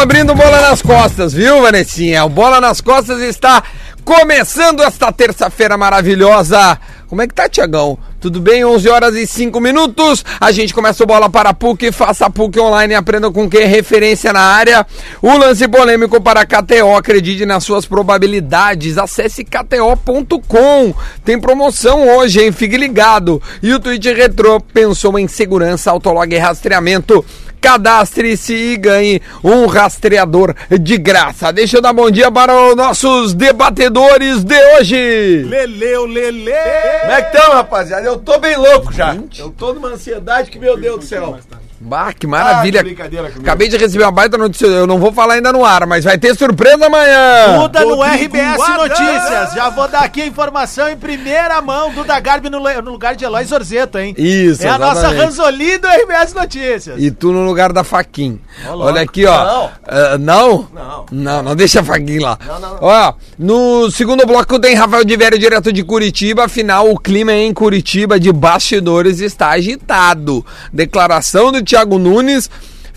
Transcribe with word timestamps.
Abrindo 0.00 0.32
bola 0.32 0.60
nas 0.60 0.80
costas, 0.80 1.32
viu, 1.32 1.60
Vanessinha? 1.60 2.24
O 2.24 2.28
Bola 2.28 2.60
nas 2.60 2.80
Costas 2.80 3.20
está 3.20 3.64
começando 4.04 4.80
esta 4.80 5.10
terça-feira 5.10 5.76
maravilhosa. 5.76 6.78
Como 7.08 7.20
é 7.20 7.26
que 7.26 7.34
tá, 7.34 7.48
Tiagão? 7.48 7.98
Tudo 8.20 8.40
bem? 8.40 8.64
11 8.64 8.88
horas 8.88 9.14
e 9.16 9.26
5 9.26 9.60
minutos. 9.60 10.24
A 10.40 10.52
gente 10.52 10.72
começa 10.72 11.02
o 11.02 11.06
bola 11.06 11.28
para 11.28 11.50
a 11.50 11.54
PUC. 11.54 11.90
Faça 11.90 12.26
a 12.26 12.30
PUC 12.30 12.60
online 12.60 12.94
e 12.94 12.96
aprenda 12.96 13.30
com 13.30 13.50
quem 13.50 13.62
é 13.62 13.66
referência 13.66 14.32
na 14.32 14.40
área. 14.40 14.86
O 15.20 15.36
lance 15.36 15.66
polêmico 15.66 16.20
para 16.20 16.42
a 16.42 16.46
KTO. 16.46 16.96
Acredite 16.96 17.44
nas 17.44 17.64
suas 17.64 17.84
probabilidades. 17.84 18.98
Acesse 18.98 19.44
kto.com. 19.44 20.94
Tem 21.24 21.40
promoção 21.40 22.08
hoje, 22.08 22.44
hein? 22.44 22.52
Fique 22.52 22.76
ligado. 22.76 23.42
E 23.60 23.74
o 23.74 23.80
Twitch 23.80 24.06
Retro 24.06 24.60
pensou 24.60 25.18
em 25.18 25.26
segurança, 25.26 25.90
autolog 25.90 26.32
e 26.32 26.38
rastreamento. 26.38 27.24
Cadastre-se 27.60 28.54
e 28.54 28.76
ganhe 28.76 29.20
um 29.42 29.66
rastreador 29.66 30.54
de 30.80 30.96
graça. 30.96 31.52
Deixa 31.52 31.78
eu 31.78 31.82
dar 31.82 31.92
bom 31.92 32.10
dia 32.10 32.30
para 32.30 32.54
os 32.54 32.76
nossos 32.76 33.34
debatedores 33.34 34.44
de 34.44 34.76
hoje. 34.76 35.44
Leleu, 35.48 36.06
Lele! 36.06 36.52
Como 37.00 37.12
é 37.12 37.22
que 37.22 37.36
estão, 37.36 37.52
rapaziada? 37.52 38.06
Eu 38.06 38.18
tô 38.18 38.38
bem 38.38 38.56
louco 38.56 38.92
já. 38.92 39.16
Eu 39.38 39.50
tô 39.50 39.72
numa 39.72 39.88
ansiedade 39.88 40.50
que, 40.50 40.58
meu 40.58 40.76
Deus 40.76 41.00
do 41.00 41.04
céu. 41.04 41.38
Bah, 41.80 42.12
que 42.12 42.26
maravilha. 42.26 42.80
Ah, 42.80 42.82
que 42.82 42.90
brincadeira 42.90 43.28
comigo. 43.28 43.42
Acabei 43.42 43.68
de 43.68 43.76
receber 43.76 44.04
uma 44.04 44.10
baita 44.10 44.36
notícia. 44.36 44.66
Eu 44.66 44.86
não 44.86 44.98
vou 44.98 45.12
falar 45.12 45.34
ainda 45.34 45.52
no 45.52 45.64
ar, 45.64 45.86
mas 45.86 46.04
vai 46.04 46.18
ter 46.18 46.34
surpresa 46.36 46.86
amanhã. 46.86 47.58
Duda 47.60 47.84
no 47.84 48.02
RBS. 48.02 48.58
Notícias. 48.76 49.52
Já 49.54 49.70
vou 49.70 49.86
dar 49.88 50.00
aqui 50.02 50.22
a 50.22 50.26
informação 50.26 50.88
em 50.88 50.96
primeira 50.96 51.60
mão. 51.62 51.92
Duda 51.92 52.18
Garbi 52.18 52.50
no, 52.50 52.58
no 52.60 52.90
lugar 52.90 53.14
de 53.14 53.24
Eloy 53.24 53.44
Zorzeto, 53.44 53.98
hein? 53.98 54.14
Isso, 54.18 54.64
É 54.64 54.68
a 54.68 54.78
nossa 54.78 55.00
exatamente. 55.00 55.24
Ranzoli 55.24 55.78
do 55.78 55.86
RBS 55.86 56.34
Notícias. 56.34 56.94
E 56.98 57.10
tu 57.10 57.32
no 57.32 57.44
lugar 57.44 57.72
da 57.72 57.84
Faquin. 57.84 58.40
Olha 58.68 59.02
aqui, 59.02 59.24
ó. 59.26 59.44
Não. 59.44 59.70
Ah, 59.86 60.18
não? 60.18 60.68
Não. 60.74 61.06
Não, 61.12 61.42
não 61.42 61.56
deixa 61.56 61.80
a 61.80 61.84
Faquin 61.84 62.18
lá. 62.18 62.38
Não, 62.44 62.60
não, 62.60 62.74
não. 62.74 62.78
Ó, 62.80 63.14
no 63.38 63.90
segundo 63.90 64.26
bloco 64.26 64.58
tem 64.58 64.74
Rafael 64.74 65.04
de 65.04 65.16
Vério 65.16 65.38
direto 65.38 65.72
de 65.72 65.82
Curitiba. 65.84 66.44
Afinal, 66.44 66.90
o 66.90 66.98
clima 66.98 67.32
em 67.32 67.52
Curitiba 67.54 68.18
de 68.18 68.32
bastidores 68.32 69.20
está 69.20 69.50
agitado. 69.50 70.44
Declaração 70.72 71.52
do 71.52 71.67
Thiago 71.68 71.98
Nunes 71.98 72.48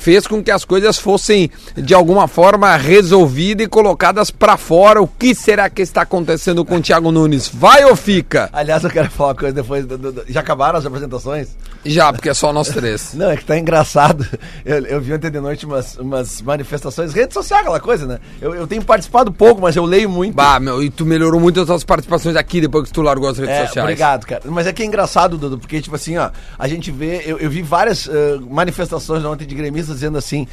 fez 0.02 0.26
com 0.26 0.44
que 0.44 0.50
as 0.50 0.66
coisas 0.66 0.98
fossem 0.98 1.50
de 1.78 1.94
alguma 1.94 2.28
forma 2.28 2.76
resolvidas 2.76 3.66
e 3.66 3.70
colocadas 3.70 4.32
pra 4.32 4.58
fora. 4.58 5.00
O 5.02 5.08
que 5.08 5.36
será 5.36 5.70
que 5.70 5.82
está 5.84 6.02
acontecendo 6.02 6.66
com 6.66 6.78
o 6.78 6.82
Thiago 6.82 7.12
Nunes? 7.12 7.48
Vai 7.48 7.86
ou 7.86 7.96
fica? 7.96 8.50
Aliás, 8.52 8.84
eu 8.84 8.90
quero 8.90 9.10
falar 9.12 9.30
uma 9.30 9.36
coisa 9.36 9.54
depois. 9.54 9.86
do- 9.86 9.98
do- 9.98 10.12
do- 10.12 10.24
Já 10.28 10.40
acabaram 10.40 10.80
as 10.80 10.86
apresentações? 10.86 11.50
Já, 11.86 12.12
porque 12.12 12.30
é 12.30 12.34
só 12.34 12.52
nós 12.52 12.68
três. 12.70 13.14
Não, 13.16 13.30
é 13.30 13.38
que 13.38 13.46
tá 13.46 13.58
engraçado. 13.58 14.26
Eu, 14.66 14.86
eu 14.86 15.00
vi 15.02 15.14
ontem 15.14 15.30
de 15.30 15.40
noite 15.40 15.66
umas, 15.66 15.98
umas 15.98 16.42
manifestações, 16.42 17.14
rede 17.14 17.34
social, 17.34 17.60
aquela 17.62 17.80
coisa, 17.80 18.06
né? 18.08 18.20
Eu, 18.42 18.54
eu 18.56 18.66
tenho 18.68 18.84
participado 18.84 19.32
pouco, 19.32 19.62
mas 19.62 19.76
eu 19.76 19.86
leio 19.86 20.10
muito. 20.10 20.34
Bah, 20.34 20.60
meu, 20.60 20.82
e 20.84 20.90
tu 20.90 21.06
melhorou 21.06 21.40
muito 21.40 21.60
as 21.60 21.66
tuas 21.68 21.84
participações 21.84 22.36
aqui 22.36 22.60
depois 22.62 22.88
que 22.88 22.94
tu 22.94 23.02
largou 23.02 23.30
as 23.30 23.38
redes 23.38 23.54
É, 23.54 23.66
sociais. 23.68 23.84
obrigado, 23.86 24.26
cara. 24.26 24.42
Mas 24.46 24.66
é 24.66 24.74
que 24.74 24.82
é 24.82 24.86
engraçado, 24.86 25.38
Dudu, 25.38 25.58
porque, 25.60 25.80
tipo 25.82 25.96
assim, 25.96 26.18
ó, 26.18 26.30
a 26.58 26.68
gente 26.68 26.90
vê, 26.92 27.22
eu, 27.26 27.38
eu 27.38 27.50
vi 27.50 27.62
várias 27.62 28.08
eh, 28.08 28.40
manifestações 28.50 29.24
ontem 29.26 29.46
de 29.46 29.56
gremistas 29.56 29.91
dizendo 29.94 30.18
assim: 30.18 30.48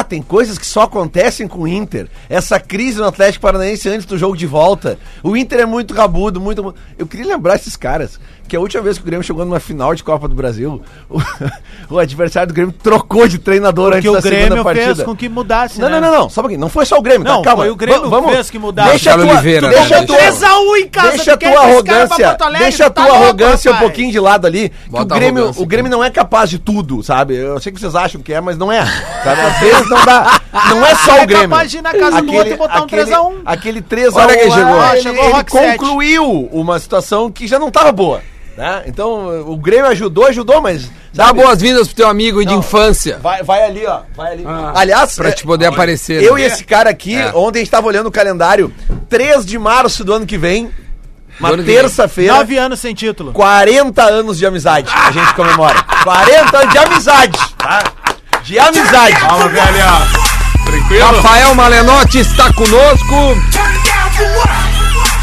ah, 0.00 0.04
tem 0.04 0.20
coisas 0.22 0.58
que 0.58 0.66
só 0.66 0.82
acontecem 0.82 1.46
com 1.48 1.60
o 1.60 1.68
Inter. 1.68 2.08
Essa 2.28 2.58
crise 2.58 2.98
no 2.98 3.06
Atlético 3.06 3.42
Paranaense 3.42 3.88
antes 3.88 4.06
do 4.06 4.18
jogo 4.18 4.36
de 4.36 4.46
volta. 4.46 4.98
O 5.22 5.36
Inter 5.36 5.60
é 5.60 5.66
muito 5.66 5.94
rabudo, 5.94 6.40
muito. 6.40 6.74
Eu 6.98 7.06
queria 7.06 7.26
lembrar 7.26 7.54
esses 7.56 7.76
caras 7.76 8.18
que 8.46 8.54
a 8.54 8.60
última 8.60 8.82
vez 8.82 8.98
que 8.98 9.02
o 9.02 9.06
Grêmio 9.06 9.24
chegou 9.24 9.42
numa 9.44 9.58
final 9.58 9.94
de 9.94 10.04
Copa 10.04 10.28
do 10.28 10.34
Brasil, 10.34 10.82
o, 11.08 11.18
o 11.94 11.98
adversário 11.98 12.48
do 12.48 12.54
Grêmio 12.54 12.72
trocou 12.82 13.26
de 13.26 13.38
treinador 13.38 13.92
Porque 13.92 14.08
antes 14.08 14.10
o 14.10 14.12
da 14.14 14.20
segunda 14.22 14.44
Grêmio 14.46 14.64
partida. 14.64 14.94
fez 14.96 15.02
com 15.06 15.16
que 15.16 15.28
mudasse, 15.30 15.80
Não, 15.80 15.88
né? 15.88 15.98
não, 16.00 16.10
não, 16.10 16.18
não, 16.20 16.28
só 16.28 16.42
um. 16.44 16.58
Não 16.58 16.68
foi 16.68 16.84
só 16.84 16.98
o 16.98 17.02
Grêmio, 17.02 17.24
Não, 17.26 17.38
tá? 17.40 17.50
Calma. 17.50 17.62
foi 17.64 17.70
o 17.72 17.76
Grêmio 17.76 18.02
Va- 18.02 18.08
vamos, 18.08 18.26
que 18.30 18.34
fez 18.36 18.50
que 18.50 18.58
mudasse. 18.58 18.90
Deixa 18.90 19.14
a 19.14 19.18
tua, 19.18 19.32
Oliveira, 19.32 19.68
deixa 19.70 19.88
né? 19.96 19.96
a 20.02 20.06
tua, 20.06 20.16
3x1 20.18 20.76
em 20.78 20.88
casa, 20.88 21.10
Deixa 21.12 21.32
a 21.32 21.36
tu 21.36 21.40
tua 21.50 21.60
arrogância, 21.60 22.36
Alegre? 22.40 22.58
deixa 22.64 22.86
a 22.86 22.90
Tu 22.90 22.94
tá 22.94 23.02
tua 23.02 23.10
louco, 23.12 23.24
arrogância 23.24 23.70
um 23.70 23.74
rapaz. 23.74 23.90
pouquinho 23.90 24.12
de 24.12 24.20
lado 24.20 24.46
ali, 24.46 24.68
que 24.68 25.00
o 25.00 25.04
Grêmio, 25.06 25.50
o 25.56 25.66
Grêmio 25.66 25.90
não 25.90 26.04
é 26.04 26.10
capaz 26.10 26.50
de 26.50 26.58
tudo, 26.58 27.02
sabe? 27.02 27.34
Eu 27.36 27.58
sei 27.60 27.72
que 27.72 27.80
vocês 27.80 27.94
acham 27.94 28.20
que 28.20 28.32
é, 28.34 28.40
mas 28.40 28.58
não 28.58 28.70
é. 28.70 28.84
Sabe? 29.24 29.40
Às 29.40 29.58
vezes 29.60 29.83
não 29.88 30.04
dá. 30.04 30.40
Não 30.70 30.86
é 30.86 30.94
só 30.94 31.16
É 31.18 31.22
o 31.24 31.26
Grêmio. 31.26 31.48
capaz 31.50 31.70
de 31.70 31.78
ir 31.78 31.82
na 31.82 31.92
casa 31.92 32.22
do 32.22 32.32
outro 32.32 32.52
e 32.52 32.56
botar 32.56 32.82
um 32.82 32.86
3 32.86 33.12
a 33.12 33.22
1. 33.22 33.42
Aquele 33.46 33.82
3x1 33.82 34.14
Olha 34.14 34.36
quem 34.38 34.50
chegou. 34.50 34.80
Ah, 34.80 34.92
ele, 34.92 35.02
chegou 35.02 35.24
ele 35.24 35.34
sete. 35.34 35.50
concluiu 35.78 36.48
uma 36.52 36.78
situação 36.78 37.30
que 37.30 37.46
já 37.46 37.58
não 37.58 37.68
estava 37.68 37.92
boa. 37.92 38.20
Né? 38.56 38.84
Então, 38.86 39.50
o 39.50 39.56
Grêmio 39.56 39.86
ajudou, 39.88 40.26
ajudou, 40.26 40.60
mas. 40.60 40.88
Dá 41.12 41.32
boas-vindas 41.32 41.88
pro 41.88 41.96
teu 41.96 42.08
amigo 42.08 42.40
de 42.44 42.52
Não. 42.52 42.58
infância. 42.60 43.18
Vai, 43.20 43.42
vai 43.42 43.62
ali, 43.64 43.84
ó. 43.86 44.00
Vai 44.16 44.32
ali. 44.32 44.44
Aliás, 44.74 45.14
Pra 45.16 45.28
é, 45.28 45.32
te 45.32 45.44
poder 45.44 45.66
aparecer. 45.66 46.22
eu 46.22 46.34
né? 46.34 46.42
e 46.42 46.44
esse 46.44 46.62
cara 46.64 46.90
aqui, 46.90 47.16
É. 47.16 47.32
ontem 47.34 47.58
a 47.58 47.62
gente 47.62 47.70
tava 47.70 47.86
olhando 47.88 48.06
o 48.06 48.12
calendário, 48.12 48.72
3 49.08 49.44
de 49.44 49.58
março 49.58 50.04
do 50.04 50.12
ano 50.12 50.24
que 50.26 50.36
vem, 50.38 50.70
uma 51.40 51.56
terça-feira, 51.64 52.34
9 52.34 52.56
anos 52.56 52.78
sem 52.80 52.94
título. 52.94 53.32
40 53.32 54.02
anos 54.04 54.38
de 54.38 54.46
amizade 54.46 54.88
a 54.92 55.10
gente 55.10 55.34
comemora. 55.34 55.82
40 56.04 56.58
anos 56.58 56.72
de 56.72 56.78
amizade, 56.78 57.38
tá? 57.58 57.82
De 58.44 58.58
amizade. 58.58 59.16
Fala, 59.20 59.48
velha. 59.48 59.90
Tranquilo? 60.64 61.04
Rafael 61.04 61.54
Malenotti 61.54 62.18
está 62.18 62.52
conosco. 62.52 63.14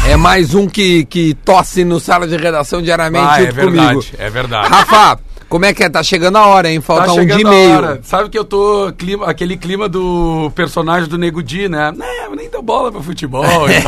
É 0.06 0.16
mais 0.16 0.54
um 0.54 0.66
que, 0.68 1.04
que 1.04 1.34
tosse 1.34 1.84
no 1.84 2.00
sala 2.00 2.26
de 2.26 2.36
redação 2.36 2.82
diariamente 2.82 3.24
Ah, 3.28 3.40
é 3.42 3.44
junto 3.46 3.54
verdade, 3.54 3.88
comigo. 3.94 4.04
é 4.18 4.30
verdade. 4.30 4.68
Rafa, 4.68 5.20
como 5.48 5.64
é 5.64 5.72
que 5.72 5.84
é? 5.84 5.88
Tá 5.88 6.02
chegando 6.02 6.36
a 6.38 6.46
hora, 6.46 6.68
hein? 6.68 6.80
Falta 6.80 7.06
Tá 7.06 7.12
um 7.12 7.24
dia 7.24 7.40
e 7.40 7.44
meio. 7.44 7.76
hora. 7.76 8.00
Sabe 8.02 8.28
que 8.28 8.36
eu 8.36 8.44
tô 8.44 8.92
clima, 8.98 9.26
aquele 9.30 9.56
clima 9.56 9.88
do 9.88 10.50
personagem 10.56 11.08
do 11.08 11.16
Nego 11.16 11.40
Di, 11.42 11.68
né? 11.68 11.92
Não, 11.96 12.34
nem 12.34 12.50
dou 12.50 12.62
bola 12.62 12.90
pro 12.90 13.00
futebol. 13.02 13.44
é, 13.70 13.78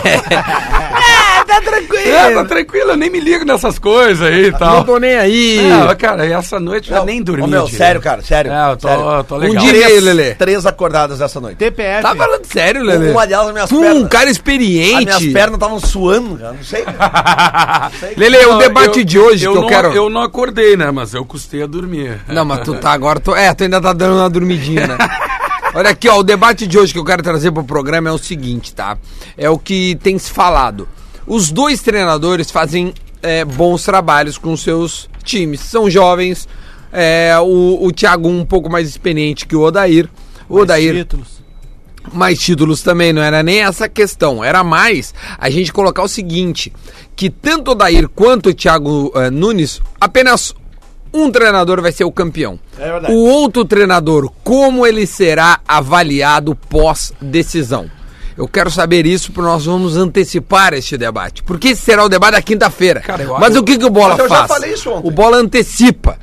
tá 1.44 1.60
tranquilo. 1.60 2.08
é, 2.08 2.34
tá 2.34 2.44
tranquilo, 2.44 2.90
eu 2.90 2.96
nem 2.96 3.10
me 3.10 3.20
ligo 3.20 3.44
nessas 3.44 3.78
coisas 3.78 4.26
aí 4.26 4.46
e 4.46 4.52
tal. 4.52 4.76
Não 4.78 4.84
tô 4.84 4.98
nem 4.98 5.14
aí. 5.16 5.60
Não, 5.68 5.94
cara, 5.96 6.26
essa 6.26 6.58
noite 6.58 6.90
eu 6.90 6.96
já 6.98 7.04
nem 7.04 7.22
dormi. 7.22 7.42
Ô, 7.44 7.46
meu, 7.46 7.62
direito. 7.64 7.78
sério, 7.78 8.00
cara, 8.00 8.22
sério. 8.22 8.52
É, 8.52 8.72
eu 8.72 8.76
tô, 8.76 8.88
sério. 8.88 9.04
eu 9.04 9.24
tô 9.24 9.34
Um 9.36 9.38
legal. 9.38 9.64
dia 9.64 9.70
e 9.70 9.84
meio, 9.86 10.00
Lelê. 10.02 10.34
Três 10.34 10.66
acordadas 10.66 11.20
essa 11.20 11.40
noite. 11.40 11.56
TPF. 11.58 12.02
Tá 12.02 12.14
falando 12.14 12.44
sério, 12.46 12.82
Lelê? 12.82 13.10
Uma 13.10 13.26
delas, 13.26 13.52
minhas 13.52 13.68
Tu, 13.68 13.76
um 13.78 13.82
pernas. 13.82 14.08
cara 14.08 14.24
As 14.24 14.30
experiente. 14.32 15.04
minhas 15.04 15.26
pernas 15.32 15.54
estavam 15.54 15.80
suando, 15.80 16.36
cara, 16.38 16.52
não 16.54 16.62
sei. 16.64 16.84
Lelê, 18.16 18.44
o 18.46 18.50
Não, 18.52 18.58
debate 18.58 19.00
eu- 19.00 19.04
de 19.04 19.18
hoje 19.18 19.44
eu 19.44 19.52
que 19.52 19.58
eu 19.58 19.62
não, 19.62 19.68
quero... 19.68 19.92
Eu 19.92 20.10
não 20.10 20.22
acordei, 20.22 20.76
né? 20.76 20.90
Mas 20.90 21.14
eu 21.14 21.24
custei 21.24 21.62
a 21.62 21.66
dormir. 21.66 22.20
Não, 22.28 22.44
mas 22.44 22.60
tu 22.60 22.74
tá 22.74 22.90
agora. 22.94 23.20
Tu... 23.20 23.34
É, 23.34 23.52
tu 23.54 23.64
ainda 23.64 23.80
tá 23.80 23.92
dando 23.92 24.16
uma 24.16 24.30
dormidinha, 24.30 24.86
né? 24.86 24.96
Olha 25.76 25.90
aqui, 25.90 26.08
ó, 26.08 26.18
o 26.18 26.22
debate 26.22 26.68
de 26.68 26.78
hoje 26.78 26.92
que 26.92 26.98
eu 27.00 27.04
quero 27.04 27.20
trazer 27.22 27.50
pro 27.50 27.64
programa 27.64 28.08
é 28.08 28.12
o 28.12 28.18
seguinte, 28.18 28.72
tá? 28.72 28.96
É 29.36 29.50
o 29.50 29.58
que 29.58 29.96
tem 30.02 30.16
se 30.18 30.30
falado. 30.30 30.88
Os 31.26 31.50
dois 31.50 31.80
treinadores 31.80 32.50
fazem 32.50 32.92
é, 33.22 33.44
bons 33.44 33.82
trabalhos 33.84 34.36
com 34.36 34.56
seus 34.56 35.08
times. 35.22 35.60
São 35.60 35.88
jovens. 35.88 36.48
É, 36.92 37.34
o, 37.40 37.84
o 37.84 37.92
Thiago 37.92 38.28
um 38.28 38.44
pouco 38.44 38.70
mais 38.70 38.88
experiente 38.88 39.46
que 39.46 39.56
o 39.56 39.62
Odair. 39.62 40.08
O 40.48 40.58
Odair 40.58 40.94
Títulos. 40.94 41.42
mais 42.12 42.38
títulos 42.38 42.82
também, 42.82 43.12
não 43.12 43.22
era 43.22 43.42
nem 43.42 43.62
essa 43.62 43.88
questão. 43.88 44.44
Era 44.44 44.62
mais 44.62 45.14
a 45.38 45.50
gente 45.50 45.72
colocar 45.72 46.02
o 46.02 46.08
seguinte: 46.08 46.72
que 47.16 47.30
tanto 47.30 47.72
o 47.72 47.74
Dair 47.74 48.08
quanto 48.08 48.50
o 48.50 48.54
Thiago 48.54 49.10
eh, 49.16 49.30
Nunes, 49.30 49.80
apenas 50.00 50.54
um 51.12 51.30
treinador 51.30 51.80
vai 51.80 51.92
ser 51.92 52.04
o 52.04 52.12
campeão. 52.12 52.58
É. 52.78 53.10
O 53.10 53.14
outro 53.14 53.64
treinador, 53.64 54.30
como 54.42 54.86
ele 54.86 55.06
será 55.06 55.60
avaliado 55.66 56.54
pós-decisão? 56.54 57.90
Eu 58.36 58.48
quero 58.48 58.70
saber 58.70 59.06
isso, 59.06 59.30
porque 59.32 59.48
nós 59.48 59.64
vamos 59.66 59.96
antecipar 59.96 60.72
este 60.74 60.96
debate. 60.98 61.42
Porque 61.42 61.68
esse 61.68 61.82
será 61.82 62.04
o 62.04 62.08
debate 62.08 62.32
da 62.32 62.42
quinta-feira. 62.42 63.00
Cara, 63.00 63.22
eu- 63.22 63.38
Mas 63.38 63.54
o 63.56 63.62
que, 63.62 63.78
que 63.78 63.84
o 63.84 63.90
Bola 63.90 64.10
Mas 64.16 64.18
eu 64.20 64.28
já 64.28 64.34
faz? 64.36 64.48
falei 64.48 64.72
isso 64.72 64.90
ontem. 64.90 65.06
O 65.08 65.10
Bola 65.10 65.36
antecipa. 65.36 66.18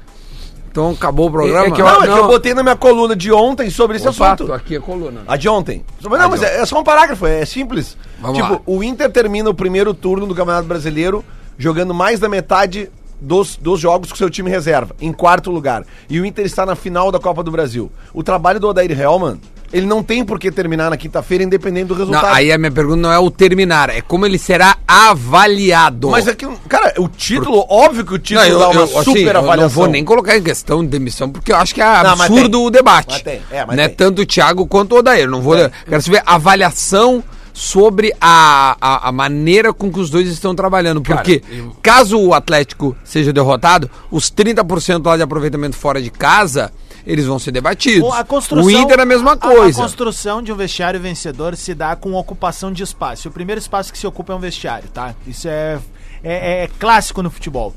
Então 0.70 0.92
acabou 0.92 1.28
o 1.28 1.32
programa. 1.32 1.68
É 1.68 1.72
que 1.72 1.82
eu- 1.82 1.86
Não, 1.86 1.96
é 1.98 2.02
que 2.02 2.08
não. 2.08 2.18
eu 2.18 2.28
botei 2.28 2.54
na 2.54 2.64
minha 2.64 2.76
coluna 2.76 3.16
de 3.16 3.32
ontem 3.32 3.70
sobre 3.70 3.98
esse 3.98 4.08
Opa, 4.08 4.34
assunto. 4.34 4.54
aqui 4.54 4.76
a 4.78 4.82
coluna. 4.82 5.22
A 5.28 5.36
de 5.38 5.48
ontem. 5.50 5.84
Mas 6.02 6.14
A 6.14 6.24
não, 6.24 6.30
mas 6.30 6.44
é, 6.44 6.62
é 6.62 6.66
só 6.66 6.80
um 6.80 6.84
parágrafo, 6.84 7.26
é 7.26 7.46
simples. 7.46 7.98
Vamos 8.22 8.38
tipo, 8.38 8.54
lá. 8.54 8.62
o 8.66 8.84
Inter 8.84 9.10
termina 9.12 9.50
o 9.50 9.54
primeiro 9.54 9.94
turno 9.94 10.26
do 10.26 10.34
Campeonato 10.36 10.68
Brasileiro 10.68 11.24
jogando 11.58 11.94
mais 11.94 12.20
da 12.20 12.28
metade 12.30 12.90
dos, 13.20 13.56
dos 13.58 13.80
jogos 13.80 14.12
com 14.12 14.18
seu 14.18 14.30
time 14.30 14.50
reserva, 14.50 14.96
em 15.00 15.12
quarto 15.14 15.52
lugar. 15.52 15.84
E 16.10 16.20
o 16.20 16.26
Inter 16.26 16.46
está 16.46 16.66
na 16.66 16.76
final 16.76 17.12
da 17.12 17.20
Copa 17.20 17.44
do 17.44 17.52
Brasil. 17.52 17.92
O 18.14 18.24
trabalho 18.24 18.60
do 18.60 18.68
Odair 18.70 18.98
Hellman, 19.00 19.40
ele 19.74 19.86
não 19.86 20.04
tem 20.04 20.24
por 20.26 20.40
que 20.40 20.52
terminar 20.52 20.90
na 20.90 20.98
quinta-feira, 20.98 21.44
independente 21.44 21.86
do 21.88 21.94
Não, 21.96 22.00
resultado. 22.06 22.36
aí 22.36 22.52
a 22.52 22.58
minha 22.58 22.72
pergunta 22.72 22.98
não 22.98 23.12
é 23.12 23.18
o 23.20 23.32
terminar, 23.32 23.90
é 23.90 24.02
como 24.02 24.26
ele 24.26 24.38
será 24.38 24.78
avaliado. 24.88 26.10
Mas 26.10 26.28
é 26.28 26.36
que, 26.36 26.48
cara, 26.68 26.94
o 26.98 27.08
título, 27.08 27.66
óbvio 27.70 28.04
que 28.06 28.12
o 28.12 28.18
não, 28.18 28.20
título 28.22 28.46
eu, 28.48 28.60
dá 28.60 28.70
uma 28.70 28.82
eu, 28.82 28.84
assim, 29.00 29.04
super 29.04 29.28
eu 29.28 29.34
não 29.34 29.42
avaliação. 29.42 29.70
vou 29.70 29.88
nem 29.88 30.04
colocar 30.04 30.38
em 30.38 30.44
questão 30.44 30.82
de 30.84 30.90
demissão, 30.90 31.30
porque 31.30 31.52
eu 31.52 31.56
acho 31.58 31.74
que 31.74 31.82
é 31.82 31.86
Não, 32.04 32.12
absurdo 32.12 32.58
tem. 32.58 32.68
o 32.68 32.70
debate. 32.70 33.08
Mas 33.12 33.22
tem, 33.22 33.42
é, 33.52 33.66
mas 33.66 33.76
né? 33.78 33.88
tem. 33.88 33.98
Tanto 33.98 34.22
o 34.22 34.26
Thiago 34.26 34.66
quanto 34.68 34.94
o 34.96 35.00
Odair. 35.00 35.30
Não 35.30 35.42
vou. 35.42 35.56
Quero 35.88 36.02
saber 36.02 36.24
a 36.26 36.36
avaliação 36.36 37.24
sobre 37.54 38.14
a, 38.20 38.78
a, 38.80 39.10
a 39.10 39.12
maneira 39.12 39.74
com 39.74 39.92
que 39.92 40.00
os 40.00 40.10
dois 40.10 40.28
estão 40.28 40.56
trabalhando. 40.56 41.02
Cara, 41.02 41.18
Porque 41.22 41.44
eu- 41.52 41.76
caso 41.82 42.18
o 42.20 42.34
Atlético 42.34 42.96
seja 43.04 43.34
derrotado, 43.34 43.90
os 44.10 44.32
30% 44.32 45.06
lá 45.06 45.18
de 45.18 45.24
aproveitamento 45.24 45.76
fora 45.76 46.02
de 46.02 46.10
casa 46.10 46.72
eles 47.06 47.26
vão 47.26 47.40
ser 47.40 47.52
debatidos. 47.52 48.08
O- 48.10 48.14
A 48.14 48.24
construção, 48.24 48.66
o 48.66 48.72
Inter 48.72 49.00
é 49.00 49.04
a 49.04 49.06
mesma 49.06 49.36
coisa. 49.38 49.80
A, 49.80 49.84
construção 49.84 50.42
de 50.42 50.52
um 50.52 50.56
vestiário 50.56 51.00
vencedor 51.00 51.56
se 51.56 51.74
dá 51.74 51.96
com 51.96 52.14
ocupação 52.14 52.72
de 52.72 52.84
espaço. 52.84 53.30
O 53.30 53.32
primeiro 53.32 53.60
espaço 53.60 53.92
que 53.92 53.98
se 53.98 54.06
ocupa 54.08 54.34
é 54.34 54.36
um 54.36 54.40
vestiário, 54.40 54.88
tá? 54.90 55.14
Isso 55.28 55.48
é, 55.48 55.80
é, 56.24 56.64
é 56.64 56.70
clássico 56.80 57.22
no 57.24 57.30
futebol. 57.30 57.76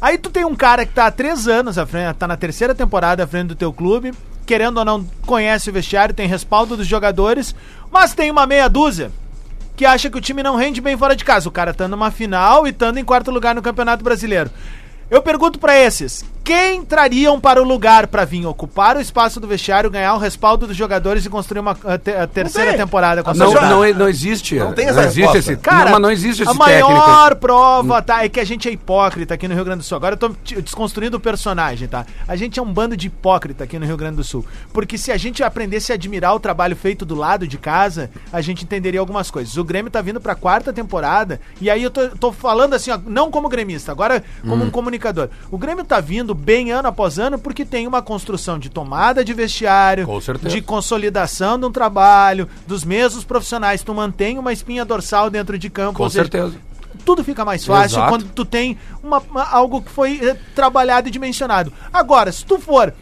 Aí 0.00 0.18
tu 0.18 0.28
tem 0.30 0.44
um 0.44 0.54
cara 0.54 0.84
que 0.84 0.92
tá 0.92 1.06
há 1.06 1.10
três 1.10 1.48
anos 1.48 1.78
à 1.78 1.86
frente, 1.86 2.14
tá 2.16 2.28
na 2.28 2.36
terceira 2.36 2.74
temporada 2.74 3.24
à 3.24 3.26
frente 3.26 3.48
do 3.48 3.54
teu 3.54 3.72
clube, 3.72 4.12
querendo 4.44 4.76
ou 4.78 4.84
não, 4.84 5.04
conhece 5.24 5.70
o 5.70 5.72
vestiário, 5.72 6.14
tem 6.14 6.28
respaldo 6.28 6.76
dos 6.76 6.86
jogadores, 6.86 7.54
mas 7.90 8.14
tem 8.14 8.30
uma 8.30 8.46
meia 8.46 8.68
dúzia 8.68 9.10
que 9.74 9.84
acha 9.84 10.08
que 10.10 10.16
o 10.16 10.20
time 10.20 10.42
não 10.42 10.54
rende 10.56 10.80
bem 10.80 10.96
fora 10.96 11.16
de 11.16 11.24
casa. 11.24 11.48
O 11.48 11.52
cara 11.52 11.72
tá 11.74 11.88
numa 11.88 12.10
final 12.10 12.66
e 12.66 12.70
estando 12.70 12.98
em 12.98 13.04
quarto 13.04 13.30
lugar 13.30 13.54
no 13.54 13.60
Campeonato 13.62 14.04
Brasileiro. 14.04 14.50
Eu 15.10 15.20
pergunto 15.22 15.58
pra 15.58 15.78
esses, 15.78 16.24
quem 16.46 16.84
trariam 16.84 17.40
para 17.40 17.60
o 17.60 17.64
lugar 17.66 18.06
pra 18.06 18.24
vir 18.24 18.46
ocupar 18.46 18.96
o 18.96 19.00
espaço 19.00 19.40
do 19.40 19.48
vestiário, 19.48 19.90
ganhar 19.90 20.14
o 20.14 20.18
respaldo 20.18 20.64
dos 20.64 20.76
jogadores 20.76 21.26
e 21.26 21.28
construir 21.28 21.58
uma 21.58 21.76
a 21.84 21.98
te- 21.98 22.12
a 22.14 22.24
terceira 22.28 22.70
tem. 22.70 22.78
temporada 22.78 23.20
com 23.24 23.30
a 23.30 23.34
Não, 23.34 23.52
não, 23.52 23.92
não 23.94 24.08
existe. 24.08 24.54
Não 24.54 24.72
tem 24.72 24.86
essa 24.86 25.00
existe 25.06 25.18
resposta. 25.22 25.38
esse. 25.38 25.56
Cara, 25.56 25.86
não, 25.86 25.90
mas 25.94 26.00
não 26.02 26.10
existe 26.12 26.42
esse 26.44 26.50
a 26.52 26.54
maior 26.54 26.86
técnico. 27.24 27.36
prova, 27.40 28.00
tá? 28.00 28.24
É 28.24 28.28
que 28.28 28.38
a 28.38 28.44
gente 28.44 28.68
é 28.68 28.70
hipócrita 28.70 29.34
aqui 29.34 29.48
no 29.48 29.56
Rio 29.56 29.64
Grande 29.64 29.78
do 29.78 29.84
Sul. 29.84 29.96
Agora 29.96 30.14
eu 30.14 30.18
tô 30.18 30.28
desconstruindo 30.62 31.16
o 31.16 31.20
personagem, 31.20 31.88
tá? 31.88 32.06
A 32.28 32.36
gente 32.36 32.60
é 32.60 32.62
um 32.62 32.72
bando 32.72 32.96
de 32.96 33.08
hipócrita 33.08 33.64
aqui 33.64 33.76
no 33.76 33.84
Rio 33.84 33.96
Grande 33.96 34.14
do 34.14 34.22
Sul. 34.24 34.46
Porque 34.72 34.96
se 34.96 35.10
a 35.10 35.16
gente 35.16 35.42
aprendesse 35.42 35.90
a 35.90 35.96
admirar 35.96 36.32
o 36.32 36.38
trabalho 36.38 36.76
feito 36.76 37.04
do 37.04 37.16
lado 37.16 37.48
de 37.48 37.58
casa, 37.58 38.08
a 38.32 38.40
gente 38.40 38.62
entenderia 38.62 39.00
algumas 39.00 39.32
coisas. 39.32 39.56
O 39.56 39.64
Grêmio 39.64 39.90
tá 39.90 40.00
vindo 40.00 40.20
pra 40.20 40.36
quarta 40.36 40.72
temporada, 40.72 41.40
e 41.60 41.68
aí 41.68 41.82
eu 41.82 41.90
tô, 41.90 42.08
tô 42.10 42.30
falando 42.32 42.74
assim, 42.74 42.92
ó, 42.92 42.98
não 43.04 43.32
como 43.32 43.48
gremista, 43.48 43.90
agora 43.90 44.22
como 44.42 44.62
Hum. 44.62 44.68
um 44.68 44.70
comunicador. 44.70 45.28
O 45.50 45.58
Grêmio 45.58 45.82
tá 45.84 45.98
vindo 45.98 46.35
bem 46.36 46.70
ano 46.70 46.88
após 46.88 47.18
ano 47.18 47.38
porque 47.38 47.64
tem 47.64 47.86
uma 47.86 48.00
construção 48.02 48.58
de 48.58 48.68
tomada 48.68 49.24
de 49.24 49.32
vestiário, 49.34 50.06
certeza. 50.20 50.54
de 50.54 50.60
consolidação 50.62 51.58
de 51.58 51.66
um 51.66 51.72
trabalho, 51.72 52.48
dos 52.66 52.84
mesmos 52.84 53.24
profissionais. 53.24 53.82
Tu 53.82 53.92
mantém 53.94 54.38
uma 54.38 54.52
espinha 54.52 54.84
dorsal 54.84 55.30
dentro 55.30 55.58
de 55.58 55.68
campo. 55.70 55.94
Com 55.98 56.04
ou 56.04 56.10
seja, 56.10 56.24
certeza. 56.24 56.54
tudo 57.04 57.24
fica 57.24 57.44
mais 57.44 57.64
fácil 57.64 57.96
Exato. 57.98 58.08
quando 58.10 58.24
tu 58.34 58.44
tem 58.44 58.78
uma, 59.02 59.18
uma- 59.30 59.48
algo 59.50 59.82
que 59.82 59.90
foi 59.90 60.20
eh, 60.22 60.36
trabalhado 60.54 61.08
e 61.08 61.10
dimensionado. 61.10 61.72
Agora, 61.92 62.30
se 62.30 62.44
tu 62.44 62.58
for 62.58 62.92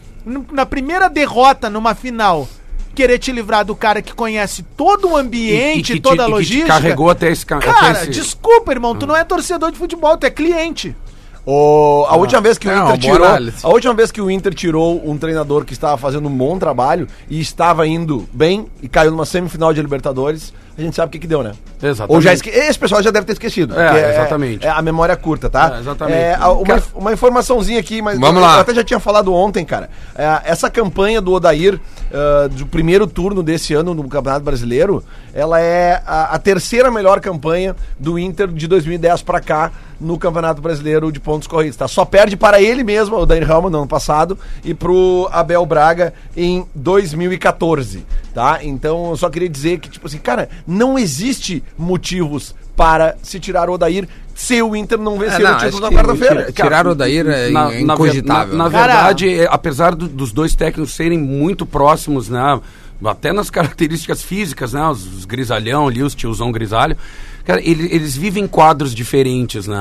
na 0.51 0.65
primeira 0.65 1.07
derrota 1.07 1.69
numa 1.69 1.93
final 1.93 2.47
querer 2.95 3.19
te 3.19 3.31
livrar 3.31 3.65
do 3.65 3.75
cara 3.75 4.01
que 4.01 4.13
conhece 4.13 4.63
todo 4.63 5.09
o 5.09 5.17
ambiente, 5.17 5.99
toda 5.99 6.23
a 6.23 6.25
e 6.25 6.27
que 6.27 6.31
te 6.31 6.31
logística. 6.31 6.67
carregou 6.67 7.09
até 7.09 7.29
esse 7.29 7.45
ca- 7.45 7.57
até 7.57 7.67
Cara, 7.73 7.91
esse- 8.03 8.11
desculpa, 8.11 8.71
irmão, 8.71 8.95
tu 8.95 9.05
não 9.05 9.15
é 9.15 9.23
torcedor 9.23 9.69
de 9.71 9.77
futebol, 9.77 10.17
tu 10.17 10.25
é 10.25 10.29
cliente. 10.31 10.95
O, 11.45 12.05
a 12.09 12.15
última 12.15 12.41
vez 12.41 12.57
que 12.57 12.67
o 12.67 12.71
É, 12.71 12.75
Inter 12.79 12.97
tirou, 12.97 13.27
análise. 13.27 13.57
a 13.61 13.69
última 13.69 13.93
vez 13.93 14.11
que 14.11 14.19
o 14.19 14.31
Inter 14.31 14.53
tirou 14.53 15.07
um 15.07 15.15
treinador 15.17 15.63
que 15.63 15.73
estava 15.73 15.95
fazendo 15.97 16.27
um 16.27 16.35
bom 16.35 16.57
trabalho 16.57 17.07
e 17.29 17.39
estava 17.39 17.85
indo 17.87 18.27
bem 18.33 18.65
e 18.81 18.87
caiu 18.89 19.11
numa 19.11 19.25
semifinal 19.25 19.71
de 19.73 19.79
Libertadores, 19.81 20.51
a 20.77 20.81
gente 20.81 20.95
sabe 20.95 21.07
o 21.07 21.11
que 21.11 21.19
que 21.19 21.27
deu, 21.27 21.41
né? 21.43 21.53
Exatamente. 21.81 22.13
Ou 22.15 22.21
já 22.21 22.33
esque... 22.33 22.49
esse 22.49 22.77
pessoal 22.79 23.01
já 23.01 23.11
deve 23.11 23.25
ter 23.25 23.33
esquecido. 23.33 23.79
É, 23.79 23.87
porque 23.87 24.05
exatamente. 24.05 24.65
É, 24.65 24.69
a 24.69 24.81
memória 24.81 25.13
é 25.13 25.15
curta, 25.15 25.49
tá? 25.49 25.73
É, 25.75 25.79
exatamente. 25.79 26.17
É, 26.17 26.37
uma, 26.39 26.63
Cara- 26.63 26.83
uma 26.95 27.13
informaçãozinha 27.13 27.79
aqui, 27.79 28.01
mas 28.01 28.19
Vamos 28.19 28.41
eu, 28.41 28.41
lá. 28.47 28.55
eu 28.55 28.59
até 28.61 28.73
já 28.73 28.83
tinha 28.83 28.99
falado 28.99 29.33
ontem, 29.33 29.63
cara. 29.63 29.89
É, 30.17 30.41
essa 30.45 30.69
campanha 30.69 31.21
do 31.21 31.31
Odair 31.31 31.79
ah, 32.13 32.47
do 32.49 32.65
primeiro 32.65 33.07
turno 33.07 33.41
desse 33.41 33.73
ano 33.73 33.93
no 33.93 34.07
Campeonato 34.09 34.43
Brasileiro, 34.43 35.03
ela 35.33 35.61
é 35.61 36.01
a, 36.05 36.35
a 36.35 36.39
terceira 36.39 36.91
melhor 36.91 37.19
campanha 37.21 37.75
do 37.99 38.17
Inter 38.19 38.47
de 38.47 38.67
2010 38.67 39.21
pra 39.21 39.39
cá 39.39 39.71
no 39.99 40.17
Campeonato 40.17 40.61
Brasileiro 40.61 41.11
de 41.11 41.19
pontos 41.19 41.47
corridos, 41.47 41.77
tá? 41.77 41.87
Só 41.87 42.03
perde 42.05 42.35
para 42.35 42.61
ele 42.61 42.83
mesmo, 42.83 43.17
o 43.17 43.25
Daniel 43.25 43.49
Helman 43.49 43.71
no 43.71 43.77
ano 43.79 43.87
passado, 43.87 44.37
e 44.63 44.73
pro 44.73 45.27
Abel 45.31 45.65
Braga 45.65 46.13
em 46.35 46.65
2014, 46.75 48.05
tá? 48.33 48.59
Então, 48.63 49.09
eu 49.11 49.17
só 49.17 49.29
queria 49.29 49.49
dizer 49.49 49.79
que, 49.79 49.89
tipo 49.89 50.07
assim, 50.07 50.17
cara, 50.17 50.49
não 50.67 50.97
existe 50.99 51.63
motivos 51.77 52.53
para 52.75 53.15
se 53.23 53.39
tirar 53.39 53.69
o 53.69 53.73
Odair 53.73 54.07
se 54.33 54.61
o 54.61 54.75
Inter 54.75 54.97
não 54.99 55.17
vencer 55.17 55.39
não, 55.39 55.53
o 55.55 55.57
título 55.57 55.79
na 55.81 55.89
quarta-feira. 55.91 56.35
tira- 56.43 56.51
Tirar 56.51 56.87
o 56.87 56.91
Odair 56.91 57.25
é 57.27 57.49
na, 57.49 57.69
na 57.71 57.93
incogitável. 57.93 58.55
Na, 58.57 58.65
na 58.65 58.69
Cara- 58.69 58.93
verdade, 58.93 59.39
é, 59.39 59.47
apesar 59.49 59.95
do- 59.95 60.09
dos 60.09 60.33
dois 60.33 60.53
técnicos 60.55 60.93
serem 60.93 61.17
muito 61.17 61.65
próximos, 61.65 62.27
né? 62.27 62.59
Até 63.05 63.31
nas 63.31 63.49
características 63.49 64.21
físicas, 64.21 64.73
né? 64.73 64.85
Os, 64.89 65.05
os 65.05 65.25
grisalhão 65.25 65.87
ali, 65.87 66.03
os 66.03 66.13
tiozão 66.13 66.51
grisalho. 66.51 66.97
Cara, 67.45 67.61
ele- 67.63 67.87
eles 67.93 68.15
vivem 68.17 68.47
quadros 68.47 68.93
diferentes, 68.93 69.67
né? 69.67 69.77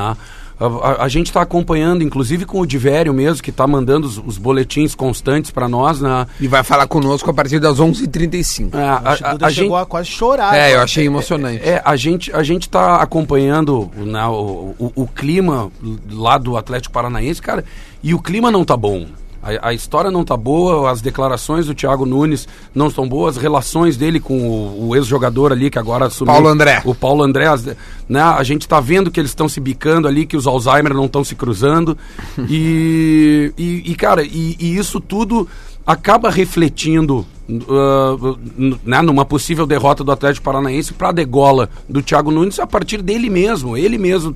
A, 0.61 0.67
a- 0.67 1.05
a 1.05 1.09
gente 1.09 1.27
está 1.27 1.43
acompanhando, 1.43 2.05
inclusive 2.05 2.45
com 2.45 2.61
o 2.61 2.67
Divério 2.67 3.13
mesmo, 3.13 3.43
que 3.43 3.51
está 3.51 3.67
mandando 3.67 4.07
os, 4.07 4.19
os 4.25 4.39
boletins 4.39 4.95
constantes 4.95 5.51
para 5.51 5.69
nós, 5.69 6.01
né? 6.01 6.29
E 6.41 6.47
vai 6.47 6.63
falar 6.63 6.87
conosco 6.87 7.29
a 7.29 7.35
partir 7.35 7.59
das 7.59 7.81
11h35. 7.81 8.73
É, 8.73 8.79
a, 8.85 8.95
Acho 9.05 9.23
que 9.25 9.29
o 9.43 9.47
a- 9.47 9.51
chegou 9.51 9.77
gente, 9.79 9.83
a 9.83 9.87
quase 9.87 10.09
chorar. 10.11 10.57
É, 10.57 10.75
eu 10.77 10.81
achei 10.81 11.07
emocionante. 11.07 11.61
É, 11.69 11.83
a 11.85 11.97
gente 11.97 12.33
a 12.33 12.43
gente 12.45 12.69
tá 12.69 13.03
acompanhando 13.03 13.91
né, 13.97 14.25
o, 14.27 14.75
o, 14.79 14.93
o 14.95 15.07
clima 15.09 15.73
lá 16.13 16.39
do 16.39 16.57
Atlético 16.57 16.93
Paranaense, 16.95 17.43
cara, 17.43 17.65
e 18.03 18.15
o 18.15 18.21
clima 18.21 18.49
não 18.51 18.65
tá 18.65 18.77
bom. 18.77 19.07
A, 19.45 19.69
a 19.69 19.75
história 19.75 20.11
não 20.11 20.25
tá 20.25 20.37
boa, 20.37 20.91
as 20.91 21.03
declarações 21.03 21.67
do 21.67 21.75
Thiago 21.75 22.07
Nunes 22.07 22.49
não 22.75 22.89
estão 22.89 23.07
boas, 23.07 23.37
as 23.37 23.43
relações 23.43 23.97
dele 23.97 24.19
com 24.19 24.49
o, 24.49 24.89
o 24.89 24.97
ex-jogador 24.97 25.53
ali 25.53 25.69
que 25.69 25.79
agora 25.79 26.07
assumiu. 26.07 26.33
Paulo 26.33 26.49
André. 26.49 26.81
O 26.85 26.95
Paulo 26.95 27.23
André, 27.23 27.47
as- 27.47 27.67
né, 28.09 28.21
a 28.23 28.43
gente 28.43 28.67
tá 28.67 28.81
vendo 28.81 29.11
que 29.11 29.21
eles 29.21 29.31
estão 29.31 29.49
se 29.49 29.61
bicando 29.61 30.09
ali, 30.09 30.25
que 30.25 30.37
os 30.37 30.47
Alzheimer 30.47 30.95
não 30.95 31.05
estão 31.05 31.23
se 31.23 31.35
cruzando. 31.35 31.97
e, 32.49 33.53
e, 33.59 33.93
e, 33.93 33.95
cara, 33.95 34.23
e, 34.25 34.57
e 34.59 34.77
isso 34.77 34.99
tudo 35.01 35.47
acaba 35.87 36.31
refletindo 36.31 37.27
uh, 37.49 38.39
né, 38.85 39.03
numa 39.03 39.25
possível 39.25 39.67
derrota 39.67 40.03
do 40.03 40.11
Atlético 40.11 40.45
Paranaense 40.45 40.95
para 40.95 41.11
a 41.11 41.13
degola 41.13 41.69
do 41.89 42.03
Thiago 42.03 42.31
Nunes 42.31 42.59
a 42.59 42.67
partir 42.67 43.03
dele 43.03 43.29
mesmo. 43.29 43.77
Ele 43.77 43.99
mesmo 43.99 44.35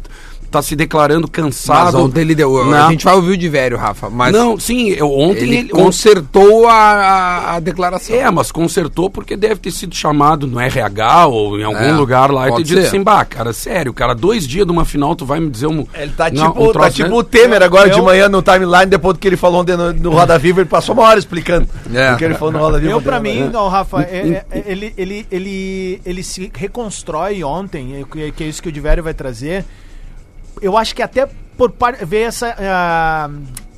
está 0.49 0.62
se 0.62 0.75
declarando 0.75 1.28
Mas 1.31 1.45
cansado. 1.45 1.99
ontem 1.99 2.21
ele 2.23 2.35
deu. 2.35 2.59
A 2.73 2.90
gente 2.90 3.05
vai 3.05 3.14
ouvir 3.14 3.33
o 3.33 3.37
de 3.37 3.49
velho, 3.49 3.76
Rafa. 3.76 4.09
Mas 4.11 4.33
Não, 4.33 4.59
sim, 4.59 4.88
eu, 4.90 5.11
ontem 5.12 5.43
ele, 5.43 5.57
ele, 5.59 5.69
consertou 5.69 6.67
a, 6.67 6.73
a, 6.75 7.55
a 7.57 7.61
declaração. 7.61 8.17
É, 8.17 8.31
mas 8.31 8.50
consertou 8.50 9.09
porque 9.11 9.37
deve 9.37 9.57
ter 9.57 9.71
sido 9.71 9.95
chamado 9.95 10.47
no 10.47 10.59
RH 10.59 11.26
ou 11.26 11.59
em 11.59 11.64
algum 11.64 11.78
É, 11.78 11.93
lugar 11.93 12.31
lá 12.31 12.49
e 12.49 12.55
ter 12.57 12.62
dito 12.62 12.81
assim, 12.81 13.02
bah, 13.02 13.25
cara, 13.25 13.52
sério, 13.52 13.93
cara, 13.93 14.14
dois 14.14 14.47
dias 14.47 14.67
de 14.67 14.73
uma 14.73 14.85
final 14.85 15.14
tu 15.14 15.25
vai 15.26 15.38
me 15.38 15.50
dizer 15.50 15.67
um... 15.67 15.87
Ele 15.95 16.12
tá 16.12 16.31
não, 16.31 16.49
tipo, 16.49 16.62
um 16.64 16.67
tá 16.69 16.73
troço 16.73 16.90
tipo 16.97 17.09
desse? 17.09 17.21
o 17.21 17.25
Temer 17.25 17.62
agora 17.62 17.90
de 17.90 18.00
manhã 18.00 18.28
no 18.28 18.43
timeline, 18.43 18.87
depois 18.87 19.14
do 19.14 19.21
que 19.21 19.28
ele 19.28 19.37
falou 19.37 19.61
ontem 19.61 19.76
no, 19.76 19.93
no 19.93 20.11
Roda 20.11 20.38
Viva, 20.38 20.61
ele 20.61 20.69
passou 20.69 20.95
uma 20.95 21.05
hora 21.05 21.19
explicando 21.19 21.69
É. 21.95 22.12
o 22.12 22.17
que 22.17 22.25
ele 22.25 22.35
falou 22.35 22.52
no 22.52 22.59
Roda 22.59 22.78
Viva. 22.78 22.93
Eu, 22.93 23.00
pra 23.02 23.19
ontem, 23.19 23.35
mim, 23.35 23.40
né? 23.45 23.50
não, 23.52 23.69
Rafa, 23.69 24.02
é- 24.02 24.45
é- 24.50 24.62
ele, 24.67 24.95
ele, 24.97 25.26
ele, 25.31 26.00
ele 26.05 26.23
se 26.23 26.50
reconstrói 26.55 27.45
ontem, 27.45 28.00
é 28.00 28.05
que- 28.11 28.33
que 28.33 28.45
é 28.45 28.47
isso 28.47 28.62
que 28.62 28.69
o 28.69 28.73
Divério 28.73 29.02
vai 29.02 29.12
trazer. 29.14 29.64
Eu 30.62 30.77
acho 30.77 30.95
que 30.95 31.03
até 31.03 31.29
por 31.57 31.73
ver 32.07 32.23
essa. 32.23 32.55
ah, 32.59 33.31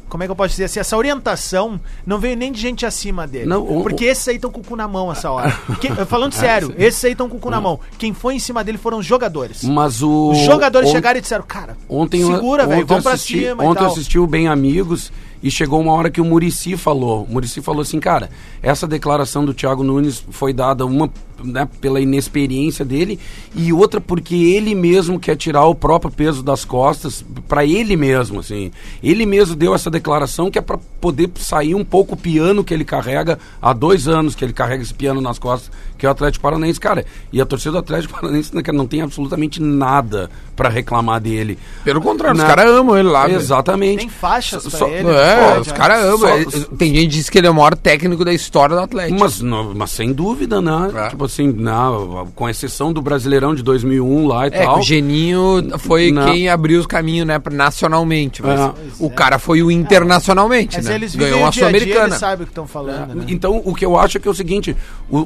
como 0.09 0.25
é 0.25 0.27
que 0.27 0.33
eu 0.33 0.37
posso 0.37 0.51
dizer 0.51 0.65
assim? 0.65 0.81
Essa 0.81 0.97
orientação 0.97 1.81
não 2.05 2.19
veio 2.19 2.37
nem 2.37 2.51
de 2.51 2.61
gente 2.61 2.85
acima 2.85 3.27
dele. 3.29 3.47
Não, 3.47 3.63
o- 3.63 3.83
porque 3.83 4.05
esses 4.07 4.27
aí 4.27 4.35
estão 4.37 4.51
com 4.51 4.61
o 4.61 4.65
cu 4.65 4.75
na 4.75 4.89
mão 4.89 5.11
essa 5.13 5.31
hora. 5.31 5.57
Que- 5.81 5.89
falando 6.05 6.33
sério, 6.33 6.75
esses 6.77 7.05
aí 7.05 7.13
estão 7.13 7.29
com 7.29 7.37
o 7.37 7.41
cu 7.41 7.49
na 7.49 7.61
mão. 7.61 7.79
Quem 7.97 8.13
foi 8.13 8.35
em 8.35 8.39
cima 8.41 8.65
dele 8.65 8.77
foram 8.77 8.99
os 8.99 9.07
jogadores. 9.07 9.63
Mas 9.63 10.03
o... 10.03 10.31
Os 10.33 10.39
jogadores 10.39 10.89
on- 10.89 10.93
chegaram 10.93 11.19
e 11.19 11.23
disseram, 11.23 11.45
cara, 11.47 11.77
Ontem, 11.89 12.25
segura, 12.27 12.67
velho, 12.67 12.85
vamos 12.87 13.05
pra 13.05 13.13
assisti- 13.13 13.39
cima 13.47 13.63
Ontem 13.65 13.85
eu 13.85 13.87
assisti 13.89 14.19
o 14.19 14.27
Bem 14.27 14.49
Amigos 14.49 15.13
e 15.43 15.51
chegou 15.51 15.81
uma 15.81 15.93
hora 15.93 16.11
que 16.11 16.21
o 16.21 16.25
Murici 16.25 16.77
falou. 16.77 17.25
O 17.25 17.33
Murici 17.33 17.61
falou 17.61 17.83
assim, 17.83 17.99
cara, 17.99 18.31
essa 18.63 18.87
declaração 18.87 19.45
do 19.45 19.55
Thiago 19.55 19.83
Nunes 19.83 20.25
foi 20.31 20.53
dada 20.53 20.85
uma 20.85 21.11
né, 21.43 21.69
pela 21.81 22.01
inexperiência 22.01 22.85
dele 22.85 23.19
e 23.55 23.73
outra 23.73 24.01
porque 24.01 24.35
ele 24.35 24.75
mesmo 24.75 25.19
quer 25.19 25.37
tirar 25.37 25.65
o 25.65 25.75
próprio 25.75 26.11
peso 26.11 26.43
das 26.43 26.65
costas 26.65 27.25
para 27.49 27.65
ele 27.65 27.97
mesmo, 27.97 28.41
assim. 28.41 28.71
Ele 29.03 29.25
mesmo 29.25 29.57
deu 29.57 29.75
essa 29.75 29.91
declaração 29.91 30.51
que 30.51 30.59
é 30.59 30.63
para 30.63 30.79
poder 31.01 31.31
sair 31.37 31.75
um 31.75 31.85
pouco 31.85 32.15
o 32.15 32.17
piano 32.17 32.63
que 32.63 32.75
ele 32.75 32.85
carrega 32.85 33.39
há 33.61 33.73
dois 33.73 34.07
anos 34.07 34.35
que 34.35 34.45
ele 34.45 34.53
carrega 34.53 34.83
esse 34.83 34.95
piano 34.95 35.21
nas 35.21 35.39
costas, 35.39 35.71
que 36.01 36.07
é 36.07 36.09
o 36.09 36.13
Atlético 36.13 36.43
Paranaense, 36.43 36.81
cara. 36.81 37.05
E 37.33 37.41
a 37.41 37.45
torcida 37.47 37.73
do 37.73 37.79
Atlético 37.79 38.15
Paranaense 38.15 38.55
né, 38.55 38.63
cara, 38.63 38.77
não 38.77 38.87
tem 38.87 39.03
absolutamente 39.03 39.61
nada 39.63 40.31
para 40.57 40.69
reclamar 40.69 41.21
dele. 41.21 41.59
Pelo 41.85 42.01
contrário, 42.01 42.37
os 42.37 42.43
Na- 42.43 42.49
caras 42.49 42.67
amam 42.73 42.99
ele 42.99 43.09
lá. 43.09 43.31
Exatamente. 43.31 43.99
Tem 43.99 44.09
faixas 44.09 44.67
pra 44.67 44.79
Só- 44.79 44.89
ele. 44.89 45.09
É, 45.11 45.55
Pô, 45.55 45.61
os 45.61 45.73
caras 45.73 46.05
amam. 46.05 46.19
só- 46.19 46.37
Ele- 46.37 46.51
Tem 46.79 46.95
gente 46.95 47.03
que 47.03 47.07
diz 47.09 47.29
que 47.31 47.39
ele 47.39 47.47
é 47.47 47.51
o 47.51 47.55
maior 47.55 47.77
técnico 47.77 48.25
da 48.25 48.33
história 48.33 48.75
do 48.75 48.83
Atlético. 48.83 49.21
Mas, 49.21 49.41
não- 49.41 49.75
mas 49.75 49.91
sem 49.91 50.13
dúvida, 50.13 50.61
né? 50.63 50.91
É. 50.95 51.09
Tipo 51.11 51.25
assim, 51.27 51.49
não, 51.53 52.27
com 52.35 52.49
exceção 52.49 52.93
do 52.93 53.03
Brasileirão 53.03 53.55
de 53.55 53.63
2001 53.63 54.27
lá 54.27 54.47
e 54.47 54.51
É, 54.53 54.65
tal. 54.65 54.79
o 54.79 54.83
Geninho 54.83 55.79
foi 55.79 56.11
Não. 56.11 56.25
quem 56.27 56.49
abriu 56.49 56.81
os 56.81 56.87
caminhos, 56.87 57.27
né, 57.27 57.41
nacionalmente. 57.53 58.43
Mas 58.43 58.59
É. 58.61 58.73
o 58.99 59.11
cara 59.11 59.39
foi 59.39 59.63
o 59.63 59.71
internacionalmente, 59.71 60.77
Mas 60.77 60.87
né? 60.87 60.95
eles 60.95 61.15
Ganhou 61.15 61.47
a 61.47 61.51
dia, 61.51 61.65
eles 61.69 61.83
Sul-Americana. 61.83 62.19
sabem 62.19 62.43
o 62.45 62.47
que 62.47 62.53
estão 62.53 62.67
falando, 62.67 63.15
né? 63.15 63.25
Então, 63.29 63.61
o 63.65 63.75
que 63.75 63.85
eu 63.85 63.99
acho 63.99 64.17
é 64.17 64.21
que 64.21 64.29
é 64.29 64.31
o 64.31 64.35
seguinte: 64.35 64.77
o- 65.11 65.19
o- 65.19 65.25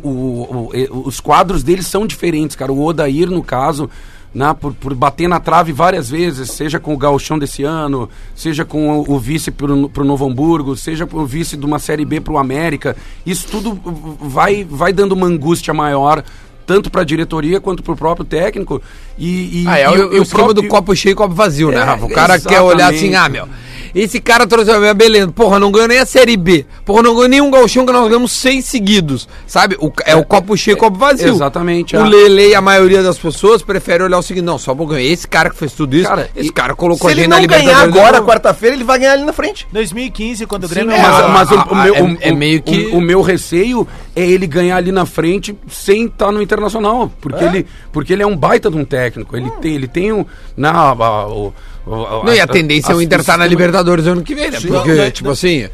o- 0.57 0.64
os 0.91 1.21
quadros 1.21 1.63
deles 1.63 1.87
são 1.87 2.07
diferentes, 2.07 2.57
cara. 2.57 2.73
O 2.73 2.85
Odair, 2.85 3.31
no 3.31 3.43
caso, 3.43 3.89
né, 4.35 4.55
por, 4.59 4.73
por 4.75 4.95
bater 4.95 5.29
na 5.29 5.39
trave 5.39 5.73
várias 5.73 6.11
vezes, 6.11 6.51
seja 6.51 6.81
com 6.81 6.93
o 6.93 6.97
gauchão 6.99 7.39
desse 7.39 7.63
ano, 7.63 8.09
seja 8.35 8.65
com 8.65 8.99
o, 9.01 9.13
o 9.13 9.19
vice 9.19 9.51
para 9.51 9.73
o 9.73 10.05
Novo 10.05 10.27
Hamburgo, 10.27 10.77
seja 10.77 11.09
o 11.11 11.25
vice 11.25 11.57
de 11.57 11.65
uma 11.65 11.79
Série 11.79 12.05
B 12.05 12.21
para 12.21 12.33
o 12.33 12.39
América, 12.39 12.97
isso 13.25 13.47
tudo 13.49 13.81
vai, 14.21 14.65
vai 14.69 14.93
dando 14.93 15.13
uma 15.13 15.27
angústia 15.27 15.73
maior 15.73 16.25
tanto 16.67 16.91
para 16.91 17.03
a 17.03 17.05
diretoria 17.05 17.61
quanto 17.61 17.83
para 17.83 17.93
o 17.93 17.97
próprio 17.97 18.25
técnico. 18.25 18.81
E, 19.19 19.63
e, 19.63 19.69
Ah, 19.69 19.79
é 19.79 19.85
e 19.85 20.01
o, 20.01 20.11
o 20.13 20.23
esquema 20.23 20.55
do 20.55 20.67
copo 20.67 20.97
cheio 20.97 21.13
e 21.13 21.15
copo 21.15 21.35
vazio, 21.35 21.71
né, 21.71 21.81
É, 21.81 21.85
Rafa? 21.85 22.07
O 22.07 22.11
cara 22.11 22.41
quer 22.41 22.61
olhar 22.63 22.89
assim, 22.91 23.09
exatamente. 23.11 23.41
ah, 23.43 23.47
meu. 23.47 23.49
Esse 23.95 24.21
cara 24.21 24.47
trouxe 24.47 24.71
a 24.71 24.79
minha 24.81 24.93
beleza. 24.95 25.29
Porra, 25.31 25.59
não 25.61 25.71
ganhou 25.71 25.87
nem 25.89 25.99
a 25.99 26.07
Série 26.07 26.37
B. 26.37 26.67
Porra, 26.85 27.03
não 27.03 27.15
ganhou 27.15 27.29
nem 27.29 27.41
um 27.41 27.51
galchão 27.51 27.87
que 27.87 27.93
nós 27.93 28.09
ganhamos 28.09 28.33
seis 28.33 28.65
seguidos. 28.65 29.29
Sabe? 29.47 29.77
O, 29.81 29.93
é 30.05 30.17
o 30.17 30.25
copo 30.25 30.57
cheio 30.57 30.77
e 30.77 30.79
copo 30.79 30.99
vazio. 30.99 31.29
Exatamente, 31.33 31.97
O 31.97 32.01
é. 32.01 32.09
Lele 32.09 32.49
e 32.49 32.55
a 32.55 32.61
maioria 32.61 33.03
das 33.03 33.19
pessoas 33.19 33.63
prefere 33.63 34.03
olhar 34.03 34.19
o 34.19 34.23
seguinte: 34.23 34.45
não, 34.45 34.59
só 34.59 34.75
vou 34.75 34.87
ganhar. 34.87 35.05
Esse 35.05 35.29
cara 35.29 35.49
que 35.51 35.57
fez 35.57 35.73
tudo 35.73 35.95
isso, 35.97 36.09
Cara, 36.09 36.29
esse 36.35 36.49
e- 36.49 36.53
cara 36.53 36.75
colocou 36.75 37.09
Se 37.09 37.13
a 37.13 37.17
gente 37.17 37.25
ele 37.25 37.29
na 37.29 37.41
não 37.41 37.47
ganhar 37.47 37.61
Libertadores. 37.63 37.97
agora, 37.97 38.19
Não. 38.21 38.27
quarta-feira, 38.27 38.75
ele 38.77 38.85
vai 38.85 38.99
ganhar 38.99 39.13
ali 39.13 39.25
na 39.25 39.33
frente. 39.33 39.67
2015, 39.73 40.47
quando 40.47 40.65
o 40.65 40.69
Sim, 40.69 40.75
Grêmio... 40.75 40.93
é, 40.93 40.99
Mas, 41.01 41.15
Ah, 41.25 41.29
mas 41.29 41.51
o, 41.51 41.55
ah, 41.55 41.67
o 41.71 41.75
meu, 41.77 41.95
é- 41.95 42.03
o- 42.03 42.19
é 42.21 42.33
meio 42.33 42.63
que- 42.63 42.87
o, 42.87 42.97
o 42.99 43.01
meu 43.01 43.23
receio 43.23 43.87
é 44.17 44.23
ele 44.27 44.47
ganhar 44.47 44.77
ali 44.77 44.91
na 44.91 45.07
frente 45.07 45.57
sem 45.69 46.07
estar 46.07 46.33
no 46.33 46.43
internacional. 46.43 47.11
Porque, 47.21 47.45
ele, 47.45 47.67
porque 47.93 48.13
ele 48.13 48.23
é 48.23 48.27
um 48.27 48.37
baita 48.37 48.71
de 48.71 48.77
um 48.77 48.85
técnico. 48.85 49.37
Ele 49.37 49.51
tem, 49.61 49.75
ele 49.75 49.87
tem 49.89 50.13
um. 50.13 50.25
Na, 50.57 50.73
a- 50.73 51.29
o- 51.29 51.53
Não, 51.87 52.33
e 52.35 52.41
a 52.41 52.47
tendência 52.47 52.93
é 52.93 52.95
o 52.95 53.03
Inter 53.03 53.21
estar 53.21 53.37
na 53.37 53.47
Libertadores 53.47 54.07
ano 54.07 54.23
que 54.23 54.35
vem, 54.35 54.51
né? 54.51 54.59
Porque, 54.61 55.11
tipo 55.11 55.31
assim, 55.31 55.69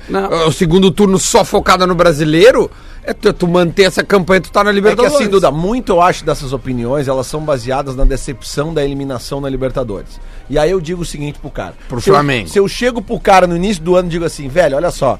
o 0.46 0.52
segundo 0.52 0.90
turno 0.90 1.18
só 1.18 1.44
focado 1.44 1.86
no 1.86 1.94
brasileiro, 1.94 2.70
é 3.04 3.12
tu, 3.12 3.32
tu 3.32 3.46
manter 3.46 3.84
essa 3.84 4.02
campanha, 4.02 4.40
tu 4.40 4.50
tá 4.50 4.64
na 4.64 4.70
É 4.70 4.72
que 4.72 4.76
Libertadores. 4.80 5.14
assim, 5.14 5.28
Duda, 5.28 5.50
muito 5.50 5.92
eu 5.92 6.00
acho 6.02 6.24
dessas 6.24 6.52
opiniões, 6.52 7.06
elas 7.08 7.26
são 7.26 7.40
baseadas 7.40 7.94
na 7.94 8.04
decepção 8.04 8.74
da 8.74 8.84
eliminação 8.84 9.40
na 9.40 9.48
Libertadores. 9.48 10.20
E 10.48 10.58
aí 10.58 10.70
eu 10.72 10.80
digo 10.80 11.02
o 11.02 11.06
seguinte 11.06 11.38
pro 11.38 11.50
cara. 11.50 11.74
Pro 11.88 12.00
se 12.00 12.10
eu- 12.10 12.14
Flamengo. 12.14 12.48
se 12.48 12.58
eu 12.58 12.66
chego 12.66 13.00
pro 13.00 13.18
cara 13.20 13.46
no 13.46 13.54
início 13.56 13.82
do 13.82 13.94
ano 13.96 14.08
e 14.08 14.10
digo 14.10 14.24
assim, 14.24 14.48
velho, 14.48 14.76
olha 14.76 14.90
só, 14.90 15.18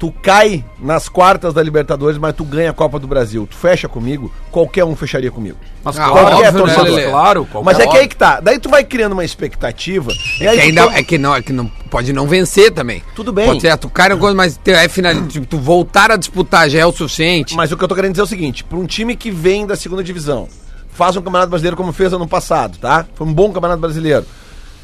tu 0.00 0.10
cai 0.10 0.64
nas 0.80 1.08
quartas 1.10 1.52
da 1.52 1.62
Libertadores, 1.62 2.16
mas 2.16 2.34
tu 2.34 2.42
ganha 2.42 2.70
a 2.70 2.72
Copa 2.72 2.98
do 2.98 3.06
Brasil. 3.06 3.46
Tu 3.48 3.54
fecha 3.54 3.86
comigo, 3.86 4.32
qualquer 4.50 4.82
um 4.82 4.96
fecharia 4.96 5.30
comigo. 5.30 5.58
Mas 5.84 5.96
Ah, 5.98 6.08
claro, 6.08 6.26
óbvio, 6.36 6.42
né, 6.42 6.52
torcedor, 6.58 6.84
Lelê? 6.84 7.10
claro. 7.10 7.44
qualquer 7.44 7.64
Mas 7.66 7.78
é 7.78 7.82
que 7.82 7.88
hora. 7.90 7.98
aí 8.00 8.08
que 8.08 8.16
tá. 8.16 8.40
Daí 8.40 8.58
tu 8.58 8.70
vai 8.70 8.82
criando 8.82 9.12
uma 9.12 9.24
expectativa. 9.24 10.10
aí 10.10 10.16
que 10.38 10.44
tu 10.44 10.48
ainda, 10.62 10.82
toma- 10.84 10.96
é 10.96 11.02
que 11.02 11.18
não, 11.18 11.34
é 11.36 11.42
que 11.42 11.52
não 11.52 11.66
pode 11.90 12.12
não 12.14 12.26
vencer 12.26 12.72
também. 12.72 13.02
Tudo 13.14 13.30
bem. 13.32 13.46
Pode 13.46 13.60
ser, 13.60 13.76
tu 13.76 13.90
cai 13.90 14.16
coisa, 14.16 14.34
mas 14.34 14.56
te- 14.56 14.70
é 14.72 14.88
final, 14.88 15.14
tipo, 15.28 15.46
tu 15.46 15.58
voltar 15.58 16.10
a 16.10 16.16
disputar 16.16 16.68
já 16.70 16.78
é 16.80 16.86
o 16.86 16.92
suficiente. 16.92 17.54
Mas 17.54 17.70
o 17.70 17.76
que 17.76 17.84
eu 17.84 17.88
tô 17.88 17.94
querendo 17.94 18.12
dizer 18.12 18.22
é 18.22 18.24
o 18.24 18.26
seguinte: 18.26 18.64
para 18.64 18.78
um 18.78 18.86
time 18.86 19.14
que 19.14 19.30
vem 19.30 19.66
da 19.66 19.76
segunda 19.76 20.02
divisão, 20.02 20.48
faz 20.92 21.14
um 21.14 21.20
campeonato 21.20 21.50
brasileiro 21.50 21.76
como 21.76 21.92
fez 21.92 22.10
ano 22.12 22.26
passado, 22.26 22.78
tá? 22.78 23.04
Foi 23.14 23.26
um 23.26 23.32
bom 23.34 23.52
campeonato 23.52 23.80
brasileiro. 23.82 24.24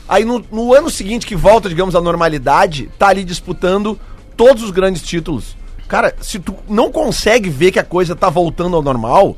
Aí 0.08 0.24
no, 0.26 0.44
no 0.52 0.72
ano 0.74 0.88
seguinte, 0.90 1.26
que 1.26 1.34
volta, 1.34 1.68
digamos, 1.70 1.96
à 1.96 2.00
normalidade, 2.02 2.88
tá 2.98 3.08
ali 3.08 3.24
disputando 3.24 3.98
todos 4.36 4.62
os 4.62 4.70
grandes 4.70 5.02
títulos. 5.02 5.56
Cara, 5.88 6.14
se 6.20 6.38
tu 6.38 6.54
não 6.68 6.90
consegue 6.90 7.48
ver 7.48 7.70
que 7.70 7.78
a 7.78 7.84
coisa 7.84 8.16
tá 8.16 8.28
voltando 8.28 8.76
ao 8.76 8.82
normal, 8.82 9.36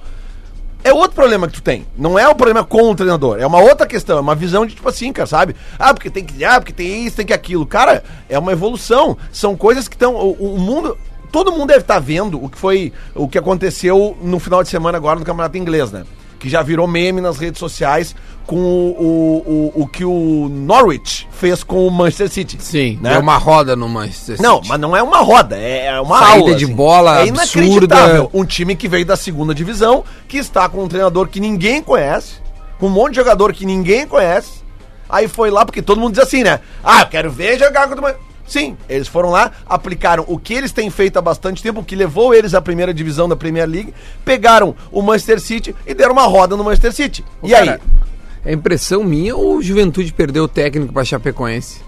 é 0.83 0.93
outro 0.93 1.14
problema 1.14 1.47
que 1.47 1.55
tu 1.55 1.62
tem. 1.62 1.87
Não 1.97 2.19
é 2.19 2.26
o 2.28 2.35
problema 2.35 2.64
com 2.64 2.90
o 2.90 2.95
treinador. 2.95 3.38
É 3.38 3.47
uma 3.47 3.61
outra 3.61 3.87
questão. 3.87 4.17
É 4.17 4.21
uma 4.21 4.35
visão 4.35 4.64
de 4.64 4.75
tipo 4.75 4.88
assim, 4.88 5.12
cara, 5.12 5.26
sabe? 5.26 5.57
Ah, 5.78 5.93
porque 5.93 6.09
tem 6.09 6.25
que. 6.25 6.45
Ah, 6.45 6.61
porque 6.61 6.73
tem 6.73 7.05
isso, 7.05 7.17
tem 7.17 7.26
que 7.26 7.33
aquilo. 7.33 7.67
Cara, 7.67 8.02
é 8.28 8.38
uma 8.38 8.52
evolução. 8.52 9.17
São 9.33 9.57
coisas 9.57 9.88
que 9.88 9.95
estão. 9.95 10.14
O, 10.14 10.55
o 10.55 10.59
mundo. 10.59 10.97
Todo 11.31 11.52
mundo 11.52 11.67
deve 11.67 11.81
estar 11.81 11.99
vendo 11.99 12.43
o 12.43 12.49
que 12.49 12.57
foi. 12.57 12.93
O 13.14 13.28
que 13.28 13.37
aconteceu 13.37 14.17
no 14.23 14.38
final 14.38 14.62
de 14.62 14.71
semana 14.71 14.97
agora 14.97 15.19
no 15.19 15.26
Campeonato 15.26 15.59
Inglês, 15.59 15.93
né? 15.93 16.05
Que 16.38 16.49
já 16.49 16.62
virou 16.62 16.87
meme 16.87 17.21
nas 17.21 17.37
redes 17.37 17.59
sociais 17.59 18.14
com 18.49 18.57
o, 18.57 18.90
o, 18.99 19.73
o, 19.76 19.83
o 19.83 19.87
que 19.87 20.07
o 20.07 20.49
Norwich 20.50 21.28
fez 21.31 21.62
com 21.62 21.87
o 21.87 21.90
Manchester 21.90 22.31
City. 22.31 22.57
Sim, 22.59 22.99
né? 23.02 23.11
deu 23.11 23.21
uma 23.21 23.37
roda 23.37 23.76
no 23.76 23.87
Manchester 23.90 24.40
Não, 24.40 24.57
City. 24.57 24.69
mas 24.71 24.81
não 24.81 24.97
é 24.97 25.02
uma 25.02 25.19
roda, 25.19 25.55
é 25.55 25.85
é 25.85 26.00
uma 26.00 26.19
Saída 26.19 26.38
aula. 26.47 26.55
de 26.55 26.67
bola 26.67 27.21
É 27.21 27.26
inacreditável. 27.26 28.31
Um 28.33 28.47
time 28.47 28.75
que 28.75 28.88
veio 28.88 29.05
da 29.05 29.17
segunda 29.17 29.55
divisão, 29.55 30.02
que 30.26 30.38
está 30.38 30.67
com 30.67 30.83
um 30.83 30.88
treinador 30.88 31.28
que 31.28 31.40
ninguém 31.40 31.83
conhece, 31.83 32.37
com 32.81 32.87
um 32.87 32.90
monte 32.90 33.11
de 33.11 33.17
jogador 33.17 33.52
que 33.52 33.67
ninguém 33.67 34.07
conhece. 34.07 34.62
Aí 35.11 35.28
foi 35.28 35.50
lá, 35.50 35.67
porque 35.67 35.83
todo 35.83 36.00
mundo 36.00 36.14
diz 36.14 36.23
assim, 36.25 36.43
né? 36.43 36.61
Ah, 36.83 37.02
eu 37.02 37.07
quero 37.07 37.31
ver 37.31 37.59
jogar 37.59 37.87
contra 37.87 38.14
o 38.14 38.28
Sim, 38.47 38.78
eles 38.88 39.07
foram 39.09 39.28
lá, 39.28 39.52
aplicaram 39.69 40.25
o 40.26 40.38
que 40.38 40.55
eles 40.55 40.73
têm 40.73 40.88
feito 40.88 41.19
há 41.19 41.23
bastante 41.23 41.62
tempo, 41.62 41.81
o 41.81 41.85
que 41.85 41.95
levou 41.95 42.33
eles 42.33 42.55
à 42.55 42.62
primeira 42.62 42.95
divisão 42.95 43.28
da 43.28 43.37
Premier 43.37 43.69
League, 43.69 43.93
pegaram 44.25 44.75
o 44.90 45.02
Manchester 45.02 45.38
City 45.38 45.76
e 45.87 45.93
deram 45.93 46.12
uma 46.14 46.25
roda 46.25 46.57
no 46.57 46.64
Manchester 46.64 46.95
City. 46.95 47.23
E 47.43 47.55
aí? 47.55 47.78
É 48.45 48.52
impressão 48.52 49.04
minha 49.04 49.37
ou 49.37 49.57
o 49.57 49.62
Juventude 49.62 50.12
perdeu 50.12 50.45
o 50.45 50.49
técnico 50.49 50.92
pra 50.92 51.04
Chapecoense? 51.04 51.88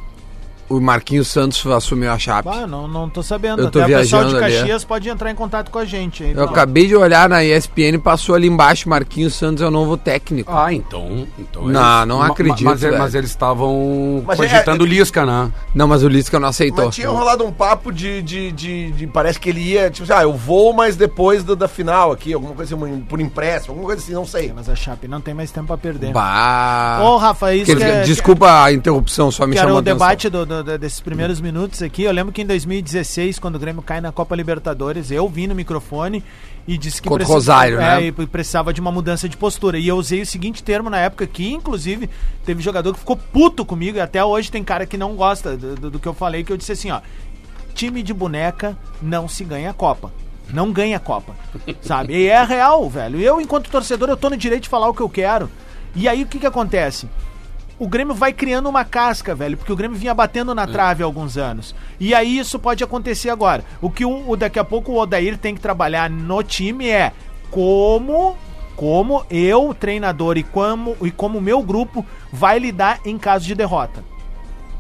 O 0.71 0.81
Marquinhos 0.81 1.27
Santos 1.27 1.67
assumiu 1.67 2.12
a 2.12 2.17
Chape. 2.19 2.49
Ah, 2.49 2.65
não, 2.65 2.87
não 2.87 3.09
tô 3.11 3.25
sabendo. 3.25 3.61
Eu 3.62 3.71
tô 3.73 3.81
Até 3.81 3.93
o 3.97 3.99
pessoal 3.99 4.23
de 4.23 4.29
viajando 4.31 4.45
ali, 4.45 4.55
é. 4.55 4.59
Caxias 4.61 4.85
pode 4.85 5.09
entrar 5.09 5.29
em 5.29 5.35
contato 5.35 5.69
com 5.69 5.81
a 5.81 5.85
gente. 5.85 6.23
aí. 6.23 6.31
Eu 6.31 6.37
Não. 6.37 6.45
acabei 6.45 6.87
de 6.87 6.95
olhar 6.95 7.29
na 7.29 7.45
ESPN, 7.45 7.99
passou 7.99 8.37
ali 8.37 8.47
embaixo, 8.47 8.89
Marquinhos 8.89 9.35
Santos 9.35 9.65
é 9.65 9.67
o 9.67 9.71
novo 9.71 9.97
técnico. 9.97 10.53
Ah, 10.55 10.73
então. 10.73 11.27
então 11.37 11.67
Não, 11.67 12.07
não 12.07 12.19
ma- 12.21 12.29
acredito, 12.29 12.62
Mas, 12.65 12.81
velho. 12.83 12.97
mas 12.97 13.17
eles 13.17 13.31
estavam 13.31 14.23
Mas 14.25 14.39
é- 14.39 14.43
cogitando 14.49 14.85
Lisca, 14.87 15.27
né? 15.27 15.50
Não, 15.75 15.89
mas 15.89 16.05
o 16.05 16.09
Lisca 16.09 16.39
não 16.39 16.49
aceitou. 16.49 16.87
Mas 16.87 16.95
tinha 16.95 17.09
rolado 17.11 17.45
um 17.45 17.50
papo 17.50 17.91
de, 17.93 18.23
de, 18.23 18.53
de, 18.53 18.93
de- 18.93 19.07
Parece 19.09 19.41
que 19.41 19.49
ele 19.50 19.61
ia, 19.61 19.91
tipo 19.91 20.05
assim, 20.05 20.21
ah, 20.21 20.23
eu 20.23 20.35
vou, 20.35 20.73
mas 20.73 20.95
depois 20.95 21.43
da, 21.43 21.57
da 21.57 21.67
final 21.67 22.12
aqui, 22.12 22.33
alguma 22.33 22.55
coisa 22.55 22.77
assim, 22.77 23.00
por 23.09 23.21
empréstimo, 23.21 23.73
alguma 23.73 23.87
coisa 23.89 24.00
assim, 24.05 24.12
não 24.12 24.25
sei. 24.25 24.53
Mas 24.55 24.69
a 24.69 24.77
Chape 24.77 25.09
não 25.09 25.21
tem 25.21 25.35
mais 25.35 25.50
tempo 25.50 25.67
pra 25.67 25.77
perder. 25.77 26.12
Bah. 26.12 27.00
Ô, 27.03 27.17
Rafa, 27.17 27.53
isso 27.57 27.75
que 27.75 27.83
é- 27.83 28.03
desculpa 28.03 28.62
a 28.62 28.73
interrupção, 28.73 29.33
só 29.33 29.45
me 29.49 29.55
que 29.55 29.59
era 29.59 29.67
chamou 29.67 29.75
o 29.75 29.79
a 29.79 29.81
atenção. 29.81 29.99
debate 29.99 30.29
do- 30.29 30.47
do- 30.47 30.60
desses 30.62 31.00
primeiros 31.00 31.40
minutos 31.40 31.83
aqui. 31.83 32.02
Eu 32.02 32.12
lembro 32.12 32.33
que 32.33 32.43
em 32.43 32.47
2016, 32.47 33.38
quando 33.38 33.57
o 33.57 33.59
Grêmio 33.59 33.83
cai 33.83 34.00
na 34.00 34.11
Copa 34.12 34.35
Libertadores, 34.37 35.11
eu 35.11 35.29
vim 35.29 35.47
no 35.47 35.55
microfone 35.55 36.23
e 36.67 36.76
disse 36.79 37.00
que 37.02 37.09
Contra 37.09 37.25
precisava- 37.26 37.61
Rosário, 37.62 37.81
é, 37.81 38.00
né? 38.00 38.07
e 38.07 38.26
precisava 38.26 38.73
de 38.73 38.81
uma 38.81 38.93
mudança 38.93 39.29
de 39.29 39.37
postura. 39.37 39.79
E 39.79 39.88
eu 39.88 39.97
usei 39.97 40.21
o 40.23 40.26
seguinte 40.26 40.62
termo 40.62 40.88
na 40.90 40.99
época 40.99 41.26
que, 41.26 41.50
inclusive, 41.52 42.09
teve 42.45 42.62
jogador 42.62 42.93
que 42.93 42.99
ficou 43.00 43.17
puto 43.17 43.64
comigo 43.64 43.99
e 43.99 44.00
até 44.00 44.25
hoje 44.25 44.50
tem 44.50 44.62
cara 44.62 44.87
que 44.87 44.97
não 44.97 45.14
gosta 45.17 45.57
do, 45.57 45.75
do- 45.75 45.90
do 45.93 45.99
que 45.99 46.07
eu 46.09 46.14
falei, 46.14 46.45
que 46.45 46.52
eu 46.52 46.57
disse 46.57 46.73
assim, 46.73 46.90
ó, 46.90 47.00
time 47.75 48.02
de 48.02 48.12
boneca 48.12 48.76
não 49.00 49.26
se 49.29 49.45
ganha 49.45 49.71
a 49.71 49.75
Copa. 49.75 50.12
Não 50.52 50.73
ganha 50.73 50.97
a 50.97 51.00
Copa, 51.00 51.35
sabe? 51.81 52.12
E 52.14 52.26
é 52.26 52.43
real, 52.43 52.88
velho. 52.90 53.21
Eu, 53.21 53.40
enquanto 53.40 53.71
torcedor, 53.71 54.09
eu 54.09 54.17
tô 54.17 54.29
no 54.29 54.37
direito 54.37 54.64
de 54.64 54.69
falar 54.69 54.88
o 54.88 54.95
que 54.95 55.00
eu 55.00 55.09
quero. 55.09 55.49
E 55.95 56.09
aí, 56.09 56.23
o 56.23 56.26
que 56.26 56.38
que 56.40 56.47
acontece? 56.47 57.09
O 57.80 57.88
Grêmio 57.88 58.14
vai 58.14 58.32
criando 58.32 58.68
uma 58.68 58.84
casca, 58.84 59.34
velho, 59.34 59.56
porque 59.56 59.72
o 59.72 59.76
Grêmio 59.76 59.96
vinha 59.99 60.14
batendo 60.14 60.54
na 60.54 60.66
trave 60.66 61.02
há 61.02 61.06
alguns 61.06 61.37
anos. 61.37 61.75
E 61.99 62.14
aí 62.14 62.38
isso 62.38 62.58
pode 62.58 62.84
acontecer 62.84 63.30
agora. 63.30 63.64
O 63.80 63.90
que 63.90 64.04
o- 64.04 64.37
daqui 64.37 64.58
a 64.58 64.64
pouco 64.64 64.92
o 64.92 64.99
Odair 64.99 65.37
tem 65.38 65.54
que 65.54 65.60
trabalhar 65.60 66.08
no 66.08 66.42
time 66.42 66.88
é 66.88 67.12
como 67.50 68.37
como 68.76 69.26
eu, 69.28 69.75
treinador, 69.78 70.38
e 70.38 70.42
como 70.42 70.96
e 71.02 71.10
como 71.10 71.38
o 71.38 71.42
meu 71.42 71.62
grupo 71.62 72.04
vai 72.32 72.58
lidar 72.58 72.99
em 73.04 73.18
caso 73.18 73.44
de 73.44 73.54
derrota. 73.54 74.02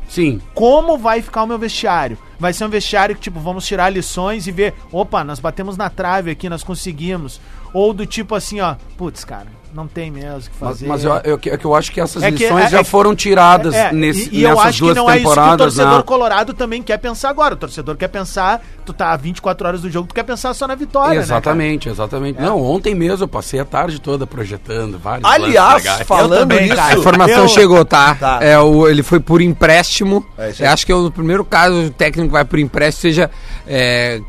Sim. 0.08 0.40
Como 0.54 0.96
vai 0.96 1.20
ficar 1.22 1.42
o 1.42 1.46
meu 1.46 1.58
vestiário? 1.58 2.16
Vai 2.38 2.52
ser 2.52 2.64
um 2.64 2.68
vestiário 2.70 3.14
que, 3.14 3.20
tipo, 3.20 3.38
vamos 3.38 3.66
tirar 3.66 3.90
lições 3.90 4.46
e 4.46 4.50
ver, 4.52 4.74
opa, 4.90 5.22
nós 5.22 5.38
batemos 5.38 5.76
na 5.76 5.88
trave 5.90 6.30
aqui, 6.30 6.48
nós 6.48 6.64
conseguimos. 6.64 7.40
Ou 7.72 7.92
do 7.92 8.06
tipo 8.06 8.34
assim, 8.34 8.60
ó, 8.60 8.74
putz, 8.96 9.24
cara, 9.24 9.46
não 9.74 9.86
tem 9.86 10.10
mesmo 10.10 10.36
o 10.38 10.40
que 10.40 10.48
Mas, 10.60 10.68
fazer. 10.70 10.86
mas 10.86 11.04
eu, 11.04 11.12
eu, 11.24 11.38
que- 11.38 11.50
é 11.50 11.56
que 11.56 11.64
eu 11.64 11.74
acho 11.74 11.92
que 11.92 12.00
essas 12.00 12.22
É 12.22 12.30
que- 12.32 12.42
lições 12.44 12.64
é- 12.66 12.68
já 12.70 12.80
é- 12.80 12.84
foram 12.84 13.14
tiradas 13.14 13.74
É, 13.74 13.92
nesse, 13.92 14.28
e, 14.32 14.38
e 14.40 14.42
eu 14.42 14.50
nessas 14.50 14.66
acho 14.66 14.78
que 14.78 14.84
duas 14.84 14.96
não 14.96 15.10
é 15.10 15.14
isso 15.16 15.22
que 15.24 15.26
o 15.26 15.34
temporadas, 15.34 15.74
torcedor 15.74 15.96
né? 15.98 16.02
colorado 16.04 16.54
também 16.54 16.82
quer 16.82 16.98
pensar 16.98 17.30
agora. 17.30 17.54
O 17.54 17.56
torcedor 17.56 17.96
quer 17.96 18.08
pensar, 18.08 18.62
tu 18.84 18.92
tá 18.92 19.14
24 19.16 19.66
horas 19.66 19.80
do 19.82 19.90
jogo, 19.90 20.08
tu 20.08 20.14
quer 20.14 20.24
pensar 20.24 20.52
só 20.54 20.66
na 20.66 20.74
vitória, 20.74 21.14
né, 21.14 21.20
Exatamente, 21.20 21.88
exatamente. 21.88 22.40
Não, 22.40 22.60
ontem 22.62 22.94
mesmo 22.94 23.24
eu 23.24 23.28
passei 23.28 23.60
a 23.60 23.64
tarde 23.64 24.00
toda 24.00 24.26
projetando 24.26 24.98
vários 24.98 25.28
Aliás, 25.30 25.84
falando 26.06 26.40
também, 26.40 26.68
nisso. 26.68 26.80
A 26.80 26.94
informação 26.94 27.42
Eu- 27.42 27.48
chegou, 27.48 27.84
tá? 27.84 28.14
Tá. 28.14 28.38
É, 28.42 28.58
o, 28.58 28.88
ele 28.88 29.02
foi 29.02 29.20
por 29.20 29.40
empréstimo. 29.40 30.24
É. 30.36 30.52
Eu 30.58 30.70
acho 30.70 30.84
que 30.84 30.92
é 30.92 30.94
o 30.96 31.10
primeiro 31.10 31.44
caso 31.44 31.86
o 31.86 31.90
técnico 31.90 32.30
vai 32.32 32.44
por 32.44 32.58
empréstimo, 32.58 33.02
seja 33.02 33.30
é, 33.66 34.20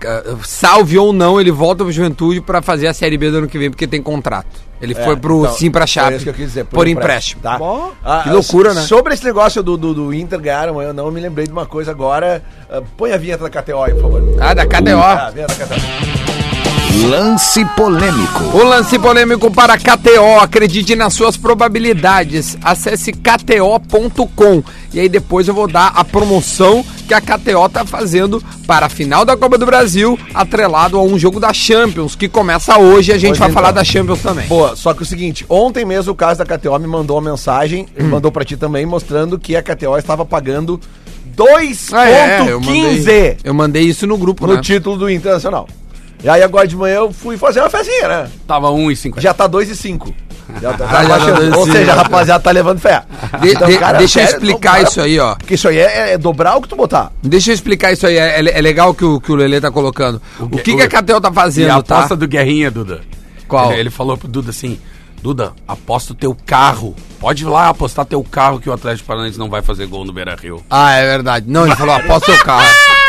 salve 0.43 0.97
ou 0.97 1.11
não, 1.11 1.39
ele 1.41 1.51
volta 1.51 1.83
pro 1.83 1.91
Juventude 1.91 2.41
pra 2.41 2.61
fazer 2.61 2.87
a 2.87 2.93
Série 2.93 3.17
B 3.17 3.31
do 3.31 3.37
ano 3.39 3.47
que 3.47 3.57
vem, 3.57 3.69
porque 3.69 3.87
tem 3.87 4.01
contrato. 4.01 4.70
Ele 4.81 4.93
É, 4.97 5.03
foi 5.03 5.15
pro 5.15 5.41
então, 5.41 5.53
sim 5.53 5.69
pra 5.69 5.85
Chape. 5.85 6.07
Foi 6.07 6.15
isso 6.15 6.23
que 6.25 6.29
eu 6.29 6.33
quis 6.33 6.47
dizer. 6.47 6.65
por 6.65 6.87
empréstimo. 6.87 7.41
Tá? 7.41 7.57
Bom. 7.57 7.91
Ah, 8.03 8.21
Que 8.23 8.29
loucura, 8.29 8.73
né? 8.73 8.81
Sobre 8.81 9.13
esse 9.13 9.23
negócio 9.23 9.61
do, 9.61 9.77
do, 9.77 9.93
do 9.93 10.13
Inter 10.13 10.39
ganharam, 10.39 10.81
eu 10.81 10.93
não 10.93 11.11
me 11.11 11.21
lembrei 11.21 11.45
de 11.45 11.51
uma 11.51 11.65
coisa 11.65 11.91
agora. 11.91 12.41
Ah, 12.69 12.81
põe 12.97 13.11
a 13.13 13.17
vinheta 13.17 13.47
da 13.47 13.61
KTO 13.61 13.83
aí, 13.83 13.93
por 13.93 14.01
favor. 14.01 14.23
Ah, 14.39 14.53
da 14.53 14.65
KTO. 14.65 14.97
Ah, 14.97 15.27
a 15.27 15.29
vinheta 15.29 15.53
da 15.55 15.65
KTO. 15.65 16.10
Lance 16.93 17.63
polêmico. 17.77 18.43
O 18.53 18.63
lance 18.63 18.99
polêmico 18.99 19.49
para 19.49 19.77
KTO. 19.77 20.39
Acredite 20.41 20.93
nas 20.95 21.13
suas 21.13 21.37
probabilidades. 21.37 22.57
Acesse 22.61 23.13
kto.com. 23.13 24.61
E 24.93 24.99
aí 24.99 25.07
depois 25.07 25.47
eu 25.47 25.53
vou 25.53 25.67
dar 25.69 25.93
a 25.95 26.03
promoção 26.03 26.85
que 27.07 27.13
a 27.13 27.21
KTO 27.21 27.69
tá 27.69 27.85
fazendo 27.85 28.43
para 28.67 28.87
a 28.87 28.89
final 28.89 29.23
da 29.23 29.37
Copa 29.37 29.57
do 29.57 29.65
Brasil, 29.65 30.19
atrelado 30.33 30.97
a 30.97 31.01
um 31.01 31.17
jogo 31.17 31.39
da 31.39 31.53
Champions, 31.53 32.13
que 32.13 32.27
começa 32.27 32.77
hoje. 32.77 33.13
A 33.13 33.17
gente 33.17 33.29
Pois 33.29 33.39
vai 33.39 33.49
então. 33.49 33.61
falar 33.61 33.71
da 33.71 33.83
Champions 33.85 34.21
também. 34.21 34.47
Boa, 34.47 34.75
só 34.75 34.93
que 34.93 35.01
o 35.01 35.05
seguinte, 35.05 35.45
ontem 35.49 35.85
mesmo 35.85 36.11
o 36.11 36.15
caso 36.15 36.43
da 36.43 36.45
KTO 36.57 36.77
me 36.77 36.87
mandou 36.87 37.17
uma 37.17 37.31
mensagem, 37.31 37.87
Hum. 37.97 38.09
mandou 38.09 38.31
pra 38.31 38.43
ti 38.43 38.57
também, 38.57 38.85
mostrando 38.85 39.39
que 39.39 39.55
a 39.55 39.63
KTO 39.63 39.97
estava 39.97 40.25
pagando 40.25 40.79
2,15 41.35 41.93
Ah, 41.93 42.09
é, 42.09 42.51
eu 42.51 42.59
mandei, 42.59 43.37
eu 43.43 43.53
mandei 43.53 43.83
isso 43.83 44.05
no 44.05 44.17
grupo, 44.17 44.45
no 44.45 44.55
né? 44.55 44.61
título 44.61 44.97
do 44.97 45.09
Internacional. 45.09 45.67
E 46.23 46.29
aí 46.29 46.43
agora 46.43 46.67
de 46.67 46.75
manhã 46.75 46.95
eu 46.97 47.11
fui 47.11 47.37
fazer 47.37 47.59
uma 47.61 47.69
fezinha, 47.69 48.07
né? 48.07 48.29
Tava 48.47 48.69
1,50. 48.69 49.19
Já 49.19 49.33
tá 49.33 49.47
2,5. 49.49 50.13
Já 50.61 50.73
tá, 50.73 50.85
Ah, 50.85 50.87
já 50.87 51.01
tá 51.01 51.07
baixando. 51.07 51.41
2,5. 51.41 51.57
Ou 51.57 51.65
seja, 51.71 51.91
a 51.91 51.95
rapaziada 51.95 52.43
tá 52.43 52.51
levando 52.51 52.79
fé. 52.79 53.03
De- 53.39 53.51
Então, 53.53 53.67
de- 53.69 53.77
cara, 53.77 53.97
deixa 53.97 54.21
eu 54.21 54.25
explicar 54.25 54.81
não, 54.81 54.87
isso 54.87 55.01
aí, 55.01 55.19
ó. 55.19 55.35
Porque 55.35 55.53
isso 55.55 55.67
aí 55.67 55.77
é, 55.79 56.13
é 56.13 56.17
dobrar 56.17 56.57
o 56.57 56.61
que 56.61 56.67
tu 56.67 56.75
botar. 56.75 57.11
Deixa 57.23 57.51
eu 57.51 57.55
explicar 57.55 57.91
isso 57.93 58.05
aí. 58.05 58.17
É, 58.17 58.39
é- 58.41 58.57
é 58.59 58.61
legal 58.61 58.93
que 58.93 59.03
o, 59.05 59.19
que 59.19 59.31
o 59.31 59.35
Lelê 59.35 59.59
tá 59.61 59.71
colocando. 59.71 60.21
O, 60.39 60.49
que- 60.49 60.75
que, 60.75 60.75
que 60.75 60.95
a 60.95 61.01
KTO 61.01 61.21
tá 61.21 61.29
E 61.29 61.33
fazendo, 61.33 61.71
a 61.71 61.81
tá? 61.81 61.97
aposta 61.97 62.15
do 62.15 62.27
Guerrinha, 62.27 62.69
Duda. 62.69 63.01
Qual? 63.47 63.71
Ele, 63.71 63.81
ele 63.81 63.89
falou 63.89 64.17
pro 64.17 64.27
Duda 64.27 64.49
assim: 64.51 64.77
Duda, 65.23 65.53
aposta 65.67 66.13
o 66.13 66.15
teu 66.15 66.35
carro. 66.45 66.95
Pode 67.19 67.43
ir 67.43 67.47
lá 67.47 67.69
apostar 67.69 68.05
teu 68.05 68.21
carro 68.23 68.59
que 68.59 68.69
o 68.69 68.73
Atlético 68.73 69.07
Paranaense 69.07 69.39
não 69.39 69.49
vai 69.49 69.61
fazer 69.61 69.85
gol 69.85 70.03
no 70.05 70.11
Beira 70.11 70.35
Rio. 70.35 70.63
Ah, 70.69 70.93
é 70.95 71.05
verdade. 71.05 71.45
Não, 71.47 71.65
ele 71.65 71.75
falou, 71.75 71.95
aposta 71.95 72.31
o 72.31 72.35
seu 72.35 72.43
carro. 72.43 72.65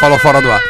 Falou 0.00 0.18
fora 0.18 0.40
do 0.40 0.50
ar. 0.50 0.60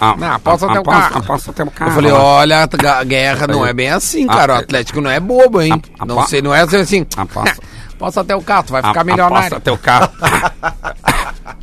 Ah, 0.00 0.14
Não, 0.16 0.32
aposta 0.32 0.72
teu 0.72 0.82
carro. 0.82 1.18
Aposta 1.18 1.52
teu 1.52 1.66
carro. 1.70 1.90
Eu 1.90 1.94
falei, 1.94 2.12
olha, 2.12 2.68
a 2.98 3.04
guerra 3.04 3.46
não 3.46 3.66
é 3.66 3.72
bem 3.72 3.90
assim, 3.90 4.26
cara. 4.26 4.54
O 4.54 4.56
Atlético 4.58 5.00
não 5.00 5.10
é 5.10 5.18
bobo, 5.20 5.60
hein? 5.60 5.80
A- 5.98 6.06
Não 6.06 6.26
sei, 6.26 6.40
não 6.42 6.54
é 6.54 6.60
assim. 6.62 7.06
Aposta. 7.16 7.56
Aposta 7.94 8.20
até 8.22 8.36
o 8.36 8.42
carro, 8.42 8.64
tu 8.64 8.72
vai 8.72 8.82
A- 8.82 8.88
ficar 8.88 9.04
milionário. 9.04 9.46
Aposta 9.56 9.60
teu 9.60 9.76
carro. 9.78 10.10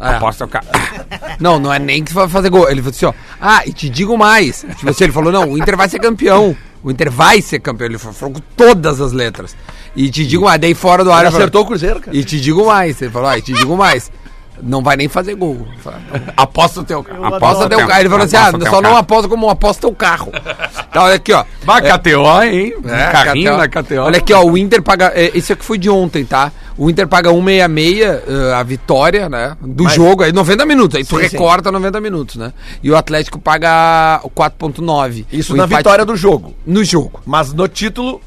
É. 0.02 0.16
Aposta 0.16 0.48
teu 0.48 0.48
carro. 0.48 0.68
Não, 1.40 1.60
não 1.60 1.74
é 1.74 1.80
nem 1.80 2.04
que 2.04 2.12
você 2.12 2.20
vai 2.20 2.28
fazer 2.30 2.50
gol. 2.50 2.70
Ele 2.70 2.82
falou 2.82 2.90
assim, 2.96 3.06
ó. 3.06 3.14
Ah, 3.42 3.62
e 3.66 3.74
te 3.74 3.90
digo 3.90 4.18
mais. 4.18 4.66
Tipo 4.78 4.90
assim, 4.90 5.06
ele 5.06 5.14
falou, 5.14 5.32
não, 5.32 5.52
o 5.52 5.58
Inter 5.58 5.76
vai 5.76 5.88
ser 5.90 6.00
campeão. 6.00 6.56
O 6.84 6.92
Inter 6.92 7.10
vai 7.12 7.42
ser 7.42 7.60
campeão. 7.60 7.88
Ele 7.88 7.98
falou, 7.98 8.14
falou 8.14 8.34
com 8.36 8.42
todas 8.56 9.00
as 9.02 9.12
letras. 9.12 9.56
E 9.96 10.10
te 10.10 10.26
digo 10.26 10.46
mais, 10.46 10.60
daí 10.60 10.74
fora 10.74 11.04
do 11.04 11.12
ar. 11.12 11.20
Ele 11.20 11.26
ele 11.28 11.32
falou, 11.32 11.44
acertou 11.46 11.62
o 11.64 11.66
Cruzeiro, 11.66 12.00
cara. 12.02 12.16
E 12.16 12.24
te 12.24 12.40
digo 12.40 12.66
mais. 12.66 13.02
Ele 13.02 13.12
falou, 13.12 13.30
ah, 13.30 13.38
e 13.38 13.42
te 13.42 13.54
digo 13.54 13.76
mais. 13.78 14.12
Não 14.62 14.82
vai 14.84 14.96
nem 14.98 15.08
fazer 15.08 15.36
gol. 15.36 15.68
Aposta 16.36 16.82
o 16.82 16.84
teu 16.84 17.04
carro. 17.04 17.26
Aposta 17.26 17.70
teu 17.70 17.88
carro. 17.88 18.00
Ele 18.00 18.10
falou 18.10 18.26
assim, 18.26 18.36
ah, 18.38 18.52
só 18.70 18.82
não 18.82 18.96
aposta 18.98 19.28
como 19.30 19.50
aposta 19.50 19.88
o 19.88 19.96
carro. 19.96 20.32
Então, 20.90 21.04
olha 21.04 21.14
aqui, 21.16 21.32
ó. 21.32 21.46
Vai, 21.64 21.82
KTO, 21.84 22.42
hein? 22.42 22.74
É, 22.88 23.12
carrinho 23.12 23.52
KTO. 23.52 23.58
na 23.58 23.68
KTO. 23.68 24.00
Olha 24.02 24.18
aqui, 24.18 24.34
ó, 24.34 24.44
o 24.44 24.58
Inter 24.58 24.82
paga. 24.82 25.12
é, 25.14 25.38
Esse 25.38 25.54
aqui 25.54 25.64
foi 25.64 25.78
de 25.78 25.88
ontem, 25.88 26.26
tá? 26.26 26.52
O 26.76 26.90
Inter 26.90 27.08
paga 27.08 27.30
166 27.30 28.02
eh, 28.02 28.54
a 28.56 28.64
vitória, 28.64 29.30
né? 29.30 29.56
Do 29.62 29.84
Mas- 29.84 29.94
jogo, 29.94 30.24
aí 30.24 30.34
90 30.34 30.66
minutos. 30.66 30.96
Aí 30.98 31.04
tu 31.06 31.18
Sim, 31.20 31.28
sim. 31.28 31.38
recorta 31.38 31.72
90 31.72 32.02
minutos, 32.02 32.38
né? 32.38 32.52
E 32.82 32.90
o 32.90 32.98
Atlético 32.98 33.38
paga 33.38 34.20
o 34.24 34.32
4,9. 34.32 35.28
Isso 35.32 35.54
O 35.54 35.58
na 35.58 35.66
empate- 35.66 35.78
vitória 35.78 36.04
do 36.06 36.16
jogo. 36.16 36.56
No 36.66 36.84
jogo. 36.84 37.22
Mas 37.24 37.54
no 37.54 37.68
título, 37.68 38.20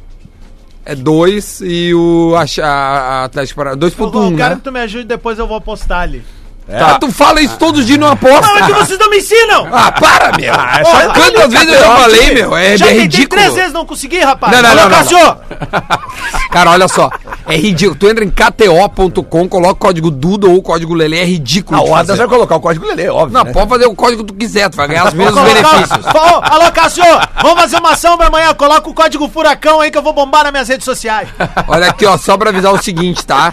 É 0.84 0.94
2 0.94 1.60
e 1.62 1.94
o 1.94 2.34
a, 2.36 2.66
a, 2.66 3.24
Atlético 3.24 3.60
para 3.60 3.70
Eu 3.70 3.76
2,1, 3.76 4.36
quero 4.36 4.50
né? 4.50 4.56
que 4.56 4.62
tu 4.62 4.72
me 4.72 4.80
ajude, 4.80 5.04
depois 5.04 5.38
eu 5.38 5.46
vou 5.46 5.60
postar 5.60 6.00
ali. 6.00 6.22
Tá, 6.68 6.98
tu 6.98 7.10
fala 7.10 7.40
isso 7.42 7.56
todos 7.58 7.80
os 7.80 7.86
dias 7.86 7.96
e 7.98 8.00
não 8.00 8.08
aposta. 8.08 8.46
Não, 8.46 8.56
é 8.58 8.62
que 8.66 8.72
vocês 8.72 8.98
não 8.98 9.10
me 9.10 9.18
ensinam! 9.18 9.68
Ah, 9.72 9.92
para, 9.92 10.32
meu! 10.38 10.54
é 10.54 10.82
Ó, 10.82 10.90
só- 10.90 11.12
Quantas 11.12 11.52
vezes 11.52 11.68
eu 11.74 11.80
já 11.80 11.96
falei, 11.96 12.34
meu? 12.34 12.56
É, 12.56 12.76
Já 12.78 12.86
é 12.86 12.92
ridículo. 13.00 13.28
três 13.40 13.54
vezes, 13.54 13.72
não 13.72 13.84
consegui, 13.84 14.20
rapaz. 14.20 14.52
Não, 14.54 14.62
não, 14.62 14.70
Alô, 14.70 14.80
não, 14.82 14.88
não, 14.88 14.96
Cássio! 14.96 15.18
Cara, 16.50 16.70
olha 16.70 16.88
só. 16.88 17.10
É 17.46 17.56
ridículo. 17.56 17.96
Tu 17.98 18.08
entra 18.08 18.24
em 18.24 18.30
kto.com, 18.30 19.48
coloca 19.48 19.72
o 19.72 19.76
código 19.76 20.10
Duda 20.10 20.46
ou 20.46 20.56
o 20.56 20.62
código 20.62 20.94
Lele, 20.94 21.18
é 21.18 21.24
ridículo. 21.24 21.78
a 21.80 21.82
de 21.84 21.90
Adams 21.90 22.06
fazer. 22.06 22.18
vai 22.20 22.28
colocar 22.28 22.56
o 22.56 22.60
código 22.60 22.86
Lelê, 22.86 23.08
óbvio. 23.08 23.32
Não, 23.36 23.44
né? 23.44 23.52
pode 23.52 23.68
fazer 23.68 23.86
o 23.86 23.94
código 23.94 24.24
que 24.24 24.32
tu 24.32 24.38
quiser, 24.38 24.70
tu 24.70 24.76
vai 24.76 24.86
ganhar 24.88 25.06
os 25.08 25.14
mesmos 25.14 25.42
benefícios. 25.42 26.06
Ô, 26.06 26.40
alô, 26.42 26.70
Cássio! 26.72 27.04
Vamos 27.42 27.60
fazer 27.60 27.76
uma 27.78 27.90
ação 27.90 28.16
pra 28.16 28.28
amanhã. 28.28 28.54
Coloca 28.54 28.88
o 28.88 28.94
código 28.94 29.28
Furacão 29.28 29.80
aí 29.80 29.90
que 29.90 29.98
eu 29.98 30.02
vou 30.02 30.12
bombar 30.12 30.44
nas 30.44 30.52
minhas 30.52 30.68
redes 30.68 30.84
sociais. 30.84 31.28
Olha 31.68 31.88
aqui, 31.88 32.06
ó, 32.06 32.16
só 32.16 32.36
pra 32.38 32.50
avisar 32.50 32.72
o 32.72 32.82
seguinte, 32.82 33.26
tá? 33.26 33.52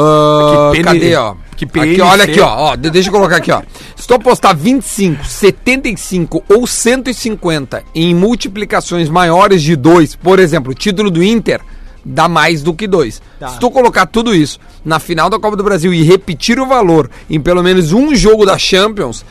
Ah, 0.00 0.70
Que 0.72 0.78
PN 0.78 0.84
cadê, 0.84 1.16
ó? 1.16 1.34
que 1.56 1.64
aqui, 1.64 1.72
PNC. 1.72 2.00
olha 2.02 2.24
aqui, 2.24 2.40
ó, 2.40 2.46
ó. 2.72 2.76
de- 2.76 2.90
Deixa 2.90 3.08
eu 3.08 3.12
colocar 3.12 3.36
aqui, 3.36 3.50
ó. 3.50 3.62
Se 3.96 4.06
tu 4.06 4.14
apostar 4.14 4.56
25, 4.56 5.24
75 5.26 6.44
ou 6.48 6.66
150 6.66 7.82
em 7.94 8.14
multiplicações 8.14 9.08
maiores 9.08 9.60
de 9.62 9.74
2, 9.74 10.14
por 10.16 10.38
exemplo, 10.38 10.70
o 10.70 10.74
título 10.74 11.10
do 11.10 11.22
Inter 11.22 11.60
dá 12.04 12.28
mais 12.28 12.62
do 12.62 12.72
que 12.72 12.86
2. 12.86 13.20
Tá. 13.40 13.48
Se 13.48 13.58
tu 13.58 13.70
colocar 13.70 14.06
tudo 14.06 14.34
isso 14.34 14.60
na 14.84 14.98
final 15.00 15.28
da 15.28 15.38
Copa 15.38 15.56
do 15.56 15.64
Brasil 15.64 15.92
e 15.92 16.02
repetir 16.04 16.60
o 16.60 16.66
valor 16.66 17.10
em 17.28 17.40
pelo 17.40 17.62
menos 17.62 17.92
um 17.92 18.14
jogo 18.14 18.46
da 18.46 18.56
Champions, 18.56 19.24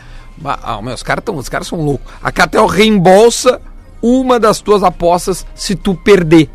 ah, 0.44 0.82
meu, 0.82 0.94
os 0.94 1.02
caras 1.04 1.24
caras 1.50 1.68
são 1.68 1.80
loucos. 1.82 2.12
A 2.22 2.32
Catel 2.32 2.66
reembolsa 2.68 3.62
uma 4.02 4.38
das 4.40 4.60
tuas 4.60 4.84
apostas 4.84 5.46
se 5.56 5.76
tu 5.76 5.96
perder. 5.96 6.50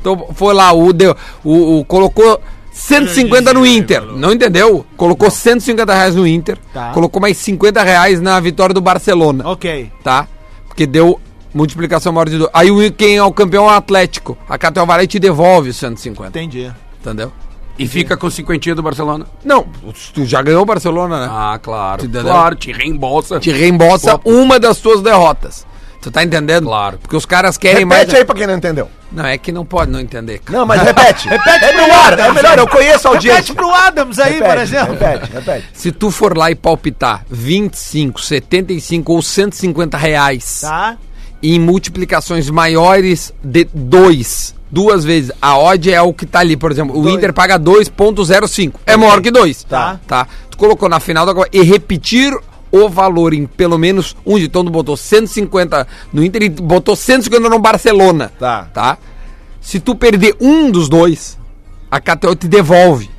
Então 0.00 0.28
foi 0.34 0.52
lá, 0.54 0.72
o, 0.72 0.92
deu, 0.92 1.14
o, 1.44 1.78
o- 1.80 1.84
colocou 1.84 2.40
150 2.72 3.52
no 3.52 3.66
Inter, 3.66 4.02
não 4.02 4.32
entendeu? 4.32 4.84
Colocou 4.96 5.30
150 5.30 5.94
reais 5.94 6.14
no 6.14 6.26
Inter, 6.26 6.58
Tá. 6.72 6.90
colocou 6.92 7.20
mais 7.20 7.36
50 7.36 7.82
reais 7.82 8.20
na 8.20 8.38
vitória 8.40 8.74
do 8.74 8.80
Barcelona, 8.80 9.46
ok. 9.48 9.90
tá? 10.02 10.26
Porque 10.66 10.86
deu 10.86 11.20
multiplicação 11.54 12.12
maior 12.12 12.28
de 12.28 12.38
dois. 12.38 12.50
Aí 12.54 12.70
o, 12.70 12.92
quem 12.92 13.16
é 13.16 13.22
o 13.22 13.32
campeão 13.32 13.64
é 13.64 13.74
o 13.74 13.76
Atlético. 13.76 14.38
A 14.48 14.56
Catel 14.56 14.86
e 15.02 15.06
te 15.06 15.18
devolve 15.18 15.68
os 15.70 15.76
150, 15.76 16.28
Entendi. 16.30 16.72
entendeu? 17.00 17.30
E 17.78 17.86
fica 17.86 18.16
com 18.16 18.28
cinquentinha 18.30 18.74
do 18.74 18.82
Barcelona. 18.82 19.26
Não, 19.44 19.66
tu 20.14 20.24
já 20.24 20.42
ganhou 20.42 20.62
o 20.62 20.66
Barcelona, 20.66 21.20
né? 21.26 21.28
Ah, 21.30 21.58
claro. 21.60 22.04
Entendeu? 22.04 22.22
Claro, 22.22 22.54
te 22.54 22.70
reembolsa. 22.70 23.40
Te 23.40 23.50
reembolsa 23.50 24.20
uma 24.24 24.58
das 24.60 24.78
tuas 24.78 25.00
derrotas. 25.02 25.66
Tu 26.02 26.10
tá 26.10 26.22
entendendo? 26.24 26.66
Claro. 26.66 26.98
Porque 26.98 27.16
os 27.16 27.24
caras 27.24 27.56
querem 27.56 27.84
Repete 27.86 28.06
mais. 28.06 28.14
aí 28.14 28.24
pra 28.24 28.34
quem 28.34 28.46
não 28.46 28.54
entendeu. 28.56 28.90
Não, 29.12 29.24
é 29.24 29.38
que 29.38 29.52
não 29.52 29.64
pode 29.64 29.90
não 29.90 30.00
entender. 30.00 30.40
cara. 30.40 30.58
Não, 30.58 30.66
mas 30.66 30.82
repete. 30.84 31.28
Repete 31.28 31.64
é 31.64 31.72
pro 31.72 31.94
Adams. 31.94 32.20
é 32.26 32.32
melhor, 32.32 32.58
eu 32.58 32.66
conheço 32.68 33.06
a 33.08 33.10
audiência. 33.12 33.36
Repete 33.40 33.54
pro 33.54 33.70
Adams 33.72 34.18
aí, 34.18 34.32
Repete, 34.34 34.50
por 34.50 34.58
exemplo. 34.60 34.92
Repete, 34.94 35.32
repete. 35.32 35.66
Se 35.72 35.92
tu 35.92 36.10
for 36.10 36.36
lá 36.36 36.50
e 36.50 36.54
palpitar 36.56 37.24
25, 37.30 38.20
75 38.20 39.12
ou 39.12 39.22
150 39.22 39.96
reais 39.96 40.60
Tá? 40.62 40.96
em 41.42 41.58
multiplicações 41.60 42.50
maiores 42.50 43.32
de 43.42 43.64
2, 43.72 44.54
duas 44.70 45.04
vezes, 45.04 45.30
a 45.40 45.56
odd 45.58 45.92
é 45.92 46.00
o 46.02 46.12
que 46.12 46.24
tá 46.26 46.40
ali, 46.40 46.56
por 46.56 46.72
exemplo, 46.72 46.98
o 46.98 47.02
Dois. 47.02 47.14
Inter 47.14 47.32
paga 47.32 47.58
2.05, 47.58 48.74
é 48.86 48.96
maior 48.96 49.20
que 49.20 49.30
2. 49.30 49.64
Tá. 49.64 50.00
Tá. 50.06 50.26
Tu 50.50 50.56
colocou 50.56 50.88
na 50.88 50.98
final 51.00 51.24
da 51.26 51.34
Copa 51.34 51.48
e 51.52 51.62
repetir 51.62 52.32
o 52.72 52.88
valor 52.88 53.34
em 53.34 53.46
pelo 53.46 53.78
menos 53.78 54.16
um 54.24 54.38
de 54.38 54.46
então 54.46 54.64
tu 54.64 54.70
botou 54.70 54.96
150 54.96 55.86
no 56.12 56.24
Inter 56.24 56.42
e 56.44 56.48
botou 56.48 56.96
150 56.96 57.48
no 57.48 57.58
Barcelona. 57.58 58.32
Tá. 58.38 58.66
Tá? 58.72 58.98
Se 59.60 59.78
tu 59.78 59.94
perder 59.94 60.34
um 60.40 60.70
dos 60.70 60.88
dois, 60.88 61.38
a 61.90 62.00
KTO 62.00 62.34
te 62.34 62.48
devolve. 62.48 63.12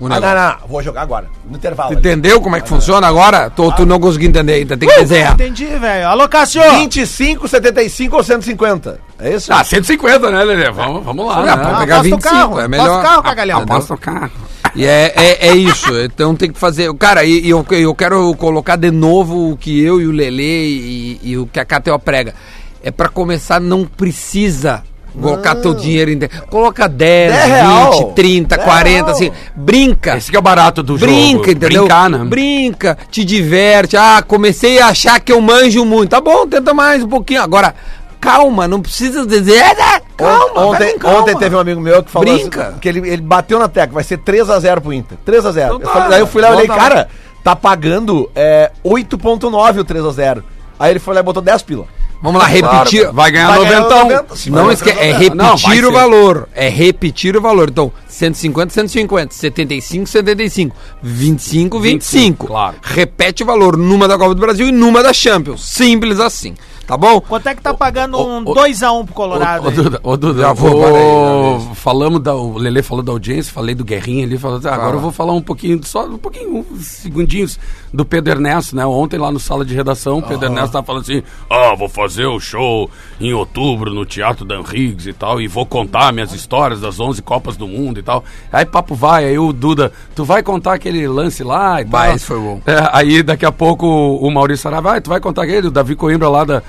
O 0.00 0.06
Ah, 0.06 0.18
não, 0.18 0.34
não, 0.34 0.68
vou 0.68 0.82
jogar 0.82 1.02
agora, 1.02 1.28
no 1.48 1.56
intervalo. 1.56 1.92
Tu 1.92 1.98
entendeu 1.98 2.40
como 2.40 2.56
é 2.56 2.60
que 2.60 2.68
funciona 2.68 3.06
agora? 3.06 3.48
Tu, 3.48 3.72
tu 3.72 3.86
não 3.86 4.00
conseguiu 4.00 4.28
entender 4.28 4.54
ainda, 4.54 4.76
tem 4.76 4.88
que 4.88 4.96
desenhar. 4.96 5.34
Entendi, 5.34 5.66
velho. 5.66 6.08
Alô, 6.08 6.28
Cássio! 6.28 6.62
25, 6.80 7.46
75 7.46 8.16
ou 8.16 8.24
150? 8.24 9.00
É 9.20 9.34
isso? 9.34 9.52
Ah, 9.52 9.62
150, 9.62 10.30
né, 10.32 10.42
Lelê? 10.42 10.70
Vamos, 10.72 11.04
vamos 11.04 11.26
lá. 11.26 11.38
Ah, 11.38 11.56
né? 11.56 11.56
pode 11.56 11.78
pegar 11.78 11.96
aposta 11.98 11.98
o 11.98 12.02
25, 12.02 12.22
carro, 12.22 12.38
é 12.38 12.64
aposta 12.64 12.68
melhor. 12.68 12.98
o 12.98 13.02
carro, 13.02 13.22
cagalhão. 13.22 13.60
Aposta 13.60 13.94
o 13.94 13.98
carro. 13.98 14.30
E 14.74 14.84
é, 14.84 15.12
é, 15.14 15.48
é 15.48 15.54
isso, 15.54 15.88
então 16.00 16.34
tem 16.34 16.50
que 16.50 16.58
fazer. 16.58 16.92
Cara, 16.94 17.24
e, 17.24 17.46
e 17.46 17.50
eu, 17.50 17.64
eu 17.70 17.94
quero 17.94 18.34
colocar 18.34 18.76
de 18.76 18.90
novo 18.90 19.52
o 19.52 19.56
que 19.56 19.80
eu 19.80 20.00
e 20.00 20.06
o 20.06 20.10
Lelê 20.10 20.66
e, 20.66 21.20
e 21.22 21.38
o 21.38 21.46
que 21.46 21.60
a 21.60 21.64
KTO 21.64 21.98
prega. 21.98 22.34
É 22.82 22.90
pra 22.90 23.08
começar, 23.08 23.60
não 23.60 23.84
precisa 23.86 24.82
colocar 25.20 25.54
teu 25.54 25.74
dinheiro 25.74 26.10
em. 26.10 26.18
Coloca 26.50 26.88
10, 26.88 27.32
10 27.32 27.44
20, 27.44 27.52
real. 27.52 28.12
30, 28.14 28.56
10 28.56 28.64
40, 28.68 28.90
real. 28.90 29.08
assim. 29.10 29.30
Brinca. 29.54 30.16
Esse 30.16 30.30
que 30.30 30.36
é 30.36 30.38
o 30.40 30.42
barato 30.42 30.82
do 30.82 30.98
jogo. 30.98 31.10
Brinca, 31.12 31.50
entendeu? 31.52 31.82
Brincar, 31.82 32.10
né? 32.10 32.18
Brinca, 32.24 32.98
te 33.10 33.24
diverte. 33.24 33.96
Ah, 33.96 34.22
comecei 34.26 34.80
a 34.80 34.88
achar 34.88 35.20
que 35.20 35.32
eu 35.32 35.40
manjo 35.40 35.84
muito. 35.84 36.10
Tá 36.10 36.20
bom, 36.20 36.46
tenta 36.46 36.74
mais 36.74 37.02
um 37.02 37.08
pouquinho. 37.08 37.42
Agora, 37.42 37.74
calma, 38.20 38.66
não 38.66 38.82
precisa 38.82 39.24
dizer. 39.24 39.56
"É, 39.56 39.74
né?" 39.74 40.00
Calma, 40.16 40.66
ontem, 40.66 40.98
calma. 40.98 41.20
ontem 41.20 41.36
teve 41.36 41.56
um 41.56 41.58
amigo 41.58 41.80
meu 41.80 42.02
que 42.02 42.10
falou 42.10 42.34
Brinca. 42.34 42.68
assim, 42.68 42.78
que 42.78 42.88
ele, 42.88 43.08
ele 43.08 43.22
bateu 43.22 43.58
na 43.58 43.68
tecla, 43.68 43.94
vai 43.94 44.04
ser 44.04 44.18
3x0 44.18 44.80
pro 44.80 44.92
Inter. 44.92 45.18
3x0. 45.26 45.48
Então 45.48 45.80
Eu 45.80 45.80
tá, 45.80 46.08
Daí 46.08 46.20
eu 46.20 46.26
fui 46.26 46.40
lá 46.40 46.50
e 46.50 46.54
olhei, 46.54 46.66
bota 46.66 46.80
cara, 46.80 47.08
tá 47.42 47.56
pagando 47.56 48.30
é, 48.34 48.70
8.9 48.84 49.80
o 49.80 49.84
3x0. 49.84 50.42
Aí 50.78 50.90
ele 50.92 50.98
foi 50.98 51.14
lá 51.14 51.20
e 51.20 51.22
botou 51.22 51.42
10 51.42 51.62
pila. 51.62 51.86
Vamos 52.24 52.40
lá, 52.40 52.46
repetir. 52.46 53.00
Claro, 53.00 53.14
vai 53.14 53.30
ganhar 53.30 53.48
Vai 53.48 53.58
ganhar 53.66 53.80
90. 53.80 54.04
90, 54.04 54.36
se 54.36 54.50
Não 54.50 54.72
esquece, 54.72 54.98
é 54.98 55.12
repetir 55.12 55.34
Não, 55.34 55.54
o 55.54 55.92
valor. 55.92 56.48
É 56.54 56.68
repetir 56.70 57.36
o 57.36 57.40
valor. 57.40 57.68
Então, 57.68 57.92
150, 58.08 58.72
150, 58.72 59.34
75, 59.34 60.06
75, 60.08 60.76
25, 61.02 61.80
25. 61.80 61.80
25, 61.80 62.46
claro. 62.46 62.76
Repete 62.80 63.42
o 63.42 63.46
valor 63.46 63.76
numa 63.76 64.08
da 64.08 64.16
Copa 64.16 64.34
do 64.34 64.40
Brasil 64.40 64.68
e 64.68 64.72
numa 64.72 65.02
da 65.02 65.12
Champions. 65.12 65.68
Simples 65.68 66.18
assim. 66.18 66.54
Tá 66.86 66.96
bom? 66.96 67.20
Quanto 67.20 67.46
é 67.48 67.54
que 67.54 67.62
tá 67.62 67.72
pagando 67.72 68.18
ô, 68.18 68.26
um 68.26 68.42
ô, 68.42 68.54
2x1 68.54 69.04
pro 69.06 69.14
Colorado? 69.14 69.68
Ô? 69.68 69.70
Duda, 69.70 70.00
ô, 70.02 70.16
Duda, 70.16 70.42
Já 70.42 70.52
vou, 70.52 71.60
já 71.60 71.74
falamos 71.74 72.20
da, 72.20 72.34
o 72.34 72.58
Lele 72.58 72.82
falou 72.82 73.02
da 73.02 73.12
audiência, 73.12 73.52
falei 73.52 73.74
do 73.74 73.84
Guerrinha 73.84 74.24
ali, 74.24 74.36
falou, 74.36 74.60
ah, 74.64 74.74
agora 74.74 74.96
eu 74.96 75.00
vou 75.00 75.10
falar 75.10 75.32
um 75.32 75.40
pouquinho, 75.40 75.80
só 75.84 76.04
um 76.06 76.18
pouquinho, 76.18 76.64
uns 76.70 76.86
segundinhos 76.86 77.58
do 77.92 78.04
Pedro 78.04 78.34
Ernesto, 78.34 78.76
né? 78.76 78.84
Ontem 78.84 79.18
lá 79.18 79.32
no 79.32 79.40
sala 79.40 79.64
de 79.64 79.74
redação, 79.74 80.18
o 80.18 80.22
Pedro 80.22 80.46
Ernesto 80.46 80.72
tava 80.72 80.84
falando 80.84 81.02
assim, 81.02 81.22
ah, 81.48 81.74
vou 81.74 81.88
fazer 81.88 82.26
o 82.26 82.38
show 82.38 82.90
em 83.20 83.32
outubro 83.32 83.94
no 83.94 84.04
Teatro 84.04 84.44
Dan 84.44 84.62
Riggs 84.62 85.08
e 85.08 85.12
tal, 85.12 85.40
e 85.40 85.48
vou 85.48 85.64
contar 85.64 86.12
minhas 86.12 86.32
histórias 86.32 86.80
das 86.80 87.00
11 87.00 87.22
Copas 87.22 87.56
do 87.56 87.66
Mundo 87.66 87.98
e 87.98 88.02
tal. 88.02 88.24
Aí 88.52 88.66
papo 88.66 88.94
vai, 88.94 89.24
aí 89.24 89.38
o 89.38 89.52
Duda, 89.52 89.90
tu 90.14 90.24
vai 90.24 90.42
contar 90.42 90.74
aquele 90.74 91.06
lance 91.08 91.42
lá 91.42 91.80
e 91.80 91.84
Vai, 91.84 92.08
tal. 92.08 92.16
esse 92.16 92.26
foi 92.26 92.38
bom. 92.38 92.60
É, 92.66 92.88
aí 92.92 93.22
daqui 93.22 93.46
a 93.46 93.52
pouco 93.52 93.86
o 93.86 94.30
Maurício 94.30 94.64
Saraiva, 94.64 94.90
vai, 94.90 95.00
tu 95.00 95.08
vai 95.08 95.20
contar 95.20 95.44
aquele, 95.44 95.68
o 95.68 95.70
Davi 95.70 95.94
Coimbra 95.94 96.28
lá 96.28 96.44
da, 96.44 96.62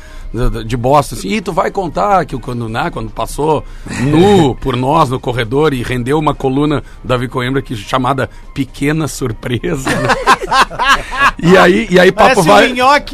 de 0.65 0.75
Boston, 0.75 1.15
assim, 1.15 1.29
e 1.29 1.39
tu 1.39 1.53
vai 1.53 1.71
contar 1.71 2.25
que 2.25 2.35
o- 2.35 2.39
quando, 2.41 2.67
né, 2.67 2.89
quando 2.91 3.09
passou 3.09 3.63
nu 4.01 4.53
por 4.59 4.75
nós 4.75 5.09
no 5.09 5.17
corredor 5.17 5.73
e 5.73 5.81
rendeu 5.81 6.19
uma 6.19 6.33
coluna 6.35 6.83
Davi 7.01 7.29
Coimbra 7.29 7.61
que 7.61 7.73
chamada 7.73 8.29
Pequena 8.53 9.07
Surpresa. 9.07 9.89
né? 9.89 10.09
e 11.41 11.57
aí, 11.57 11.87
e 11.89 11.97
aí 11.99 12.11
papo 12.11 12.29
Parece 12.43 12.47
vai. 12.49 12.67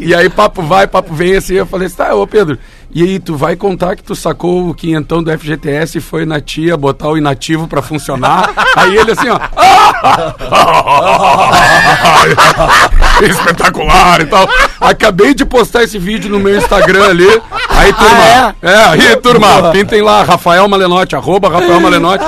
E 0.03 0.15
aí 0.15 0.29
papo 0.29 0.63
vai, 0.63 0.87
papo 0.87 1.13
vem 1.13 1.35
assim, 1.35 1.53
eu 1.53 1.65
falei 1.67 1.87
assim, 1.87 1.97
tá, 1.97 2.15
ô 2.15 2.25
Pedro, 2.25 2.57
e 2.93 3.03
aí 3.03 3.19
tu 3.19 3.35
vai 3.35 3.55
contar 3.55 3.95
que 3.95 4.03
tu 4.03 4.15
sacou 4.15 4.69
o 4.69 4.73
quinhentão 4.73 5.23
do 5.23 5.31
FGTS 5.31 5.97
e 5.97 6.01
foi 6.01 6.25
na 6.25 6.41
tia 6.41 6.75
botar 6.75 7.09
o 7.09 7.17
inativo 7.17 7.67
pra 7.67 7.81
funcionar. 7.81 8.51
aí 8.75 8.97
ele 8.97 9.11
assim, 9.11 9.29
ó. 9.29 9.39
espetacular 13.23 14.21
e 14.21 14.25
tal. 14.25 14.47
Acabei 14.79 15.33
de 15.33 15.45
postar 15.45 15.83
esse 15.83 15.97
vídeo 15.97 16.29
no 16.29 16.39
meu 16.39 16.57
Instagram 16.57 17.05
ali. 17.05 17.41
Aí, 17.69 17.93
turma. 17.93 18.55
é? 18.61 18.73
aí, 18.73 19.15
turma. 19.17 19.71
Pintem 19.71 20.01
lá, 20.01 20.23
Rafael 20.23 20.67
Malenotti, 20.67 21.15
arroba 21.15 21.49
Rafael 21.49 21.79
Malenotti. 21.79 22.23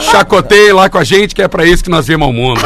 Chacotei 0.00 0.72
lá 0.72 0.88
com 0.88 0.98
a 0.98 1.04
gente, 1.04 1.34
que 1.34 1.42
é 1.42 1.48
pra 1.48 1.64
isso 1.64 1.82
que 1.82 1.90
nós 1.90 2.06
viemos 2.06 2.26
ao 2.26 2.32
mundo. 2.32 2.60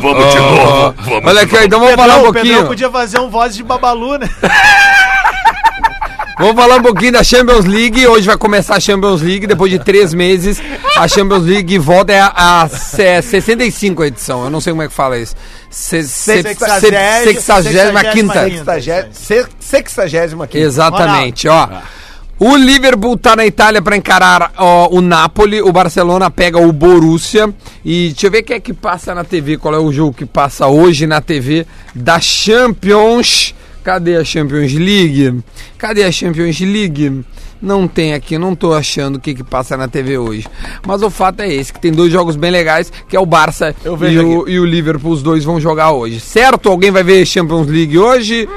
Vamos 0.00 0.34
de 0.34 0.40
novo. 0.40 0.94
Vamos 0.98 1.24
Olha 1.26 1.42
aqui, 1.42 1.56
então 1.64 1.80
vamos 1.80 1.94
falar 1.96 2.16
um 2.16 2.22
Pedrão, 2.22 2.30
o 2.30 2.32
Pedrão 2.32 2.32
pouquinho. 2.52 2.66
podia 2.66 2.90
fazer 2.90 3.18
um 3.20 3.28
voz 3.28 3.54
de 3.54 3.62
babalu, 3.62 4.18
né? 4.18 4.28
Vamos 6.38 6.54
falar 6.54 6.76
um 6.76 6.82
pouquinho 6.82 7.12
da 7.12 7.24
Champions 7.24 7.64
League. 7.64 8.06
Hoje 8.06 8.24
vai 8.26 8.36
começar 8.36 8.76
a 8.76 8.80
Champions 8.80 9.20
League. 9.22 9.44
Depois 9.46 9.72
de 9.72 9.78
três 9.80 10.14
meses, 10.14 10.62
a 10.96 11.08
Champions 11.08 11.42
League 11.44 11.76
volta 11.78 12.12
é 12.12 12.20
a, 12.20 12.32
a 12.62 12.68
se- 12.68 13.22
65 13.22 14.04
edição. 14.04 14.44
Eu 14.44 14.50
não 14.50 14.60
sei 14.60 14.72
como 14.72 14.82
é 14.84 14.88
que 14.88 14.94
fala 14.94 15.18
isso. 15.18 15.34
Se, 15.68 16.02
se, 16.04 16.42
Sexagésima- 16.42 17.24
65 17.24 18.12
quinta. 18.12 18.32
sexagésima. 18.44 18.64
Sextagé- 18.64 19.08
Sexagésima 19.58 20.46
quinta. 20.46 20.64
Exatamente, 20.64 21.48
ó. 21.48 21.68
O 22.40 22.56
Liverpool 22.56 23.18
tá 23.18 23.34
na 23.34 23.44
Itália 23.44 23.82
para 23.82 23.96
encarar 23.96 24.52
ó, 24.56 24.88
o 24.92 25.00
Napoli, 25.00 25.60
o 25.60 25.72
Barcelona 25.72 26.30
pega 26.30 26.56
o 26.56 26.72
Borussia 26.72 27.52
e 27.84 28.10
deixa 28.10 28.28
eu 28.28 28.30
ver 28.30 28.44
quem 28.44 28.54
é 28.54 28.60
que 28.60 28.72
passa 28.72 29.12
na 29.12 29.24
TV, 29.24 29.56
qual 29.56 29.74
é 29.74 29.78
o 29.78 29.92
jogo 29.92 30.14
que 30.14 30.24
passa 30.24 30.68
hoje 30.68 31.04
na 31.04 31.20
TV 31.20 31.66
da 31.92 32.20
Champions. 32.20 33.52
Cadê 33.82 34.16
a 34.16 34.24
Champions 34.24 34.72
League? 34.72 35.42
Cadê 35.76 36.04
a 36.04 36.12
Champions 36.12 36.60
League? 36.60 37.24
Não 37.60 37.88
tem 37.88 38.14
aqui, 38.14 38.38
não 38.38 38.54
tô 38.54 38.72
achando 38.72 39.16
o 39.16 39.20
que 39.20 39.34
que 39.34 39.42
passa 39.42 39.76
na 39.76 39.88
TV 39.88 40.16
hoje. 40.16 40.46
Mas 40.86 41.02
o 41.02 41.10
fato 41.10 41.40
é 41.40 41.52
esse, 41.52 41.72
que 41.72 41.80
tem 41.80 41.90
dois 41.90 42.12
jogos 42.12 42.36
bem 42.36 42.52
legais, 42.52 42.92
que 43.08 43.16
é 43.16 43.20
o 43.20 43.26
Barça 43.26 43.74
e 43.84 43.88
o, 43.88 44.48
e 44.48 44.60
o 44.60 44.64
Liverpool, 44.64 45.10
os 45.10 45.24
dois 45.24 45.42
vão 45.42 45.60
jogar 45.60 45.90
hoje. 45.90 46.20
Certo? 46.20 46.68
Alguém 46.68 46.92
vai 46.92 47.02
ver 47.02 47.26
Champions 47.26 47.66
League 47.66 47.98
hoje? 47.98 48.48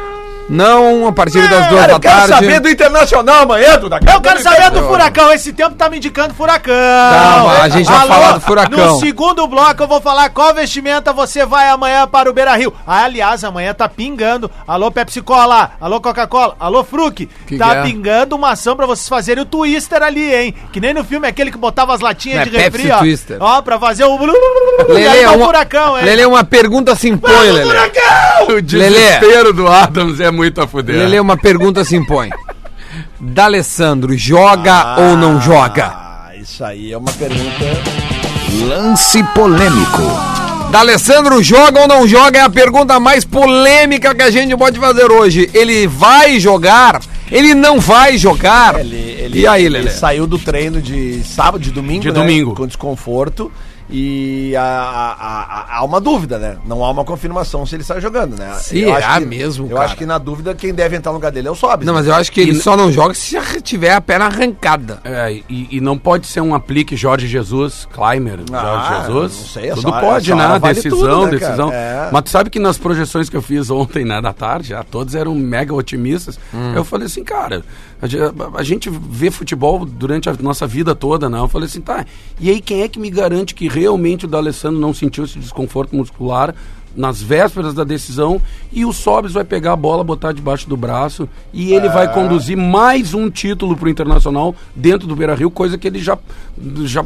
Não, 0.49 1.07
a 1.07 1.11
partir 1.13 1.47
das 1.47 1.67
duas 1.67 1.87
da 1.87 1.93
eu 1.93 1.99
quero 1.99 2.15
tarde. 2.15 2.33
saber 2.33 2.59
do 2.59 2.69
Internacional 2.69 3.43
amanhã, 3.43 3.77
Duda. 3.77 3.99
Eu 4.13 4.19
quero 4.21 4.41
saber 4.41 4.69
do 4.71 4.81
Furacão. 4.83 5.31
Esse 5.31 5.53
tempo 5.53 5.75
tá 5.75 5.89
me 5.89 5.97
indicando 5.97 6.33
Furacão. 6.33 6.73
Calma, 6.73 7.61
a 7.61 7.69
gente 7.69 7.85
vai 7.87 8.07
falar 8.07 8.31
do 8.33 8.41
Furacão. 8.41 8.93
No 8.95 8.99
segundo 8.99 9.47
bloco 9.47 9.81
eu 9.83 9.87
vou 9.87 10.01
falar 10.01 10.29
qual 10.29 10.53
vestimenta 10.53 11.13
você 11.13 11.45
vai 11.45 11.69
amanhã 11.69 12.05
para 12.07 12.29
o 12.29 12.33
Beira 12.33 12.55
Rio. 12.55 12.73
Ah, 12.85 13.03
aliás, 13.05 13.43
amanhã 13.43 13.73
tá 13.73 13.87
pingando. 13.87 14.51
Alô 14.67 14.91
Pepsi 14.91 15.21
Cola, 15.21 15.71
alô 15.79 16.01
Coca-Cola, 16.01 16.55
alô 16.59 16.83
Fruc. 16.83 17.29
Que 17.47 17.57
Tá 17.57 17.69
que 17.69 17.75
é? 17.77 17.81
pingando 17.83 18.35
uma 18.35 18.51
ação 18.51 18.75
pra 18.75 18.85
vocês 18.85 19.07
fazerem 19.07 19.43
o 19.43 19.45
Twister 19.45 20.01
ali, 20.03 20.33
hein? 20.33 20.55
Que 20.73 20.79
nem 20.81 20.93
no 20.93 21.03
filme 21.03 21.27
aquele 21.27 21.51
que 21.51 21.57
botava 21.57 21.93
as 21.93 22.01
latinhas 22.01 22.41
É, 22.41 22.49
de 22.49 22.57
refri, 22.57 22.83
Pepsi 22.83 22.91
ó. 22.91 22.97
Twister. 22.99 23.37
Ó, 23.39 23.61
pra 23.61 23.79
fazer 23.79 24.03
o. 24.03 24.17
Lele, 24.89 25.03
E 25.03 25.07
aí 25.07 25.23
tá 25.23 25.31
o 25.31 25.35
uma, 25.37 25.45
Furacão, 25.45 25.97
hein? 25.97 26.05
Lele, 26.05 26.25
uma 26.25 26.43
pergunta 26.43 26.95
se 26.95 27.07
impõe, 27.09 27.51
Lele. 27.51 27.69
O 28.49 28.61
desespero 28.61 29.53
do 29.53 29.67
Adams 29.67 30.19
é 30.19 30.30
muito 30.31 30.61
a 30.61 30.67
fuder. 30.67 30.95
Lele, 30.97 31.19
uma 31.19 31.37
pergunta 31.37 31.83
se 31.83 31.95
impõe. 31.95 32.29
D'Alessandro, 33.19 34.17
joga 34.17 34.99
ou 34.99 35.15
não 35.17 35.39
joga? 35.39 35.87
Ah, 35.87 36.31
isso 36.35 36.63
aí 36.63 36.91
é 36.91 36.97
uma 36.97 37.11
pergunta. 37.11 37.65
Lance 38.67 39.23
polêmico. 39.35 40.01
D'Alessandro, 40.71 41.41
joga 41.43 41.81
ou 41.81 41.87
não 41.87 42.07
joga 42.07 42.39
é 42.39 42.41
a 42.41 42.49
pergunta 42.49 42.99
mais 42.99 43.25
polêmica 43.25 44.15
que 44.15 44.21
a 44.21 44.31
gente 44.31 44.55
pode 44.55 44.79
fazer 44.79 45.11
hoje. 45.11 45.49
Ele 45.53 45.85
vai 45.87 46.39
jogar? 46.39 47.01
Ele 47.29 47.53
não 47.53 47.79
vai 47.79 48.17
jogar? 48.17 48.79
Ele, 48.79 48.95
ele- 48.95 49.39
e 49.39 49.47
aí, 49.47 49.65
ele 49.65 49.77
Lele? 49.79 49.89
saiu 49.91 50.25
do 50.27 50.37
treino 50.39 50.81
de 50.81 51.23
sábado, 51.23 51.61
de 51.61 51.71
domingo, 51.71 52.01
De 52.01 52.07
né, 52.09 52.13
domingo. 52.13 52.55
com 52.55 52.67
desconforto. 52.67 53.51
E 53.91 54.55
há, 54.55 54.61
há- 54.63 55.15
há- 55.75 55.77
há 55.77 55.83
uma 55.85 55.99
dúvida, 55.99 56.39
né? 56.39 56.57
Não 56.65 56.83
há 56.83 56.89
uma 56.89 57.03
confirmação 57.03 57.65
se 57.65 57.75
ele 57.75 57.81
está 57.81 57.99
jogando, 57.99 58.37
né? 58.37 58.53
Será 58.59 59.19
que- 59.19 59.25
mesmo, 59.25 59.65
Eu 59.65 59.75
cara? 59.75 59.85
acho 59.85 59.97
que 59.97 60.05
na 60.05 60.17
dúvida, 60.17 60.55
quem 60.55 60.73
deve 60.73 60.95
entrar 60.95 61.11
no 61.11 61.17
lugar 61.17 61.31
dele 61.31 61.47
é 61.47 61.51
o 61.51 61.55
Sobs. 61.55 61.85
Não, 61.85 61.93
mas 61.93 62.07
eu 62.07 62.15
acho 62.15 62.31
que 62.31 62.39
ele 62.41 62.55
só 62.55 62.77
não 62.77 62.91
joga 62.91 63.13
se 63.13 63.33
já 63.33 63.41
tiver 63.61 63.91
a 63.93 63.99
perna 64.01 64.25
arrancada. 64.27 65.01
É, 65.03 65.31
e, 65.49 65.67
e 65.71 65.81
não 65.81 65.97
pode 65.97 66.27
ser 66.27 66.39
um 66.41 66.55
aplique 66.55 66.95
Jorge 66.95 67.27
Jesus, 67.27 67.87
Clymer, 67.91 68.39
Ah, 68.53 68.61
Jorge 68.61 69.05
Jesus. 69.07 69.39
não 69.39 69.47
sei, 69.47 69.65
essa 69.65 69.75
tudo 69.81 69.89
hora- 69.93 70.05
pode, 70.07 70.31
essa 70.31 70.47
né? 70.47 70.59
vale 70.59 70.73
decisão, 70.75 70.99
tudo, 70.99 71.25
né, 71.25 71.37
decisão. 71.37 71.71
É. 71.73 72.09
Mas 72.11 72.23
tu 72.23 72.29
sabe 72.29 72.49
que 72.49 72.59
nas 72.59 72.77
projeções 72.77 73.29
que 73.29 73.35
eu 73.35 73.41
fiz 73.41 73.69
ontem, 73.69 74.05
né, 74.05 74.21
da 74.21 74.31
tarde, 74.31 74.69
já 74.69 74.83
todos 74.83 75.15
eram 75.15 75.35
mega 75.35 75.73
otimistas. 75.73 76.39
Hum. 76.53 76.73
Eu 76.75 76.85
falei 76.85 77.07
assim, 77.07 77.23
cara, 77.23 77.63
a 78.55 78.63
gente 78.63 78.89
vê 78.89 79.29
futebol 79.29 79.85
durante 79.85 80.29
a 80.29 80.33
nossa 80.39 80.65
vida 80.65 80.95
toda, 80.95 81.29
né? 81.29 81.37
Eu 81.39 81.47
falei 81.47 81.67
assim, 81.67 81.81
tá, 81.81 82.05
e 82.39 82.49
aí 82.49 82.61
quem 82.61 82.81
é 82.83 82.87
que 82.87 82.99
me 82.99 83.09
garante 83.09 83.53
que 83.53 83.67
realmente 83.81 84.25
o 84.25 84.27
D'Alessandro 84.27 84.79
não 84.79 84.93
sentiu 84.93 85.23
esse 85.25 85.37
desconforto 85.39 85.95
muscular 85.95 86.53
nas 86.93 87.21
vésperas 87.21 87.73
da 87.73 87.85
decisão 87.85 88.41
e 88.69 88.83
o 88.83 88.91
Sobis 88.91 89.31
vai 89.31 89.45
pegar 89.45 89.71
a 89.71 89.75
bola, 89.77 90.03
botar 90.03 90.33
debaixo 90.33 90.67
do 90.67 90.75
braço 90.75 91.27
e 91.53 91.73
ele 91.73 91.87
É. 91.87 91.89
vai 91.89 92.13
conduzir 92.13 92.57
mais 92.57 93.13
um 93.13 93.29
título 93.29 93.77
pro 93.77 93.87
Internacional 93.87 94.53
dentro 94.75 95.07
do 95.07 95.15
Beira-Rio, 95.15 95.49
coisa 95.49 95.77
que 95.77 95.87
ele 95.87 95.99
já, 95.99 96.17
já 96.83 97.05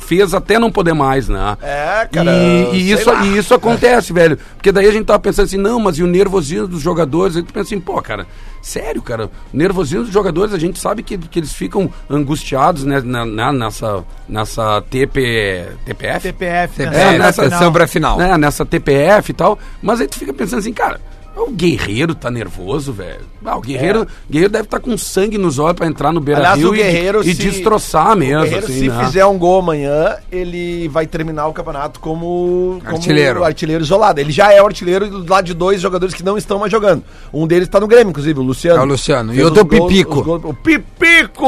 fez 0.00 0.34
até 0.34 0.58
não 0.58 0.70
poder 0.70 0.92
mais, 0.92 1.30
né? 1.30 1.56
É, 1.62 2.08
cara, 2.12 2.30
E, 2.30 2.74
e 2.74 2.92
isso, 2.92 3.10
lá. 3.10 3.24
e 3.26 3.38
isso 3.38 3.54
acontece, 3.54 4.12
velho. 4.12 4.38
Porque 4.56 4.70
daí 4.70 4.86
a 4.86 4.92
gente 4.92 5.06
tava 5.06 5.18
pensando 5.18 5.46
assim, 5.46 5.56
não, 5.56 5.80
mas 5.80 5.96
e 5.98 6.02
o 6.02 6.06
nervosismo 6.06 6.68
dos 6.68 6.82
jogadores? 6.82 7.36
Aí 7.36 7.42
tu 7.42 7.52
pensa 7.54 7.68
assim, 7.74 7.80
pô, 7.80 8.00
cara, 8.02 8.26
sério, 8.62 9.00
cara, 9.02 9.26
o 9.26 9.56
nervosismo 9.56 10.04
dos 10.04 10.12
jogadores, 10.12 10.52
a 10.54 10.58
gente 10.58 10.78
sabe 10.78 11.02
que, 11.02 11.16
que 11.16 11.38
eles 11.38 11.52
ficam 11.52 11.90
angustiados 12.08 12.84
né, 12.84 13.00
na, 13.04 13.24
na- 13.24 13.52
nessa, 13.52 14.04
nessa 14.28 14.82
TP, 14.82 15.66
TPF? 15.84 16.20
TPF, 16.32 16.82
É, 16.82 16.90
né? 16.90 17.18
nessa 17.18 17.42
Final. 17.44 17.58
ação 17.58 17.72
pré-final. 17.72 18.18
né, 18.18 18.36
nessa 18.38 18.64
TPF 18.66 19.30
e 19.30 19.34
tal. 19.34 19.58
Mas 19.82 20.00
aí 20.00 20.06
tu 20.08 20.18
fica 20.18 20.32
pensando 20.32 20.58
assim, 20.60 20.72
cara, 20.72 21.00
o 21.48 21.50
Guerreiro 21.50 22.14
tá 22.14 22.30
nervoso, 22.30 22.92
velho. 22.92 23.20
Ah, 23.44 23.56
o 23.56 23.60
Guerreiro, 23.60 24.06
Guerreiro 24.30 24.52
deve 24.52 24.64
estar 24.64 24.80
com 24.80 24.96
sangue 24.98 25.38
nos 25.38 25.58
olhos 25.58 25.76
pra 25.76 25.86
entrar 25.86 26.12
no 26.12 26.20
Beira 26.20 26.40
É. 26.40 26.44
Aliás, 26.44 26.58
Rio 26.60 26.68
o 26.68 26.72
Guerreiro, 26.72 27.22
e, 27.24 27.30
e 27.30 27.34
se- 27.34 27.42
destroçar 27.42 28.16
mesmo. 28.16 28.40
O 28.40 28.42
Guerreiro, 28.44 28.66
assim, 28.66 28.78
se 28.80 28.88
né? 28.88 29.04
fizer 29.04 29.24
um 29.26 29.38
gol 29.38 29.58
amanhã, 29.60 30.16
ele 30.30 30.88
vai 30.88 31.06
terminar 31.06 31.46
o 31.46 31.52
campeonato 31.52 32.00
como, 32.00 32.78
como 32.84 32.96
Artilheiro. 32.96 33.44
artilheiro 33.44 33.82
isolado. 33.82 34.20
Ele 34.20 34.32
já 34.32 34.52
é 34.52 34.62
o 34.62 34.66
artilheiro 34.66 35.08
do 35.08 35.30
lado 35.32 35.44
de 35.44 35.54
dois 35.54 35.80
jogadores 35.80 36.14
que 36.14 36.22
não 36.22 36.36
estão 36.36 36.58
mais 36.58 36.70
jogando. 36.70 37.02
Um 37.32 37.46
deles 37.46 37.68
está 37.68 37.80
no 37.80 37.86
Grêmio, 37.86 38.10
inclusive, 38.10 38.38
o 38.38 38.42
Luciano. 38.42 38.78
É 38.80 38.82
o 38.82 38.86
Luciano. 38.86 39.32
E 39.32 39.36
Fez 39.36 39.46
outro 39.46 39.62
os 39.64 39.68
gols- 39.78 39.88
Pipico. 39.92 40.18
os 40.20 40.24
gols- 40.26 40.42
o 40.44 40.54
Pipico 40.54 41.46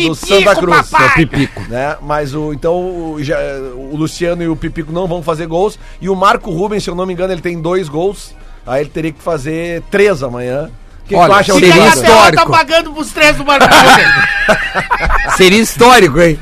do 0.00 0.14
Santa 0.14 0.54
Cruz. 0.56 0.92
É 0.92 1.06
o 1.06 1.14
Pipico. 1.14 1.60
Né? 1.68 1.96
Mas 2.02 2.34
o 2.34 2.52
então 2.52 2.74
o, 3.14 3.16
já- 3.22 3.38
o 3.74 3.96
Luciano 3.96 4.42
e 4.42 4.48
o 4.48 4.54
Pipico 4.56 4.92
não 4.92 5.06
vão 5.06 5.22
fazer 5.22 5.46
gols. 5.46 5.78
E 6.00 6.08
o 6.08 6.14
Marco 6.14 6.50
Rubens, 6.50 6.84
se 6.84 6.90
eu 6.90 6.94
não 6.94 7.06
me 7.06 7.12
engano, 7.12 7.32
ele 7.32 7.40
tem 7.40 7.60
dois 7.60 7.88
gols. 7.88 8.34
Aí 8.66 8.82
ele 8.82 8.90
teria 8.90 9.12
que 9.12 9.22
fazer 9.22 9.82
três 9.90 10.22
amanhã. 10.22 10.70
O 11.04 11.06
que, 11.06 11.14
que 11.14 11.20
Olha, 11.20 11.34
tu 11.34 11.36
acha, 11.38 11.52
seria 11.52 11.72
Ricardo? 11.74 11.92
KTO 11.92 12.02
histórico. 12.06 12.44
tá 12.44 12.50
pagando 12.50 12.92
pros 12.92 13.12
três 13.12 13.36
do 13.36 13.44
Marco 13.44 13.66
Rubens. 13.66 14.34
Seria 15.36 15.60
histórico, 15.60 16.20
hein? 16.20 16.38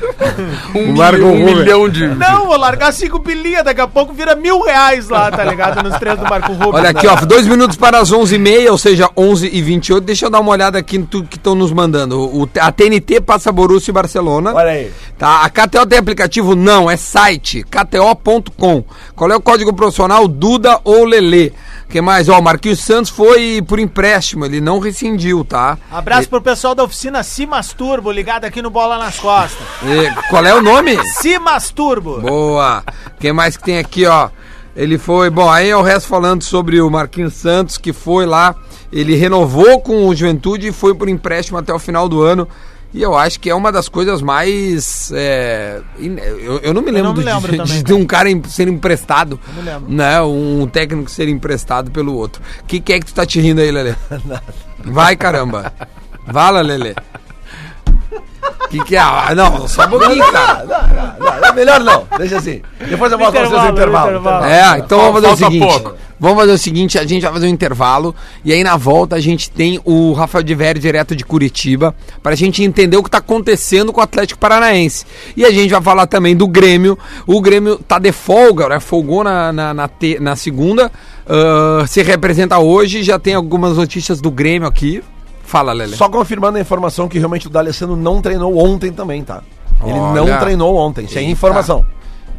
Um, 0.75 0.89
O 0.89 0.93
milhão, 0.93 1.33
um 1.33 1.45
milhão 1.45 1.89
de... 1.89 2.07
Não, 2.07 2.45
vou 2.45 2.57
largar 2.57 2.93
cinco 2.93 3.19
pilinhas, 3.19 3.63
daqui 3.63 3.81
a 3.81 3.87
pouco 3.87 4.13
vira 4.13 4.35
mil 4.35 4.61
reais 4.61 5.09
lá, 5.09 5.31
tá 5.31 5.43
ligado? 5.43 5.83
Nos 5.83 5.97
três 5.97 6.17
do 6.17 6.23
Marco 6.23 6.53
Rubens. 6.53 6.75
Olha 6.75 6.89
aqui, 6.91 7.07
ó, 7.07 7.15
dois 7.25 7.47
minutos 7.47 7.75
para 7.75 7.99
as 7.99 8.11
11h30, 8.11 8.71
ou 8.71 8.77
seja, 8.77 9.09
11h28. 9.17 9.99
Deixa 9.99 10.25
eu 10.25 10.29
dar 10.29 10.39
uma 10.39 10.51
olhada 10.51 10.77
aqui 10.77 10.97
no 10.97 11.07
que 11.07 11.37
estão 11.37 11.55
nos 11.55 11.71
mandando. 11.71 12.19
O, 12.19 12.47
a 12.59 12.71
TNT 12.71 13.19
passa 13.21 13.51
Borussia 13.51 13.91
e 13.91 13.93
Barcelona. 13.93 14.53
Olha 14.53 14.71
aí. 14.71 14.91
Tá, 15.17 15.41
a 15.43 15.49
KTO 15.49 15.85
tem 15.85 15.99
aplicativo? 15.99 16.55
Não, 16.55 16.89
é 16.89 16.95
site, 16.95 17.63
kto.com. 17.63 18.83
Qual 19.15 19.31
é 19.31 19.35
o 19.35 19.41
código 19.41 19.73
profissional? 19.73 20.27
Duda 20.27 20.79
ou 20.83 21.03
Lelê? 21.03 21.51
Que 21.93 22.01
mais? 22.01 22.27
Ó, 22.27 22.39
o 22.39 22.41
Marquinhos 22.41 22.79
Santos 22.79 23.11
foi 23.11 23.61
por 23.61 23.77
empréstimo, 23.77 24.43
ele 24.45 24.59
não 24.59 24.79
rescindiu, 24.79 25.45
tá? 25.45 25.77
Abraço 25.91 26.27
pro 26.27 26.41
pessoal 26.41 26.73
da 26.73 26.83
oficina 26.83 27.21
Simas 27.21 27.71
Turbo, 27.71 28.11
ligado 28.11 28.45
aqui 28.45 28.63
no 28.63 28.71
Bola 28.71 28.97
nas 28.97 29.19
Costas. 29.19 29.61
E, 29.83 30.27
qual 30.27 30.43
é 30.43 30.55
o 30.55 30.59
nome? 30.59 30.97
Simas 31.13 31.69
Turbo. 31.69 32.19
Boa! 32.19 32.83
Quem 33.19 33.31
mais 33.31 33.55
que 33.55 33.63
tem 33.63 33.77
aqui, 33.77 34.07
ó? 34.07 34.31
Ele 34.75 34.97
foi. 34.97 35.29
Bom, 35.29 35.47
aí 35.47 35.69
é 35.69 35.77
o 35.77 35.83
resto 35.83 36.09
falando 36.09 36.41
sobre 36.41 36.81
o 36.81 36.89
Marquinhos 36.89 37.35
Santos, 37.35 37.77
que 37.77 37.93
foi 37.93 38.25
lá. 38.25 38.55
Ele 38.91 39.15
renovou 39.15 39.79
com 39.79 40.07
o 40.07 40.15
Juventude 40.15 40.69
e 40.69 40.71
foi 40.71 40.95
por 40.95 41.07
empréstimo 41.07 41.59
até 41.59 41.71
o 41.71 41.77
final 41.77 42.09
do 42.09 42.23
ano. 42.23 42.47
E 42.93 43.01
eu 43.01 43.15
acho 43.17 43.39
que 43.39 43.49
é 43.49 43.55
uma 43.55 43.71
das 43.71 43.89
coisas 43.89 44.21
mais. 44.21 45.11
é, 45.15 45.81
eu, 45.99 46.59
eu 46.59 46.73
não 46.73 46.81
me 46.83 46.91
lembro, 46.91 47.09
não 47.09 47.13
me 47.15 47.19
de- 47.23 47.25
lembro 47.25 47.51
de, 47.51 47.57
também, 47.57 47.83
de 47.83 47.93
um 47.93 48.05
cara 48.05 48.29
ser 48.47 48.67
emprestado. 48.67 49.39
me 49.55 49.61
lembro. 49.63 49.91
Né? 49.91 50.21
Um 50.21 50.67
técnico 50.67 51.09
ser 51.09 51.27
emprestado 51.27 51.89
pelo 51.89 52.13
outro. 52.13 52.41
O 52.61 52.65
que, 52.65 52.79
que 52.79 52.93
é 52.93 52.99
que 52.99 53.05
tu 53.07 53.13
tá 53.13 53.25
te 53.25 53.41
rindo 53.41 53.61
aí, 53.61 53.71
Lelê? 53.71 53.95
Vai, 54.85 55.15
caramba. 55.15 55.73
Vala, 56.27 56.61
Lelê. 56.61 56.93
O 58.65 58.67
que, 58.69 58.83
que 58.85 58.95
é? 58.95 58.99
Ah, 58.99 59.33
não, 59.35 59.67
só 59.67 59.85
um 59.85 59.89
pouquinho, 59.89 60.31
cara. 60.31 60.63
Não, 60.65 61.29
não, 61.31 61.41
não, 61.41 61.53
melhor 61.53 61.79
não. 61.81 62.07
Deixa 62.17 62.37
assim. 62.37 62.61
Depois 62.89 63.11
eu 63.11 63.17
mostro 63.19 63.39
pra 63.39 63.49
vocês 63.49 63.63
o 63.63 63.71
Intervalo, 63.71 64.09
intervalo. 64.11 64.45
É, 64.45 64.77
então 64.79 64.99
vamos 64.99 65.21
fazer 65.21 65.33
o 65.33 65.37
seguinte. 65.49 65.67
pouco. 65.67 65.95
Vamos 66.19 66.39
fazer 66.39 66.51
o 66.53 66.57
seguinte, 66.57 66.97
a 66.97 67.05
gente 67.05 67.21
vai 67.23 67.33
fazer 67.33 67.47
um 67.47 67.49
intervalo 67.49 68.15
e 68.45 68.53
aí 68.53 68.63
na 68.63 68.77
volta 68.77 69.17
a 69.17 69.19
gente 69.19 69.51
tem 69.51 69.81
o 69.83 70.13
Rafael 70.13 70.41
de 70.41 70.55
Vério 70.55 70.79
direto 70.81 71.13
de 71.17 71.25
Curitiba 71.25 71.93
pra 72.21 72.33
gente 72.33 72.63
entender 72.63 72.95
o 72.95 73.03
que 73.03 73.09
tá 73.09 73.17
acontecendo 73.17 73.91
com 73.91 73.99
o 73.99 74.03
Atlético 74.03 74.39
Paranaense. 74.39 75.05
E 75.35 75.43
a 75.43 75.51
gente 75.51 75.71
vai 75.71 75.81
falar 75.81 76.07
também 76.07 76.33
do 76.33 76.47
Grêmio. 76.47 76.97
O 77.27 77.41
Grêmio 77.41 77.77
tá 77.77 77.99
de 77.99 78.13
folga, 78.13 78.69
né? 78.69 78.79
Folgou 78.79 79.21
na, 79.23 79.51
na, 79.51 79.73
na, 79.73 79.87
te- 79.89 80.17
na 80.21 80.35
segunda, 80.37 80.89
ah, 81.27 81.83
se 81.87 82.01
representa 82.01 82.57
hoje, 82.57 83.03
já 83.03 83.19
tem 83.19 83.33
algumas 83.33 83.75
notícias 83.75 84.21
do 84.21 84.31
Grêmio 84.31 84.67
aqui. 84.67 85.03
Fala, 85.53 85.71
Lele. 85.71 85.95
Só 85.95 86.09
confirmando 86.09 86.57
a 86.57 86.61
informação 86.61 87.07
que 87.07 87.19
realmente 87.19 87.45
o 87.45 87.49
D'Alessandro 87.51 87.95
não 87.95 88.19
treinou 88.23 88.57
ontem 88.57 88.91
também, 88.91 89.23
tá? 89.23 89.43
Ele 89.85 89.99
Olha. 89.99 90.25
não 90.25 90.39
treinou 90.39 90.75
ontem, 90.75 91.07
sem 91.07 91.27
Eita. 91.27 91.31
informação. 91.31 91.85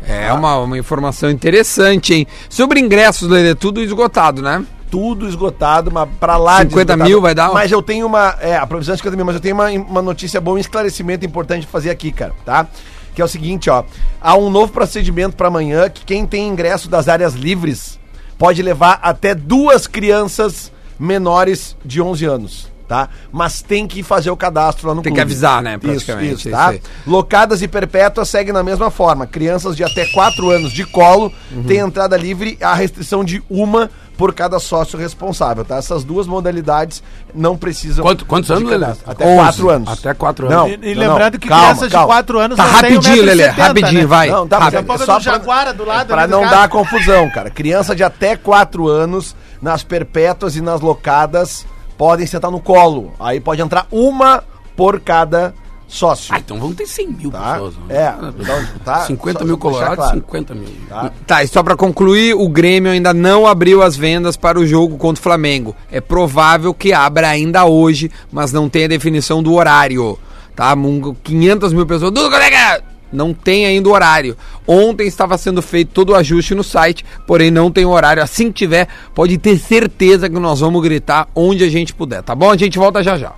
É 0.05 0.33
uma, 0.33 0.59
uma 0.59 0.77
informação 0.77 1.31
interessante, 1.31 2.13
hein? 2.13 2.27
Sobre 2.49 2.81
ingressos, 2.81 3.29
Lele, 3.29 3.55
tudo 3.55 3.81
esgotado, 3.81 4.43
né? 4.43 4.67
Tudo 4.91 5.29
esgotado, 5.29 5.93
mas 5.93 6.09
pra 6.19 6.37
lá 6.37 6.59
50 6.63 6.81
esgotado. 6.81 7.09
mil 7.09 7.21
vai 7.21 7.37
dar? 7.37 7.53
Mas 7.53 7.71
eu 7.71 7.81
tenho 7.81 8.05
uma. 8.05 8.35
É, 8.41 8.57
a 8.57 8.67
provisão 8.67 8.95
é 8.95 8.97
50 8.97 9.17
mil, 9.17 9.25
mas 9.25 9.37
eu 9.37 9.41
tenho 9.41 9.55
uma, 9.55 9.71
uma 9.71 10.03
notícia 10.03 10.41
boa, 10.41 10.57
um 10.57 10.61
esclarecimento 10.61 11.25
importante 11.25 11.61
de 11.61 11.67
fazer 11.69 11.91
aqui, 11.91 12.11
cara, 12.11 12.35
tá? 12.45 12.67
Que 13.15 13.23
é 13.23 13.25
o 13.25 13.29
seguinte, 13.29 13.71
ó. 13.71 13.85
Há 14.21 14.35
um 14.37 14.51
novo 14.51 14.73
procedimento 14.73 15.37
pra 15.37 15.47
amanhã 15.47 15.89
que 15.89 16.05
quem 16.05 16.27
tem 16.27 16.49
ingresso 16.49 16.91
das 16.91 17.07
áreas 17.09 17.35
livres 17.35 17.97
pode 18.37 18.61
levar 18.61 18.99
até 19.01 19.37
duas 19.37 19.87
crianças 19.87 20.73
menores 20.99 21.77
de 21.85 22.03
11 22.03 22.25
anos. 22.25 22.74
Tá? 22.87 23.09
Mas 23.33 23.63
tem 23.63 23.87
que 23.87 24.03
fazer 24.03 24.31
o 24.31 24.37
cadastro 24.37 24.89
lá 24.89 24.95
no 24.95 25.01
Tem 25.01 25.11
que 25.13 25.19
clube. 25.19 25.33
avisar, 25.33 25.63
né, 25.63 25.73
Isso, 25.73 25.81
praticamente, 25.81 26.35
isso, 26.35 26.49
isso 26.49 26.51
tá? 26.51 26.69
aí. 26.69 26.83
Locadas 27.07 27.63
e 27.63 27.67
perpétuas 27.69 28.29
seguem 28.29 28.53
na 28.53 28.63
mesma 28.63 28.91
forma. 28.91 29.27
Crianças 29.27 29.75
de 29.75 29.83
até 29.83 30.05
4 30.13 30.51
anos 30.51 30.71
de 30.71 30.85
colo 30.85 31.33
Uhum. 31.51 31.63
têm 31.65 31.79
entrada 31.79 32.15
livre, 32.15 32.59
a 32.61 32.75
restrição 32.75 33.25
de 33.25 33.43
uma 33.49 33.91
por 34.19 34.33
cada 34.35 34.59
sócio 34.61 34.97
responsável, 34.99 35.65
tá? 35.65 35.77
Essas 35.77 36.05
duas 36.05 36.27
modalidades 36.27 37.03
não 37.35 37.57
precisam. 37.57 38.05
Quanto- 38.05 38.27
quantos 38.27 38.51
anos, 38.51 38.69
Lelê? 38.71 38.87
Até 39.07 39.27
11. 39.27 39.37
4 39.39 39.71
anos. 39.71 39.89
Até 39.89 40.15
quatro 40.15 40.49
Não, 40.51 40.67
anos. 40.67 40.79
E, 40.83 40.91
e 40.91 40.95
não, 40.95 41.03
não. 41.05 41.11
lembrando 41.13 41.39
que 41.39 41.49
Calma, 41.49 41.65
crianças 41.65 41.91
calma. 41.91 42.07
de 42.07 42.13
4 42.13 42.39
anos 42.39 42.57
Tá 42.59 42.65
não 42.65 42.71
rapidinho, 42.75 43.01
1,70 43.17 43.25
Lelê, 43.25 43.43
né? 43.47 43.49
rapidinho, 43.49 44.09
vai. 44.09 44.29
Não, 44.29 44.47
tá, 44.47 44.61
mas 44.61 44.75
Rápido. 44.75 44.93
é 44.93 44.99
só 44.99 45.15
é 45.15 45.17
do 45.19 45.23
Jaguara 45.25 45.73
do 45.73 45.85
lado 45.87 46.07
pra 46.09 46.23
ali 46.25 46.31
do 46.33 46.39
não 46.39 46.49
dar 46.49 46.69
confusão, 46.69 47.29
cara. 47.31 47.49
Criança 47.51 47.97
de 47.97 48.05
até 48.05 48.37
4 48.37 48.87
anos, 48.89 49.35
nas 49.61 49.83
perpétuas 49.83 50.55
e 50.55 50.61
nas 50.61 50.81
locadas, 50.81 51.67
podem 51.97 52.27
sentar 52.27 52.51
no 52.51 52.61
colo. 52.61 53.13
Aí 53.19 53.41
pode 53.41 53.61
entrar 53.63 53.87
uma 53.91 54.43
por 54.77 55.01
cada 55.01 55.55
sócio. 55.87 56.35
Ah, 56.35 56.39
então 56.39 56.59
vão 56.59 56.73
ter 56.75 56.87
100 56.87 57.09
mil 57.09 57.31
Tá? 57.31 57.53
pessoas. 57.53 57.75
né? 57.87 57.95
É, 57.97 58.15
então, 58.41 58.65
tá? 58.85 59.01
50 59.01 59.39
Só- 59.41 59.45
mil 59.45 59.59
colorados, 59.59 59.97
claro. 59.97 60.15
50 60.15 60.55
mil. 60.55 60.69
Tá? 60.89 61.13
Tá, 61.27 61.45
e 61.45 61.49
só 61.49 61.63
pra 61.63 61.77
concluir, 61.77 62.35
o 62.35 62.49
Grêmio 62.49 62.91
ainda 62.91 63.15
não 63.15 63.47
abriu 63.47 63.83
as 63.83 63.95
vendas 63.95 64.37
para 64.37 64.59
o 64.59 64.67
jogo 64.67 64.97
contra 64.97 65.21
o 65.21 65.23
Flamengo. 65.23 65.77
É 65.93 66.01
provável 66.01 66.75
que 66.75 66.93
abra 66.93 67.29
ainda 67.29 67.65
hoje, 67.67 68.11
mas 68.33 68.53
não 68.53 68.69
tem 68.69 68.85
a 68.85 68.89
definição 68.89 69.43
do 69.43 69.53
horário. 69.55 70.19
Tá? 70.57 70.73
Um- 70.75 71.15
500 71.23 71.73
mil 71.73 71.87
pessoas. 71.87 72.11
Dudu, 72.13 72.31
colega! 72.31 72.83
Não 73.15 73.33
tem 73.33 73.67
ainda 73.67 73.89
o 73.89 73.93
horário. 73.93 74.37
Ontem 74.67 75.07
estava 75.07 75.39
sendo 75.39 75.63
feito 75.63 75.93
todo 75.93 76.11
o 76.11 76.15
ajuste 76.15 76.55
no 76.55 76.65
site, 76.65 77.05
porém 77.27 77.51
não 77.51 77.71
tem 77.71 77.85
o 77.85 77.91
horário. 77.91 78.23
Assim 78.23 78.49
que 78.49 78.59
tiver, 78.59 78.89
pode 79.15 79.39
ter 79.39 79.59
certeza 79.59 80.29
que 80.29 80.39
nós 80.39 80.61
vamos 80.61 80.83
gritar 80.83 81.29
onde 81.35 81.65
a 81.65 81.69
gente 81.71 81.95
puder, 81.95 82.23
tá 82.23 82.35
bom? 82.35 82.51
A 82.51 82.57
gente 82.57 82.79
volta 82.79 83.03
já 83.03 83.17
já. 83.17 83.33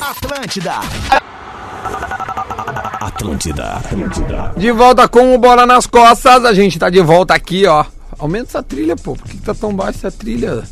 Atlântida. 0.00 0.80
Atlântida. 3.00 4.52
De 4.56 4.72
volta 4.72 5.08
com 5.08 5.34
o 5.34 5.38
Bola 5.38 5.66
nas 5.66 5.86
Costas, 5.86 6.44
a 6.44 6.52
gente 6.52 6.78
tá 6.78 6.90
de 6.90 7.00
volta 7.00 7.34
aqui, 7.34 7.66
ó. 7.66 7.84
Aumenta 8.18 8.48
essa 8.48 8.62
trilha, 8.62 8.96
pô. 8.96 9.14
Por 9.14 9.28
que, 9.28 9.36
que 9.36 9.44
tá 9.44 9.54
tão 9.54 9.74
baixa 9.74 10.08
essa 10.08 10.10
trilha? 10.10 10.62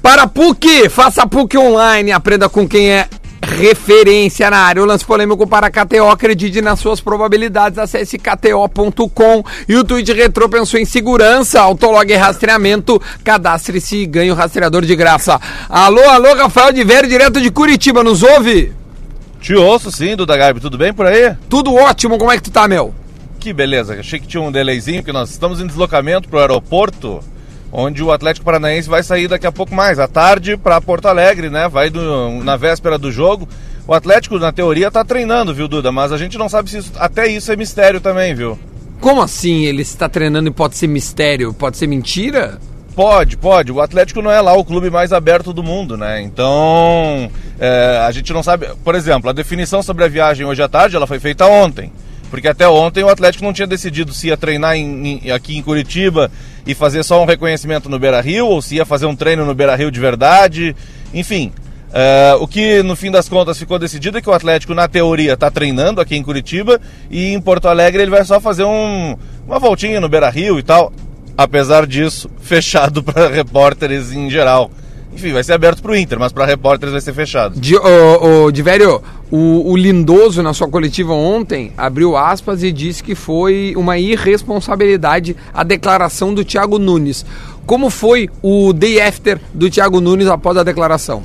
Para 0.00 0.26
PUC, 0.26 0.88
faça 0.88 1.26
PUC 1.26 1.56
online, 1.56 2.10
aprenda 2.12 2.48
com 2.48 2.66
quem 2.66 2.90
é 2.90 3.08
referência 3.42 4.50
na 4.50 4.58
área. 4.58 4.82
O 4.82 4.86
lance 4.86 5.04
polêmico 5.04 5.46
para 5.46 5.70
KTO, 5.70 6.08
acredite 6.08 6.60
nas 6.62 6.78
suas 6.78 7.00
probabilidades, 7.00 7.78
acesse 7.78 8.18
kto.com 8.18 9.44
e 9.68 9.76
o 9.76 9.84
tweet 9.84 10.12
retrô 10.12 10.48
pensou 10.48 10.78
em 10.78 10.84
segurança, 10.84 11.60
autolog 11.60 12.10
e 12.10 12.16
rastreamento, 12.16 13.00
cadastre-se 13.24 13.98
e 13.98 14.06
ganhe 14.06 14.30
o 14.30 14.34
rastreador 14.34 14.84
de 14.84 14.96
graça. 14.96 15.40
Alô, 15.68 16.02
alô, 16.08 16.34
Rafael 16.34 16.72
de 16.72 16.84
Vério, 16.84 17.08
direto 17.08 17.40
de 17.40 17.50
Curitiba, 17.50 18.02
nos 18.02 18.22
ouve? 18.22 18.72
Te 19.40 19.54
ouço 19.54 19.90
sim, 19.90 20.14
Duda 20.14 20.36
Garbi, 20.36 20.60
tudo 20.60 20.78
bem 20.78 20.92
por 20.92 21.06
aí? 21.06 21.34
Tudo 21.48 21.74
ótimo, 21.74 22.16
como 22.16 22.30
é 22.30 22.36
que 22.36 22.44
tu 22.44 22.50
tá, 22.50 22.68
meu? 22.68 22.94
Que 23.40 23.52
beleza, 23.52 23.98
achei 23.98 24.20
que 24.20 24.26
tinha 24.26 24.40
um 24.40 24.52
delayzinho, 24.52 25.02
porque 25.02 25.12
nós 25.12 25.30
estamos 25.30 25.60
em 25.60 25.66
deslocamento 25.66 26.28
para 26.28 26.38
o 26.38 26.40
aeroporto, 26.40 27.20
onde 27.72 28.02
o 28.02 28.12
Atlético 28.12 28.44
Paranaense 28.44 28.88
vai 28.88 29.02
sair 29.02 29.26
daqui 29.28 29.46
a 29.46 29.52
pouco 29.52 29.74
mais, 29.74 29.98
à 29.98 30.06
tarde, 30.06 30.56
para 30.56 30.80
Porto 30.80 31.06
Alegre, 31.06 31.48
né? 31.48 31.68
Vai 31.68 31.88
do- 31.88 32.42
na 32.44 32.56
véspera 32.56 32.98
do 32.98 33.10
jogo. 33.10 33.48
O 33.88 33.94
Atlético, 33.94 34.38
na 34.38 34.52
teoria, 34.52 34.90
tá 34.90 35.02
treinando, 35.04 35.54
viu, 35.54 35.66
Duda? 35.66 35.90
Mas 35.90 36.12
a 36.12 36.16
gente 36.18 36.36
não 36.38 36.48
sabe 36.48 36.70
se 36.70 36.78
isso, 36.78 36.92
até 36.98 37.26
isso 37.26 37.50
é 37.50 37.56
mistério 37.56 38.00
também, 38.00 38.34
viu? 38.34 38.58
Como 39.00 39.20
assim 39.20 39.64
ele 39.64 39.82
está 39.82 40.08
treinando 40.08 40.48
e 40.48 40.52
pode 40.52 40.76
ser 40.76 40.86
mistério? 40.86 41.52
Pode 41.52 41.76
ser 41.76 41.88
mentira? 41.88 42.58
Pode, 42.94 43.36
pode. 43.38 43.72
O 43.72 43.80
Atlético 43.80 44.20
não 44.22 44.30
é 44.30 44.40
lá 44.40 44.52
o 44.52 44.64
clube 44.64 44.90
mais 44.90 45.12
aberto 45.14 45.52
do 45.52 45.62
mundo, 45.62 45.96
né? 45.96 46.20
Então, 46.20 47.30
é, 47.58 48.02
a 48.06 48.10
gente 48.12 48.32
não 48.34 48.42
sabe. 48.42 48.68
Por 48.84 48.94
exemplo, 48.94 49.30
a 49.30 49.32
definição 49.32 49.82
sobre 49.82 50.04
a 50.04 50.08
viagem 50.08 50.44
hoje 50.46 50.62
à 50.62 50.68
tarde, 50.68 50.94
ela 50.94 51.06
foi 51.06 51.18
feita 51.18 51.46
ontem. 51.46 51.90
Porque 52.32 52.48
até 52.48 52.66
ontem 52.66 53.04
o 53.04 53.10
Atlético 53.10 53.44
não 53.44 53.52
tinha 53.52 53.66
decidido 53.66 54.10
se 54.14 54.28
ia 54.28 54.38
treinar 54.38 54.74
em- 54.74 55.20
em- 55.22 55.30
aqui 55.30 55.54
em 55.54 55.62
Curitiba 55.62 56.30
e 56.66 56.74
fazer 56.74 57.02
só 57.02 57.22
um 57.22 57.26
reconhecimento 57.26 57.90
no 57.90 57.98
Beira 57.98 58.22
Rio, 58.22 58.46
ou 58.46 58.62
se 58.62 58.76
ia 58.76 58.86
fazer 58.86 59.04
um 59.04 59.14
treino 59.14 59.44
no 59.44 59.54
Beira 59.54 59.76
Rio 59.76 59.90
de 59.90 60.00
verdade. 60.00 60.74
Enfim, 61.12 61.52
é, 61.92 62.34
o 62.40 62.48
que 62.48 62.82
no 62.82 62.96
fim 62.96 63.10
das 63.10 63.28
contas 63.28 63.58
ficou 63.58 63.78
decidido 63.78 64.16
é 64.16 64.22
que 64.22 64.30
o 64.30 64.32
Atlético, 64.32 64.72
na 64.72 64.88
teoria, 64.88 65.34
está 65.34 65.50
treinando 65.50 66.00
aqui 66.00 66.16
em 66.16 66.22
Curitiba 66.22 66.80
e 67.10 67.34
em 67.34 67.38
Porto 67.40 67.68
Alegre 67.68 68.00
ele 68.00 68.10
vai 68.10 68.24
só 68.24 68.40
fazer 68.40 68.64
um- 68.64 69.14
uma 69.46 69.58
voltinha 69.58 70.00
no 70.00 70.08
Beira 70.08 70.30
Rio 70.30 70.58
e 70.58 70.62
tal 70.62 70.90
apesar 71.36 71.86
disso, 71.86 72.30
fechado 72.40 73.02
para 73.02 73.28
repórteres 73.28 74.10
em 74.10 74.30
geral. 74.30 74.70
Enfim, 75.14 75.32
vai 75.32 75.44
ser 75.44 75.52
aberto 75.52 75.82
para 75.82 75.92
o 75.92 75.96
Inter, 75.96 76.18
mas 76.18 76.32
para 76.32 76.46
repórteres 76.46 76.92
vai 76.92 77.00
ser 77.00 77.12
fechado. 77.12 77.58
De, 77.58 77.76
ô, 77.76 78.44
ô, 78.44 78.50
de 78.50 78.62
velho, 78.62 79.02
o, 79.30 79.70
o 79.70 79.76
Lindoso, 79.76 80.42
na 80.42 80.54
sua 80.54 80.68
coletiva 80.68 81.12
ontem, 81.12 81.72
abriu 81.76 82.16
aspas 82.16 82.62
e 82.62 82.72
disse 82.72 83.02
que 83.02 83.14
foi 83.14 83.74
uma 83.76 83.98
irresponsabilidade 83.98 85.36
a 85.52 85.62
declaração 85.62 86.32
do 86.32 86.44
Thiago 86.44 86.78
Nunes. 86.78 87.26
Como 87.66 87.90
foi 87.90 88.28
o 88.42 88.72
day 88.72 89.00
after 89.00 89.38
do 89.52 89.70
Thiago 89.70 90.00
Nunes 90.00 90.28
após 90.28 90.56
a 90.56 90.62
declaração? 90.62 91.22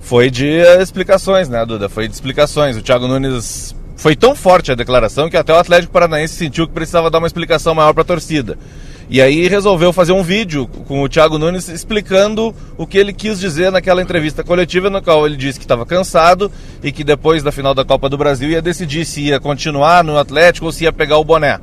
Foi 0.00 0.30
de 0.30 0.46
eh, 0.46 0.82
explicações, 0.82 1.48
né, 1.48 1.64
Duda? 1.66 1.88
Foi 1.88 2.08
de 2.08 2.14
explicações. 2.14 2.76
O 2.76 2.82
Thiago 2.82 3.06
Nunes 3.06 3.74
foi 3.96 4.14
tão 4.14 4.34
forte 4.34 4.70
a 4.70 4.74
declaração 4.74 5.28
que 5.28 5.36
até 5.36 5.52
o 5.52 5.58
Atlético 5.58 5.92
Paranaense 5.92 6.34
sentiu 6.34 6.66
que 6.66 6.72
precisava 6.72 7.10
dar 7.10 7.18
uma 7.18 7.26
explicação 7.26 7.74
maior 7.74 7.92
para 7.92 8.02
a 8.02 8.06
torcida. 8.06 8.58
E 9.08 9.22
aí 9.22 9.46
resolveu 9.46 9.92
fazer 9.92 10.12
um 10.12 10.22
vídeo 10.22 10.66
com 10.88 11.00
o 11.02 11.08
Thiago 11.08 11.38
Nunes 11.38 11.68
explicando 11.68 12.52
o 12.76 12.86
que 12.86 12.98
ele 12.98 13.12
quis 13.12 13.38
dizer 13.38 13.70
naquela 13.70 14.02
entrevista 14.02 14.42
coletiva, 14.42 14.90
no 14.90 15.00
qual 15.00 15.24
ele 15.24 15.36
disse 15.36 15.60
que 15.60 15.64
estava 15.64 15.86
cansado 15.86 16.50
e 16.82 16.90
que 16.90 17.04
depois 17.04 17.42
da 17.42 17.52
final 17.52 17.72
da 17.72 17.84
Copa 17.84 18.08
do 18.08 18.18
Brasil 18.18 18.50
ia 18.50 18.60
decidir 18.60 19.04
se 19.04 19.20
ia 19.20 19.38
continuar 19.38 20.02
no 20.02 20.18
Atlético 20.18 20.66
ou 20.66 20.72
se 20.72 20.84
ia 20.84 20.92
pegar 20.92 21.18
o 21.18 21.24
boné. 21.24 21.60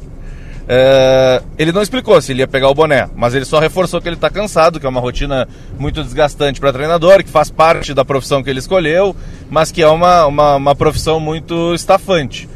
É, 0.65 1.41
ele 1.57 1.73
não 1.73 1.81
explicou 1.81 2.21
se 2.21 2.31
ele 2.31 2.41
ia 2.41 2.47
pegar 2.47 2.69
o 2.69 2.73
boné, 2.73 3.09
mas 3.13 3.35
ele 3.35 3.43
só 3.43 3.59
reforçou 3.59 3.99
que 3.99 4.07
ele 4.07 4.15
está 4.15 4.29
cansado, 4.29 4.79
que 4.79 4.85
é 4.85 4.89
uma 4.89 5.01
rotina 5.01 5.45
muito 5.77 6.01
desgastante 6.01 6.61
para 6.61 6.71
treinador, 6.71 7.21
que 7.23 7.29
faz 7.29 7.49
parte 7.49 7.93
da 7.93 8.05
profissão 8.05 8.41
que 8.41 8.49
ele 8.49 8.59
escolheu, 8.59 9.13
mas 9.49 9.71
que 9.71 9.81
é 9.81 9.87
uma, 9.87 10.25
uma, 10.25 10.55
uma 10.55 10.75
profissão 10.75 11.19
muito 11.19 11.73
estafante. 11.73 12.47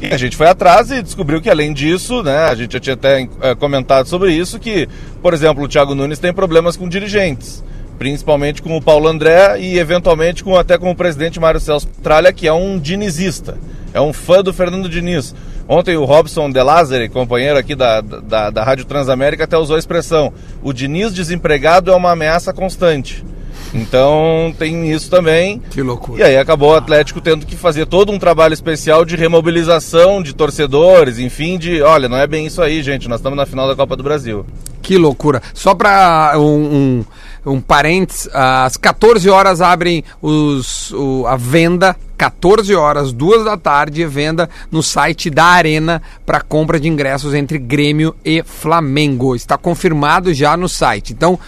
E 0.00 0.12
a 0.12 0.16
gente 0.16 0.36
foi 0.36 0.48
atrás 0.48 0.90
e 0.90 1.02
descobriu 1.02 1.40
que, 1.40 1.48
além 1.48 1.72
disso, 1.72 2.22
né, 2.22 2.38
a 2.38 2.54
gente 2.54 2.72
já 2.72 2.80
tinha 2.80 2.94
até 2.94 3.28
eh, 3.40 3.54
comentado 3.54 4.06
sobre 4.06 4.32
isso, 4.32 4.58
que, 4.58 4.88
por 5.22 5.32
exemplo, 5.32 5.64
o 5.64 5.68
Thiago 5.68 5.94
Nunes 5.94 6.18
tem 6.18 6.32
problemas 6.32 6.76
com 6.76 6.88
dirigentes. 6.88 7.62
Principalmente 7.98 8.60
com 8.60 8.76
o 8.76 8.82
Paulo 8.82 9.06
André 9.06 9.60
e, 9.60 9.78
eventualmente, 9.78 10.42
com 10.42 10.56
até 10.56 10.76
com 10.76 10.90
o 10.90 10.96
presidente 10.96 11.38
Mário 11.38 11.60
Celso 11.60 11.86
Tralha, 12.02 12.32
que 12.32 12.46
é 12.48 12.52
um 12.52 12.78
dinizista. 12.78 13.56
É 13.92 14.00
um 14.00 14.12
fã 14.12 14.42
do 14.42 14.52
Fernando 14.52 14.88
Diniz. 14.88 15.34
Ontem 15.68 15.96
o 15.96 16.04
Robson 16.04 16.50
De 16.50 16.60
Lázari, 16.60 17.08
companheiro 17.08 17.56
aqui 17.56 17.74
da, 17.74 18.00
da, 18.00 18.50
da 18.50 18.64
Rádio 18.64 18.84
Transamérica, 18.84 19.44
até 19.44 19.56
usou 19.56 19.76
a 19.76 19.78
expressão: 19.78 20.32
o 20.62 20.72
Diniz 20.72 21.14
desempregado 21.14 21.92
é 21.92 21.94
uma 21.94 22.10
ameaça 22.10 22.52
constante. 22.52 23.24
Então 23.74 24.54
tem 24.58 24.90
isso 24.92 25.10
também. 25.10 25.60
Que 25.70 25.82
loucura. 25.82 26.20
E 26.20 26.22
aí 26.22 26.36
acabou 26.36 26.70
o 26.72 26.76
Atlético 26.76 27.20
tendo 27.20 27.44
que 27.44 27.56
fazer 27.56 27.86
todo 27.86 28.12
um 28.12 28.18
trabalho 28.18 28.54
especial 28.54 29.04
de 29.04 29.16
remobilização 29.16 30.22
de 30.22 30.32
torcedores, 30.32 31.18
enfim, 31.18 31.58
de 31.58 31.82
olha, 31.82 32.08
não 32.08 32.16
é 32.16 32.26
bem 32.26 32.46
isso 32.46 32.62
aí, 32.62 32.82
gente, 32.82 33.08
nós 33.08 33.18
estamos 33.18 33.36
na 33.36 33.44
final 33.46 33.66
da 33.66 33.74
Copa 33.74 33.96
do 33.96 34.02
Brasil. 34.04 34.46
Que 34.80 34.96
loucura. 34.96 35.42
Só 35.52 35.74
para 35.74 36.34
um, 36.36 37.02
um, 37.46 37.52
um 37.54 37.60
parênteses, 37.60 38.28
às 38.32 38.76
14 38.76 39.28
horas 39.30 39.60
abrem 39.60 40.04
os, 40.22 40.92
o- 40.92 41.26
a 41.26 41.36
venda, 41.36 41.96
14 42.18 42.74
horas, 42.74 43.10
2 43.12 43.44
da 43.44 43.56
tarde, 43.56 44.04
venda 44.06 44.48
no 44.70 44.82
site 44.82 45.30
da 45.30 45.46
Arena 45.46 46.02
para 46.26 46.40
compra 46.42 46.78
de 46.78 46.86
ingressos 46.86 47.32
entre 47.34 47.58
Grêmio 47.58 48.14
e 48.24 48.42
Flamengo. 48.44 49.34
Está 49.34 49.56
confirmado 49.56 50.32
já 50.34 50.54
no 50.56 50.68
site. 50.68 51.14
Então, 51.14 51.38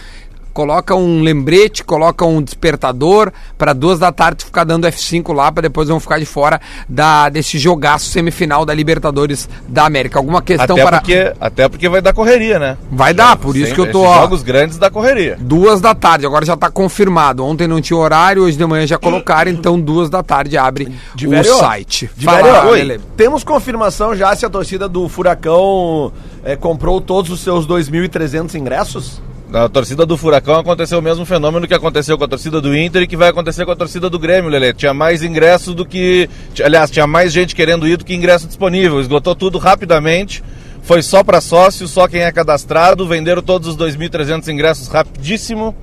coloca 0.57 0.95
um 0.95 1.21
lembrete, 1.21 1.83
coloca 1.83 2.25
um 2.25 2.41
despertador 2.41 3.31
para 3.59 3.73
duas 3.73 3.99
da 3.99 4.11
tarde 4.11 4.43
ficar 4.43 4.63
dando 4.63 4.87
F5 4.87 5.31
lá 5.31 5.51
para 5.51 5.61
depois 5.61 5.87
vão 5.87 5.99
ficar 5.99 6.17
de 6.17 6.25
fora 6.25 6.59
da 6.89 7.29
desse 7.29 7.59
jogaço 7.59 8.09
semifinal 8.09 8.65
da 8.65 8.73
Libertadores 8.73 9.47
da 9.67 9.85
América. 9.85 10.17
Alguma 10.17 10.41
questão 10.41 10.75
Até 10.75 10.83
para 10.83 10.97
porque, 10.97 11.33
até 11.39 11.69
porque 11.69 11.87
vai 11.87 12.01
dar 12.01 12.11
correria, 12.11 12.57
né? 12.57 12.75
Vai 12.91 13.13
dar, 13.13 13.37
por 13.37 13.55
isso 13.55 13.71
que 13.71 13.79
eu 13.79 13.91
tô, 13.91 14.01
ó. 14.01 14.21
jogos 14.21 14.41
grandes 14.41 14.79
da 14.79 14.89
correria. 14.89 15.37
Duas 15.39 15.79
da 15.79 15.93
tarde, 15.93 16.25
agora 16.25 16.43
já 16.43 16.57
tá 16.57 16.71
confirmado. 16.71 17.45
Ontem 17.45 17.67
não 17.67 17.79
tinha 17.79 17.95
horário, 17.95 18.41
hoje 18.41 18.57
de 18.57 18.65
manhã 18.65 18.87
já 18.87 18.97
colocaram, 18.97 19.51
então 19.51 19.79
duas 19.79 20.09
da 20.09 20.23
tarde 20.23 20.57
abre 20.57 20.91
De 21.13 21.27
o 21.27 21.29
velho, 21.29 21.53
site. 21.53 22.09
De 22.17 22.25
Fala, 22.25 22.61
velho, 22.61 22.71
Lele. 22.71 23.01
temos 23.15 23.43
confirmação 23.43 24.15
já 24.15 24.35
se 24.35 24.43
a 24.43 24.49
torcida 24.49 24.89
do 24.89 25.07
Furacão 25.07 26.11
eh, 26.43 26.55
comprou 26.55 26.99
todos 26.99 27.29
os 27.29 27.41
seus 27.41 27.67
2.300 27.67 28.55
ingressos? 28.55 29.21
Na 29.49 29.69
torcida 29.69 30.05
do 30.05 30.17
Furacão 30.17 30.59
aconteceu 30.59 30.99
o 30.99 31.01
mesmo 31.01 31.25
fenômeno 31.25 31.65
que 31.65 31.73
aconteceu 31.73 32.17
com 32.17 32.23
a 32.25 32.27
torcida 32.27 32.59
do 32.59 32.75
Inter 32.75 33.03
e 33.03 33.07
que 33.07 33.15
vai 33.15 33.29
acontecer 33.29 33.65
com 33.65 33.71
a 33.71 33.75
torcida 33.77 34.09
do 34.09 34.19
Grêmio, 34.19 34.49
Lele. 34.49 34.73
Tinha 34.73 34.93
mais 34.93 35.23
ingressos 35.23 35.73
do 35.73 35.85
que. 35.85 36.29
Aliás, 36.61 36.91
tinha 36.91 37.07
mais 37.07 37.31
gente 37.31 37.55
querendo 37.55 37.87
ir 37.87 37.95
do 37.95 38.03
que 38.03 38.13
ingresso 38.13 38.45
disponível. 38.45 38.99
Esgotou 38.99 39.33
tudo 39.33 39.57
rapidamente. 39.57 40.43
Foi 40.81 41.01
só 41.01 41.23
para 41.23 41.39
sócio, 41.39 41.87
só 41.87 42.09
quem 42.09 42.21
é 42.21 42.31
cadastrado. 42.31 43.07
Venderam 43.07 43.41
todos 43.41 43.69
os 43.69 43.77
2.300 43.77 44.49
ingressos 44.49 44.89
rapidíssimo. 44.89 45.73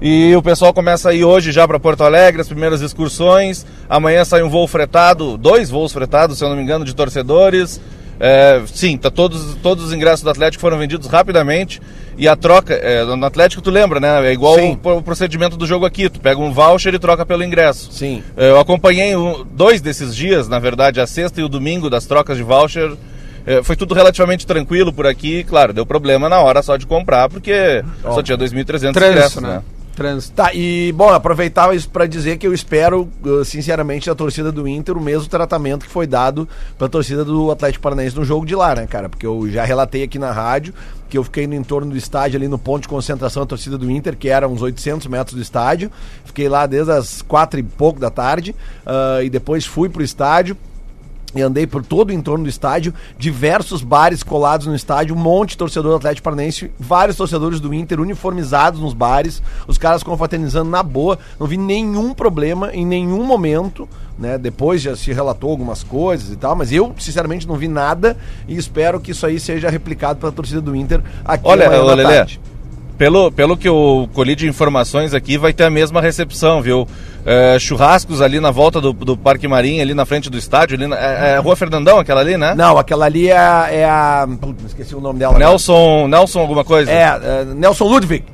E 0.00 0.34
o 0.34 0.42
pessoal 0.42 0.72
começa 0.72 1.10
a 1.10 1.14
ir 1.14 1.22
hoje 1.22 1.52
já 1.52 1.68
para 1.68 1.78
Porto 1.78 2.02
Alegre, 2.02 2.40
as 2.40 2.48
primeiras 2.48 2.80
excursões. 2.80 3.66
Amanhã 3.88 4.24
sai 4.24 4.42
um 4.42 4.48
voo 4.48 4.66
fretado, 4.66 5.36
dois 5.36 5.70
voos 5.70 5.92
fretados, 5.92 6.38
se 6.38 6.44
eu 6.44 6.48
não 6.48 6.56
me 6.56 6.62
engano, 6.62 6.84
de 6.84 6.94
torcedores. 6.94 7.78
É, 8.24 8.62
sim, 8.66 8.96
tá 8.96 9.10
todos, 9.10 9.56
todos 9.60 9.86
os 9.86 9.92
ingressos 9.92 10.22
do 10.22 10.30
Atlético 10.30 10.60
foram 10.60 10.78
vendidos 10.78 11.08
rapidamente. 11.08 11.82
E 12.16 12.28
a 12.28 12.36
troca, 12.36 12.72
é, 12.72 13.02
no 13.04 13.26
Atlético 13.26 13.60
tu 13.60 13.68
lembra, 13.68 13.98
né? 13.98 14.28
É 14.28 14.32
igual 14.32 14.56
o, 14.60 14.96
o 14.98 15.02
procedimento 15.02 15.56
do 15.56 15.66
jogo 15.66 15.84
aqui. 15.84 16.08
Tu 16.08 16.20
pega 16.20 16.40
um 16.40 16.52
voucher 16.52 16.94
e 16.94 17.00
troca 17.00 17.26
pelo 17.26 17.42
ingresso. 17.42 17.90
Sim. 17.90 18.22
É, 18.36 18.50
Eu 18.50 18.60
acompanhei 18.60 19.16
um- 19.16 19.44
dois 19.50 19.80
desses 19.80 20.14
dias, 20.14 20.46
na 20.46 20.60
verdade, 20.60 21.00
a 21.00 21.06
sexta 21.06 21.40
e 21.40 21.44
o 21.44 21.48
domingo 21.48 21.90
das 21.90 22.06
trocas 22.06 22.36
de 22.36 22.44
voucher. 22.44 22.92
É, 23.44 23.60
foi 23.60 23.74
tudo 23.74 23.92
relativamente 23.92 24.46
tranquilo 24.46 24.92
por 24.92 25.04
aqui. 25.04 25.42
Claro, 25.42 25.72
deu 25.72 25.84
problema 25.84 26.28
na 26.28 26.38
hora 26.40 26.62
só 26.62 26.76
de 26.76 26.86
comprar, 26.86 27.28
porque 27.28 27.82
só 28.02 28.22
tinha 28.22 28.38
2.300 28.38 28.92
Trânsito, 28.92 29.00
ingressos, 29.18 29.42
né? 29.42 29.48
né? 29.48 29.62
Trânsito. 29.94 30.34
Tá, 30.34 30.54
e 30.54 30.92
bom, 30.92 31.10
aproveitava 31.10 31.74
isso 31.74 31.88
pra 31.88 32.06
dizer 32.06 32.38
que 32.38 32.46
eu 32.46 32.54
espero, 32.54 33.08
uh, 33.24 33.44
sinceramente, 33.44 34.08
da 34.08 34.14
torcida 34.14 34.50
do 34.50 34.66
Inter 34.66 34.96
o 34.96 35.00
mesmo 35.00 35.28
tratamento 35.28 35.84
que 35.84 35.92
foi 35.92 36.06
dado 36.06 36.48
pra 36.78 36.88
torcida 36.88 37.24
do 37.24 37.50
Atlético 37.50 37.82
Paranaense 37.82 38.16
no 38.16 38.24
jogo 38.24 38.46
de 38.46 38.54
lá, 38.54 38.74
né, 38.74 38.86
cara? 38.86 39.08
Porque 39.08 39.26
eu 39.26 39.48
já 39.50 39.64
relatei 39.64 40.02
aqui 40.02 40.18
na 40.18 40.32
rádio 40.32 40.74
que 41.08 41.18
eu 41.18 41.24
fiquei 41.24 41.46
no 41.46 41.54
entorno 41.54 41.90
do 41.90 41.96
estádio, 41.96 42.38
ali 42.38 42.48
no 42.48 42.58
ponto 42.58 42.82
de 42.82 42.88
concentração 42.88 43.42
da 43.42 43.46
torcida 43.46 43.76
do 43.76 43.90
Inter, 43.90 44.16
que 44.16 44.30
era 44.30 44.48
uns 44.48 44.62
800 44.62 45.06
metros 45.08 45.36
do 45.36 45.42
estádio. 45.42 45.92
Fiquei 46.24 46.48
lá 46.48 46.64
desde 46.64 46.90
as 46.90 47.20
quatro 47.20 47.60
e 47.60 47.62
pouco 47.62 48.00
da 48.00 48.08
tarde 48.08 48.54
ah, 48.86 49.22
e 49.22 49.28
depois 49.28 49.66
fui 49.66 49.90
pro 49.90 50.02
estádio 50.02 50.56
e 51.34 51.42
andei 51.42 51.66
por 51.66 51.84
todo 51.84 52.10
o 52.10 52.12
entorno 52.12 52.44
do 52.44 52.50
estádio, 52.50 52.92
diversos 53.18 53.82
bares 53.82 54.22
colados 54.22 54.66
no 54.66 54.74
estádio, 54.74 55.14
um 55.14 55.18
monte 55.18 55.50
de 55.50 55.58
torcedor 55.58 55.92
do 55.92 55.96
Atlético 55.96 56.24
Paranaense, 56.24 56.70
vários 56.78 57.16
torcedores 57.16 57.60
do 57.60 57.72
Inter 57.72 58.00
uniformizados 58.00 58.80
nos 58.80 58.94
bares, 58.94 59.42
os 59.66 59.78
caras 59.78 60.02
confraternizando 60.02 60.70
na 60.70 60.82
boa, 60.82 61.18
não 61.38 61.46
vi 61.46 61.56
nenhum 61.56 62.12
problema 62.14 62.70
em 62.72 62.84
nenhum 62.84 63.24
momento, 63.24 63.88
né? 64.18 64.36
Depois 64.38 64.82
já 64.82 64.94
se 64.94 65.12
relatou 65.12 65.50
algumas 65.50 65.82
coisas 65.82 66.30
e 66.30 66.36
tal, 66.36 66.54
mas 66.54 66.72
eu 66.72 66.94
sinceramente 66.98 67.46
não 67.46 67.56
vi 67.56 67.68
nada 67.68 68.16
e 68.46 68.56
espero 68.56 69.00
que 69.00 69.10
isso 69.10 69.26
aí 69.26 69.40
seja 69.40 69.70
replicado 69.70 70.20
pela 70.20 70.32
torcida 70.32 70.60
do 70.60 70.76
Inter 70.76 71.02
aqui 71.24 71.44
Olha, 71.46 71.68
da 71.68 71.82
Lelê, 71.82 72.02
tarde. 72.02 72.40
Pelo, 73.02 73.32
pelo 73.32 73.56
que 73.56 73.66
eu 73.68 74.08
colhi 74.14 74.36
de 74.36 74.46
informações 74.46 75.12
aqui, 75.12 75.36
vai 75.36 75.52
ter 75.52 75.64
a 75.64 75.70
mesma 75.70 76.00
recepção, 76.00 76.62
viu? 76.62 76.86
É, 77.26 77.58
churrascos 77.58 78.20
ali 78.22 78.38
na 78.38 78.52
volta 78.52 78.80
do, 78.80 78.92
do 78.92 79.16
Parque 79.16 79.48
Marinho, 79.48 79.82
ali 79.82 79.92
na 79.92 80.06
frente 80.06 80.30
do 80.30 80.38
estádio, 80.38 80.76
ali 80.76 80.86
na, 80.86 80.96
é, 80.96 81.32
é 81.32 81.38
Rua 81.38 81.56
Fernandão, 81.56 81.98
aquela 81.98 82.20
ali, 82.20 82.36
né? 82.36 82.54
Não, 82.54 82.78
aquela 82.78 83.06
ali 83.06 83.28
é, 83.28 83.36
a- 83.36 83.66
é 83.72 83.84
a. 83.84 84.28
Putz, 84.40 84.66
esqueci 84.66 84.94
o 84.94 85.00
nome 85.00 85.18
dela. 85.18 85.36
Nelson, 85.36 86.06
Nelson 86.06 86.38
alguma 86.38 86.62
coisa? 86.62 86.92
É, 86.92 87.02
é, 87.02 87.44
Nelson 87.44 87.88
Ludwig. 87.88 88.24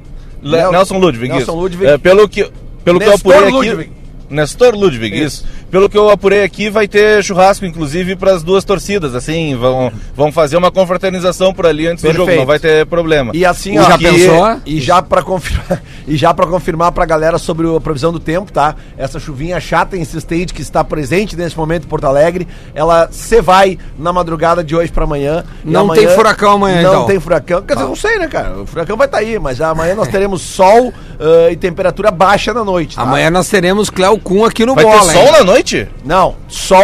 Le- 0.43 0.59
Nel- 0.59 0.73
Nelson 0.73 0.99
Ludwig, 0.99 1.29
Nelson 1.33 1.43
isso. 1.45 1.55
Ludwig. 1.55 1.87
É, 1.87 1.97
pelo 1.97 2.29
que, 2.29 2.47
pelo 2.85 3.01
que 3.01 3.07
eu 3.07 3.15
apurei 3.15 3.45
aqui... 3.45 3.51
Ludwig. 3.71 3.91
Nestor 4.31 4.75
Ludwig, 4.75 5.23
isso. 5.23 5.45
Pelo 5.71 5.89
que 5.89 5.99
eu 5.99 6.09
apurei 6.09 6.43
aqui, 6.45 6.71
vai 6.71 6.89
ter 6.89 7.23
churrasco, 7.23 7.65
inclusive, 7.67 8.17
para 8.17 8.33
as 8.33 8.43
duas 8.43 8.65
torcidas, 8.65 9.15
assim, 9.15 9.55
vão, 9.57 9.93
vão 10.17 10.33
fazer 10.33 10.57
uma 10.57 10.71
confraternização 10.71 11.53
por 11.53 11.67
ali 11.67 11.87
antes 11.87 12.03
do 12.03 12.09
jogo, 12.09 12.19
Perfeito. 12.21 12.39
não 12.41 12.47
vai 12.47 12.59
ter 12.59 12.87
problema. 12.87 13.33
E 13.35 13.45
assim, 13.45 13.75
Já 13.75 13.99
que- 13.99 14.05
pensou? 14.05 14.61
E 14.65 14.81
já 14.81 15.03
para 15.03 15.23
confirmar, 15.23 15.83
e 16.09 16.17
já 16.17 16.33
para 16.33 16.47
confirmar 16.47 16.93
pra 16.93 17.05
galera 17.05 17.37
sobre 17.39 17.67
a 17.75 17.81
previsão 17.81 18.11
do 18.13 18.19
tempo, 18.19 18.51
tá? 18.51 18.75
Essa 18.97 19.21
chuvinha 19.21 19.61
chata 19.61 19.97
e 19.97 20.01
insistente 20.01 20.55
que 20.55 20.63
está 20.63 20.83
presente 20.83 21.37
nesse 21.37 21.57
momento 21.57 21.85
em 21.85 21.89
Porto 21.89 22.05
Alegre, 22.07 22.49
ela 22.75 23.09
se 23.11 23.41
vai 23.43 23.79
na 23.99 24.13
madrugada 24.13 24.65
de 24.65 24.75
hoje 24.75 24.91
pra 24.91 25.05
amanhã. 25.05 25.45
Não 25.65 25.89
tem 25.91 26.09
furacão 26.09 26.53
amanhã, 26.53 26.83
Não 26.83 26.91
então? 26.93 27.07
tem 27.07 27.21
furacão. 27.21 27.63
Quer 27.63 27.75
dizer, 27.75 27.87
não 27.89 27.97
sei, 27.97 28.19
né, 28.19 28.27
cara? 28.29 28.63
O 28.63 28.67
furacão 28.67 28.97
vai 28.97 29.07
estar 29.07 29.19
aí, 29.19 29.39
mas 29.39 29.61
amanhã 29.61 29.95
nós 29.95 30.09
teremos 30.09 30.41
sol 30.49 30.93
ah, 31.21 31.51
e 31.51 31.57
temperatura 31.57 32.11
baixa 32.11 32.55
na 32.55 32.65
noite, 32.65 32.97
tá? 32.97 33.03
Amanhã 33.03 33.31
nós 33.31 33.49
teremos 33.49 33.91
Cléo 33.91 34.18
Kuhn 34.19 34.45
aqui 34.45 34.65
no 34.67 34.75
Vai 34.75 34.85
ter 34.85 34.91
bola, 34.91 35.13
sol 35.13 35.23
hein? 35.27 35.33
na 35.33 35.45
noite? 35.45 35.89
Não, 36.05 36.37
sol 36.49 36.83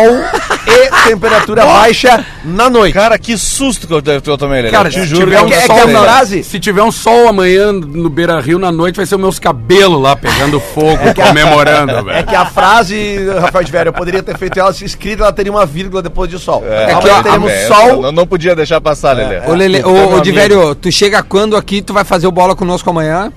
e 0.66 1.08
temperatura 1.08 1.64
baixa 1.66 2.24
na 2.44 2.68
noite. 2.70 2.94
Cara, 2.94 3.18
que 3.18 3.36
susto 3.38 3.86
que 3.86 3.92
eu, 3.94 4.02
que 4.20 4.30
eu 4.30 4.38
tomei, 4.38 4.62
Lelê. 4.62 4.70
Cara, 4.70 4.88
te 4.90 5.00
se 5.00 5.06
juro 5.06 5.24
tiver 5.26 5.36
que 5.38 5.44
um 5.44 5.48
eu- 5.48 5.54
é 5.54 5.60
que 5.60 5.66
sol 5.66 5.78
a 5.82 5.86
na- 5.86 6.02
frase- 6.02 6.42
Se 6.44 6.60
tiver 6.60 6.82
um 6.82 6.92
sol 6.92 7.28
amanhã 7.28 7.72
no 7.72 8.08
Beira 8.10 8.40
Rio 8.40 8.58
na 8.58 8.70
noite, 8.72 8.96
vai 8.96 9.06
ser 9.06 9.14
os 9.16 9.20
meus 9.20 9.38
cabelos 9.38 10.00
lá 10.00 10.14
pegando 10.16 10.58
fogo, 10.60 10.98
É 11.02 11.12
que 11.14 11.20
a- 11.22 11.26
comemorando, 11.28 11.92
É 11.92 12.02
velho. 12.02 12.26
que 12.26 12.34
a 12.36 12.44
frase, 12.46 13.18
Rafael 13.40 13.64
de 13.64 13.72
Velho, 13.72 13.88
eu 13.88 13.92
poderia 13.92 14.22
ter 14.22 14.36
feito 14.38 14.58
ela 14.60 14.72
se 14.72 14.84
escrita, 14.84 15.22
ela 15.24 15.32
teria 15.32 15.52
uma 15.52 15.66
vírgula 15.66 16.02
depois 16.02 16.30
de 16.30 16.38
sol. 16.38 16.62
É, 16.66 16.86
que, 16.86 16.92
Amanhã 16.92 17.18
ó, 17.18 17.22
teremos 17.22 17.50
é, 17.50 17.66
sol. 17.66 18.02
Não, 18.02 18.12
não 18.12 18.26
podia 18.26 18.54
deixar 18.54 18.80
passar, 18.80 19.12
Lelê. 19.16 19.40
Ô, 19.46 19.54
Lele, 19.54 19.80
Tu 19.82 19.88
é 19.88 19.90
ô, 19.90 19.92
meu 19.94 20.02
ô, 20.02 20.06
amigo. 20.08 20.20
Diverio, 20.22 20.74
tu 20.74 20.90
chega 20.92 21.22
quando 21.22 21.56
aqui? 21.56 21.82
Tu 21.82 21.92
vai 21.92 22.04
fazer 22.04 22.26
o 22.26 22.32
bola 22.32 22.54
conosco 22.54 22.88
amanhã? 22.90 23.32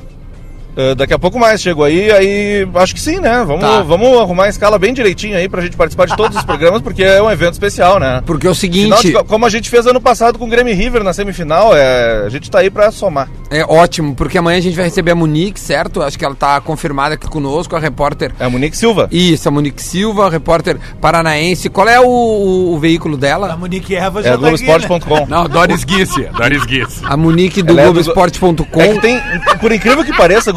Uh, 0.78 0.94
daqui 0.94 1.14
a 1.14 1.18
pouco 1.18 1.40
mais, 1.40 1.60
chego 1.60 1.84
aí, 1.84 2.12
aí 2.12 2.68
acho 2.76 2.94
que 2.94 3.02
sim, 3.02 3.20
né? 3.20 3.44
Vamos, 3.44 3.62
Tá. 3.62 3.82
vamos 3.82 4.16
arrumar 4.20 4.44
a 4.46 4.50
escala 4.50 4.78
bem 4.78 4.94
direitinho 4.94 5.36
aí 5.36 5.50
pra 5.50 5.62
gente 5.62 5.76
participar 5.76 6.06
de 6.06 6.16
todos 6.16 6.38
os 6.38 6.44
programas, 6.46 6.82
porque 6.84 7.04
é 7.04 7.20
um 7.22 7.32
evento 7.32 7.54
especial, 7.54 8.00
né? 8.00 8.22
Porque 8.26 8.46
é 8.46 8.50
o 8.50 8.54
seguinte, 8.56 9.08
de- 9.08 9.24
como 9.24 9.46
a 9.46 9.50
gente 9.50 9.70
fez 9.72 9.88
ano 9.88 10.00
passado 10.00 10.38
com 10.38 10.46
o 10.46 10.48
Grêmio 10.48 10.76
River 10.76 11.04
na 11.04 11.14
semifinal, 11.14 11.76
é, 11.76 12.24
a 12.26 12.30
gente 12.30 12.52
tá 12.52 12.60
aí 12.60 12.70
pra 12.70 12.92
somar. 12.92 13.28
é 13.50 13.64
ótimo, 13.66 14.14
porque 14.14 14.38
amanhã 14.38 14.58
a 14.60 14.62
gente 14.62 14.76
vai 14.76 14.86
receber 14.86 15.12
a 15.12 15.16
Monique, 15.16 15.60
certo? 15.60 16.02
Acho 16.04 16.20
que 16.20 16.24
ela 16.24 16.36
tá 16.36 16.62
confirmada 16.62 17.16
aqui 17.16 17.28
conosco, 17.28 17.76
a 17.76 17.80
repórter. 17.80 18.32
É 18.40 18.46
a 18.46 18.50
Monique 18.50 18.78
Silva. 18.78 19.08
Isso, 19.12 19.48
a 19.48 19.52
Monique 19.52 19.82
Silva, 19.82 20.30
repórter 20.30 20.78
paranaense. 21.02 21.70
Qual 21.70 21.88
é 21.88 22.00
o, 22.00 22.06
o- 22.06 22.74
o 22.76 22.80
veículo 22.80 23.16
A 23.16 23.20
dela? 23.20 23.58
Monique 23.58 23.96
Eva 23.96 24.20
É 24.20 24.24
já 24.24 24.30
tá 24.30 24.36
aqui, 24.36 24.44
né? 24.64 24.68
Globoesporte.com. 24.78 25.26
Não, 25.28 25.48
Doris 25.50 25.84
Guisse, 25.84 26.24
Doris 26.38 26.64
Guisse. 26.66 27.02
A 27.04 27.18
Monique 27.18 27.64
do 27.64 27.80
é 27.80 27.84
Globoesporte.com. 27.84 28.82
É 28.82 28.94
que 28.94 29.02
tem, 29.02 29.20
por 29.60 29.72
incrível 29.72 30.04
que 30.04 30.16
pareça, 30.16 30.52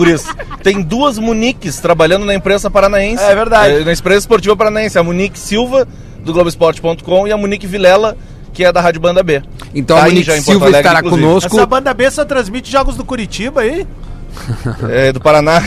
Tem 0.62 0.80
duas 0.82 1.18
Moniques 1.18 1.78
trabalhando 1.78 2.24
na 2.24 2.34
imprensa 2.34 2.70
paranaense. 2.70 3.22
É 3.22 3.34
verdade. 3.34 3.84
na 3.84 3.92
imprensa 3.92 4.20
esportiva 4.20 4.56
paranaense. 4.56 4.98
A 4.98 5.02
Monique 5.02 5.38
Silva, 5.38 5.86
do 6.24 6.32
Globoesporte.com, 6.32 7.26
e 7.26 7.32
a 7.32 7.36
Monique 7.36 7.66
Vilela, 7.66 8.16
que 8.52 8.64
é 8.64 8.72
da 8.72 8.80
Rádio 8.80 9.00
Banda 9.00 9.22
B. 9.22 9.42
Então 9.74 9.96
Tá 9.96 10.04
a 10.04 10.06
Monique 10.06 10.40
Silva 10.40 10.66
Alegre, 10.66 10.80
estará 10.80 10.98
inclusive. 11.00 11.22
conosco. 11.26 11.56
Essa 11.56 11.66
banda 11.66 11.94
B 11.94 12.10
só 12.10 12.24
transmite 12.24 12.70
jogos 12.70 12.96
do 12.96 13.04
Curitiba 13.04 13.62
aí? 13.62 13.86
É, 14.88 15.12
do 15.12 15.20
Paraná. 15.20 15.62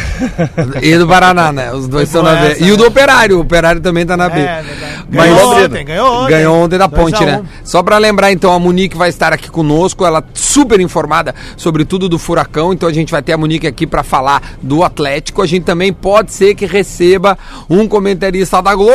E 0.82 0.98
do 0.98 1.08
Paraná, 1.08 1.52
né? 1.52 1.72
Os 1.74 1.88
dois 1.88 2.08
estão 2.10 2.24
na 2.24 2.36
B. 2.36 2.48
essa, 2.54 2.64
E 2.64 2.72
o 2.72 2.78
do 2.78 2.84
né? 2.84 2.90
Operário. 2.90 3.38
O 3.38 3.42
Operário 3.42 3.82
também 3.82 4.06
tá 4.06 4.16
na 4.18 4.30
B. 4.30 4.40
É, 4.40 4.62
verdade. 4.62 5.06
Mas- 5.10 5.30
Ganhou 5.30 5.56
ontem, 5.56 5.86
ganhou 5.86 6.14
ontem. 6.22 6.30
Ganhou 6.30 6.56
ontem 6.64 6.78
da 6.78 6.90
ponte, 6.90 7.26
né? 7.26 7.42
um. 7.44 7.46
Só 7.64 7.82
pra 7.84 7.98
lembrar, 7.98 8.32
então, 8.32 8.52
a 8.54 8.60
Monique 8.60 8.98
vai 8.98 9.10
estar 9.10 9.32
aqui 9.34 9.50
conosco, 9.50 10.06
ela 10.06 10.24
super 10.34 10.80
informada 10.80 11.34
sobre 11.56 11.86
tudo 11.86 12.10
do 12.10 12.18
Furacão, 12.20 12.74
então 12.74 12.88
a 12.90 12.94
gente 12.94 13.12
vai 13.12 13.22
ter 13.22 13.34
a 13.34 13.38
Monique 13.38 13.68
aqui 13.68 13.86
pra 13.86 14.04
falar 14.04 14.42
do 14.62 14.84
Atlético. 14.84 15.42
A 15.42 15.46
gente 15.46 15.64
também 15.64 15.92
pode 15.94 16.32
ser 16.34 16.56
que 16.56 16.66
receba 16.66 17.38
um 17.70 17.88
comentarista 17.88 18.62
da 18.62 18.74
Globo! 18.76 18.94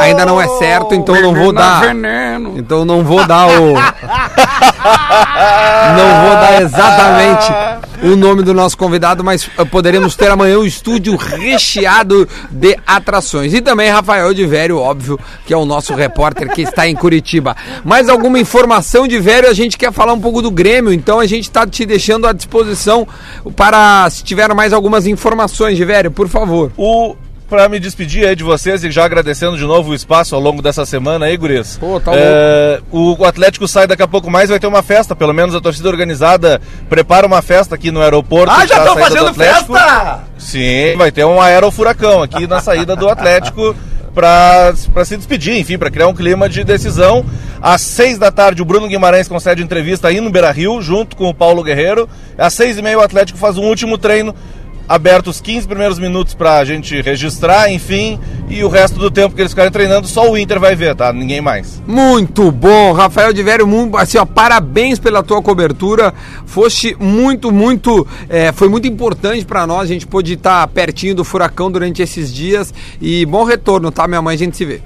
Ainda 0.00 0.24
não 0.26 0.40
é 0.40 0.48
certo, 0.58 0.94
então 0.94 1.14
eu 1.14 1.22
não 1.22 1.34
vou 1.34 1.52
Veneno, 1.52 1.54
dar. 1.54 1.80
veneno. 1.82 2.54
Então 2.56 2.84
não 2.84 3.04
vou 3.04 3.26
dar 3.26 3.46
o. 3.48 3.74
não 5.96 6.20
vou 6.22 6.34
dar 6.40 6.62
exatamente 6.62 7.52
o 8.02 8.16
nome 8.16 8.42
do 8.42 8.54
nosso 8.54 8.76
convidado, 8.76 9.22
mas 9.22 9.48
eh, 9.58 9.64
poderemos 9.64 10.16
ter 10.16 10.30
amanhã 10.30 10.58
o 10.58 10.66
estúdio 10.66 11.16
recheado 11.16 12.28
de 12.50 12.76
atrações. 12.86 13.52
E 13.52 13.60
também 13.60 13.90
Rafael 13.90 14.32
de 14.32 14.46
Vério, 14.46 14.78
óbvio, 14.78 15.18
que 15.46 15.52
é 15.52 15.56
o 15.56 15.64
nosso 15.64 15.94
repórter 15.94 16.48
que 16.52 16.62
está 16.62 16.88
em 16.88 16.94
Curitiba. 16.94 17.56
Mais 17.84 18.08
alguma 18.08 18.38
informação 18.38 19.06
de 19.06 19.18
Vério? 19.18 19.48
A 19.48 19.54
gente 19.54 19.76
quer 19.76 19.92
falar 19.92 20.12
um 20.12 20.20
pouco 20.20 20.40
do 20.40 20.50
Grêmio, 20.50 20.92
então 20.92 21.20
a 21.20 21.26
gente 21.26 21.44
está 21.44 21.66
te 21.66 21.84
deixando 21.84 22.26
à 22.26 22.32
disposição 22.32 23.06
para 23.54 24.08
se 24.10 24.24
tiver 24.24 24.52
mais 24.54 24.72
algumas 24.72 25.06
informações 25.06 25.76
de 25.76 25.84
Vério, 25.84 26.10
por 26.10 26.28
favor. 26.28 26.72
O 26.76 27.14
para 27.50 27.68
me 27.68 27.80
despedir 27.80 28.26
aí 28.26 28.36
de 28.36 28.44
vocês 28.44 28.84
e 28.84 28.90
já 28.92 29.04
agradecendo 29.04 29.58
de 29.58 29.64
novo 29.64 29.90
o 29.90 29.94
espaço 29.94 30.36
ao 30.36 30.40
longo 30.40 30.62
dessa 30.62 30.86
semana 30.86 31.26
aí, 31.26 31.36
guris. 31.36 31.76
Pô, 31.78 32.00
tá 32.00 32.12
É, 32.14 32.80
o, 32.92 33.24
Atlético 33.24 33.66
sai 33.66 33.88
daqui 33.88 34.02
a 34.02 34.08
pouco 34.08 34.30
mais, 34.30 34.48
vai 34.48 34.60
ter 34.60 34.68
uma 34.68 34.84
festa, 34.84 35.16
pelo 35.16 35.34
menos 35.34 35.54
a 35.54 35.60
torcida 35.60 35.88
organizada 35.88 36.60
prepara 36.88 37.26
uma 37.26 37.42
festa 37.42 37.74
aqui 37.74 37.90
no 37.90 38.00
aeroporto. 38.00 38.52
Ah, 38.52 38.64
já 38.64 38.78
estão 38.78 38.96
fazendo 38.96 39.34
festa! 39.34 40.20
Sim, 40.38 40.96
vai 40.96 41.10
ter 41.10 41.24
um 41.24 41.40
aerofuracão 41.40 42.22
aqui 42.22 42.46
na 42.46 42.60
saída 42.60 42.94
do 42.94 43.08
Atlético 43.08 43.74
para 44.14 44.74
se 45.04 45.16
despedir, 45.16 45.56
enfim, 45.56 45.78
para 45.78 45.90
criar 45.90 46.08
um 46.08 46.14
clima 46.14 46.48
de 46.48 46.62
decisão. 46.64 47.24
Às 47.60 47.80
seis 47.82 48.18
da 48.18 48.30
tarde, 48.30 48.62
o 48.62 48.64
Bruno 48.64 48.88
Guimarães 48.88 49.28
concede 49.28 49.62
entrevista 49.62 50.08
aí 50.08 50.20
no 50.20 50.30
Beira 50.30 50.50
Rio, 50.50 50.80
junto 50.80 51.16
com 51.16 51.28
o 51.28 51.34
Paulo 51.34 51.62
Guerreiro. 51.62 52.08
Às 52.38 52.54
seis 52.54 52.78
e 52.78 52.82
meia, 52.82 52.98
o 52.98 53.02
Atlético 53.02 53.38
faz 53.38 53.58
um 53.58 53.64
último 53.64 53.98
treino. 53.98 54.34
Aberto 54.90 55.28
os 55.28 55.40
15 55.40 55.68
primeiros 55.68 56.00
minutos 56.00 56.34
pra 56.34 56.64
gente 56.64 57.00
registrar, 57.00 57.70
enfim, 57.70 58.18
e 58.48 58.64
o 58.64 58.68
resto 58.68 58.98
do 58.98 59.08
tempo 59.08 59.36
que 59.36 59.40
eles 59.40 59.52
ficarem 59.52 59.70
treinando, 59.70 60.08
só 60.08 60.28
o 60.28 60.36
Inter 60.36 60.58
vai 60.58 60.74
ver, 60.74 60.96
tá? 60.96 61.12
Ninguém 61.12 61.40
mais. 61.40 61.80
Muito 61.86 62.50
bom, 62.50 62.90
Rafael 62.90 63.32
de 63.32 63.40
Vério, 63.40 63.68
assim, 63.94 64.18
ó, 64.18 64.24
parabéns 64.24 64.98
pela 64.98 65.22
tua 65.22 65.40
cobertura. 65.40 66.12
Foste 66.44 66.96
muito, 66.98 67.52
muito, 67.52 68.04
é, 68.28 68.50
foi 68.50 68.68
muito 68.68 68.88
importante 68.88 69.44
pra 69.44 69.64
nós. 69.64 69.82
A 69.82 69.92
gente 69.92 70.08
pôde 70.08 70.32
estar 70.32 70.66
pertinho 70.66 71.14
do 71.14 71.22
furacão 71.22 71.70
durante 71.70 72.02
esses 72.02 72.34
dias 72.34 72.74
e 73.00 73.24
bom 73.26 73.44
retorno, 73.44 73.92
tá, 73.92 74.08
minha 74.08 74.20
mãe? 74.20 74.34
A 74.34 74.38
gente 74.38 74.56
se 74.56 74.64
vê. 74.64 74.82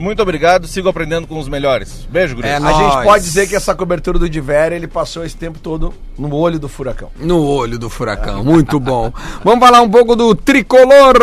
Muito 0.00 0.22
obrigado, 0.22 0.66
sigo 0.66 0.88
aprendendo 0.88 1.26
com 1.26 1.38
os 1.38 1.46
melhores. 1.46 2.06
Beijo, 2.08 2.34
Guri. 2.34 2.48
É 2.48 2.56
A 2.56 2.60
nóis. 2.60 2.76
gente 2.76 3.04
pode 3.04 3.22
dizer 3.24 3.46
que 3.46 3.54
essa 3.54 3.74
cobertura 3.74 4.18
do 4.18 4.28
Diver, 4.30 4.72
ele 4.72 4.88
passou 4.88 5.24
esse 5.24 5.36
tempo 5.36 5.58
todo 5.58 5.92
no 6.18 6.34
olho 6.34 6.58
do 6.58 6.68
furacão. 6.68 7.10
No 7.18 7.44
olho 7.46 7.78
do 7.78 7.90
furacão, 7.90 8.42
muito 8.44 8.80
bom. 8.80 9.12
Vamos 9.44 9.60
falar 9.64 9.82
um 9.82 9.90
pouco 9.90 10.16
do 10.16 10.34
tricolor. 10.34 11.14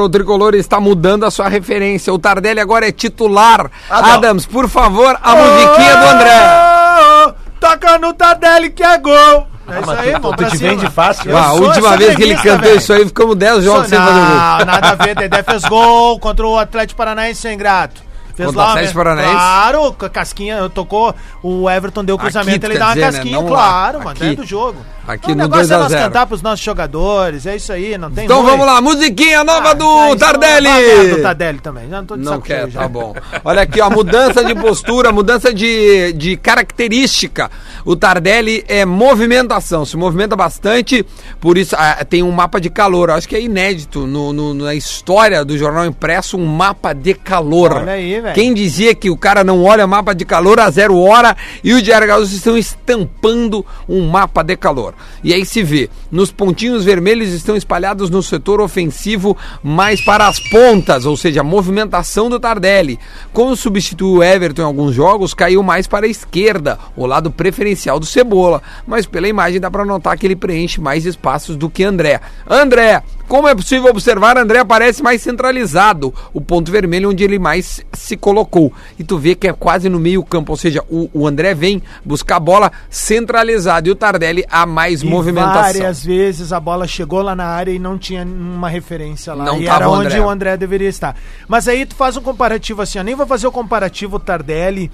O 0.00 0.08
tricolor 0.08 0.54
está 0.56 0.80
mudando 0.80 1.24
a 1.24 1.30
sua 1.30 1.48
referência. 1.48 2.12
O 2.12 2.18
Tardelli 2.18 2.58
agora 2.58 2.88
é 2.88 2.92
titular. 2.92 3.70
Ah. 3.88 4.14
Adams, 4.14 4.46
por 4.46 4.68
favor, 4.68 5.16
a 5.22 5.34
musiquinha 5.36 5.96
do 5.96 6.06
André. 6.06 7.34
Toca 7.60 7.98
no 7.98 8.12
Tardelli 8.12 8.70
que 8.70 8.82
é 8.82 8.98
gol. 8.98 9.46
É 9.66 9.78
isso 9.80 9.86
mas 9.86 9.98
aí, 10.00 10.12
vamos 10.12 10.30
tu 10.32 10.36
pra 10.36 10.50
te 10.50 10.58
cima. 10.58 10.70
vende 10.70 10.90
fácil. 10.90 11.30
Eu 11.30 11.38
Ah, 11.38 11.46
a 11.46 11.50
sou 11.52 11.62
última 11.62 11.96
vez 11.96 12.14
que 12.16 12.22
ele 12.22 12.34
cantou 12.34 12.58
velho. 12.68 12.76
isso 12.76 12.92
aí, 12.92 13.06
ficamos 13.06 13.34
10 13.34 13.64
jogos 13.64 13.88
sem 13.88 13.98
não, 13.98 14.06
fazer 14.06 14.20
gol. 14.20 14.66
nada 14.66 14.88
a 14.90 14.94
ver. 14.96 15.14
Dedé 15.14 15.42
fez 15.42 15.62
gol 15.64 16.18
contra 16.20 16.46
o 16.46 16.58
Atlético 16.58 16.98
Paranaense 16.98 17.40
sem 17.40 17.56
grato. 17.56 18.02
Fez 18.34 18.48
Contra 18.48 18.62
o 18.62 18.64
lá, 18.64 18.72
Atlético 18.72 18.98
né? 18.98 19.04
Paranaense? 19.04 19.32
Claro, 19.34 19.92
casquinha, 20.12 20.68
tocou, 20.70 21.14
o 21.42 21.70
Everton 21.70 22.04
deu 22.04 22.16
o 22.16 22.18
Aqui, 22.18 22.24
cruzamento, 22.32 22.60
tu 22.66 22.66
ele 22.72 22.78
dá 22.78 22.86
uma 22.86 22.94
dizer, 22.94 23.06
né? 23.06 23.12
casquinha, 23.12 23.38
lá, 23.40 23.46
claro, 23.48 23.98
mano, 23.98 24.10
aqui. 24.10 24.20
dentro 24.20 24.42
do 24.42 24.48
jogo. 24.48 24.78
Aqui 25.06 25.26
o 25.32 25.34
no 25.34 25.42
negócio 25.44 25.68
2 25.68 25.70
é 25.70 25.76
nós 25.76 25.88
0. 25.92 26.02
cantar 26.04 26.26
pros 26.26 26.40
nossos 26.42 26.64
jogadores, 26.64 27.46
é 27.46 27.56
isso 27.56 27.70
aí, 27.72 27.96
não 27.98 28.10
tem 28.10 28.24
Então 28.24 28.42
vamos 28.42 28.64
lá, 28.66 28.80
musiquinha 28.80 29.44
nova 29.44 29.70
Ah, 29.70 29.74
do 29.74 29.84
é 30.14 30.16
Tardelli. 30.16 30.66
lá, 30.66 31.14
do 31.16 31.22
Tardelli 31.22 31.58
também, 31.60 31.88
já 31.90 31.98
não 31.98 32.06
tô 32.06 32.16
de 32.16 32.24
Não 32.24 32.40
quer, 32.40 32.60
cheio 32.60 32.70
já. 32.70 32.80
tá 32.80 32.88
bom. 32.88 33.14
Olha 33.44 33.62
aqui, 33.62 33.80
ó, 33.82 33.90
mudança 33.90 34.42
de 34.42 34.54
postura, 34.54 35.12
mudança 35.12 35.52
de, 35.54 36.12
de 36.14 36.36
característica. 36.38 37.50
O 37.84 37.94
Tardelli 37.94 38.64
é 38.66 38.84
movimentação, 38.84 39.84
se 39.84 39.96
movimenta 39.96 40.34
bastante, 40.34 41.04
por 41.40 41.56
isso 41.58 41.76
ah, 41.78 42.04
tem 42.04 42.22
um 42.22 42.30
mapa 42.32 42.60
de 42.60 42.70
calor. 42.70 43.10
Acho 43.10 43.28
que 43.28 43.36
é 43.36 43.40
inédito 43.42 44.06
no, 44.06 44.32
no- 44.32 44.54
na 44.54 44.74
história 44.74 45.44
do 45.44 45.56
jornal 45.58 45.84
impresso 45.84 46.38
um 46.38 46.46
mapa 46.46 46.94
de 46.94 47.12
calor. 47.14 47.72
Olha 47.74 47.92
aí, 47.92 48.20
velho. 48.24 48.34
Quem 48.34 48.54
dizia 48.54 48.94
que 48.94 49.10
o 49.10 49.16
cara 49.16 49.44
não 49.44 49.62
olha 49.62 49.86
mapa 49.86 50.14
de 50.14 50.24
calor 50.24 50.58
a 50.58 50.70
zero 50.70 50.98
hora 50.98 51.36
e 51.62 51.72
o 51.74 51.82
Diário 51.82 52.08
Gaúcho 52.08 52.34
estão 52.34 52.56
estampando 52.56 53.64
um 53.88 54.08
mapa 54.08 54.42
de 54.42 54.56
calor. 54.56 54.94
E 55.22 55.32
aí 55.32 55.44
se 55.44 55.62
vê, 55.62 55.90
nos 56.10 56.32
pontinhos 56.32 56.84
vermelhos 56.84 57.32
estão 57.32 57.56
espalhados 57.56 58.10
no 58.10 58.22
setor 58.22 58.60
ofensivo 58.60 59.36
mais 59.62 60.00
para 60.04 60.26
as 60.26 60.38
pontas, 60.48 61.04
ou 61.04 61.16
seja, 61.16 61.40
a 61.40 61.44
movimentação 61.44 62.28
do 62.28 62.40
Tardelli. 62.40 62.98
Como 63.32 63.56
substituiu 63.56 64.18
o 64.18 64.22
Everton 64.22 64.62
em 64.62 64.66
alguns 64.66 64.94
jogos, 64.94 65.34
caiu 65.34 65.62
mais 65.62 65.86
para 65.86 66.06
a 66.06 66.08
esquerda, 66.08 66.78
o 66.96 67.06
lado 67.06 67.30
preferencial 67.30 68.00
do 68.00 68.06
Cebola. 68.06 68.62
Mas 68.86 69.06
pela 69.06 69.28
imagem 69.28 69.60
dá 69.60 69.70
para 69.70 69.84
notar 69.84 70.16
que 70.16 70.26
ele 70.26 70.36
preenche 70.36 70.80
mais 70.80 71.04
espaços 71.04 71.56
do 71.56 71.68
que 71.68 71.84
André. 71.84 72.20
André, 72.48 73.02
como 73.28 73.48
é 73.48 73.54
possível 73.54 73.90
observar, 73.90 74.36
André 74.36 74.58
aparece 74.58 75.02
mais 75.02 75.22
centralizado, 75.22 76.12
o 76.32 76.40
ponto 76.40 76.70
vermelho 76.70 77.10
onde 77.10 77.24
ele 77.24 77.38
mais 77.38 77.80
se 77.92 78.16
colocou. 78.16 78.72
E 78.98 79.04
tu 79.04 79.18
vê 79.18 79.34
que 79.34 79.48
é 79.48 79.52
quase 79.52 79.88
no 79.88 79.98
meio 79.98 80.22
campo, 80.22 80.52
ou 80.52 80.56
seja, 80.56 80.82
o, 80.88 81.08
o 81.12 81.26
André 81.26 81.54
vem 81.54 81.82
buscar 82.04 82.36
a 82.36 82.40
bola 82.40 82.72
centralizado 82.90 83.88
e 83.88 83.92
o 83.92 83.94
Tardelli 83.94 84.44
a 84.50 84.66
mais 84.66 85.02
E 85.02 85.06
movimentação. 85.06 85.62
várias 85.62 86.04
vezes 86.04 86.52
a 86.52 86.60
bola 86.60 86.86
chegou 86.86 87.22
lá 87.22 87.34
na 87.34 87.46
área 87.46 87.72
e 87.72 87.78
não 87.78 87.96
tinha 87.98 88.24
uma 88.24 88.68
referência 88.68 89.32
lá. 89.34 89.44
Não 89.44 89.60
e 89.60 89.66
era 89.66 89.88
onde 89.88 90.06
André. 90.06 90.20
o 90.20 90.28
André 90.30 90.56
deveria 90.56 90.88
estar. 90.88 91.16
Mas 91.48 91.66
aí 91.68 91.86
tu 91.86 91.94
faz 91.94 92.16
um 92.16 92.22
comparativo 92.22 92.82
assim, 92.82 92.98
ó, 92.98 93.02
nem 93.02 93.14
vou 93.14 93.26
fazer 93.26 93.46
o 93.46 93.52
comparativo 93.52 94.18
Tardelli 94.18 94.90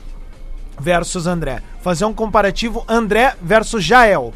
versus 0.79 1.27
André. 1.27 1.63
Fazer 1.83 2.05
um 2.05 2.13
comparativo 2.15 2.85
André 2.89 3.35
versus 3.43 3.85
Jael. 3.85 4.33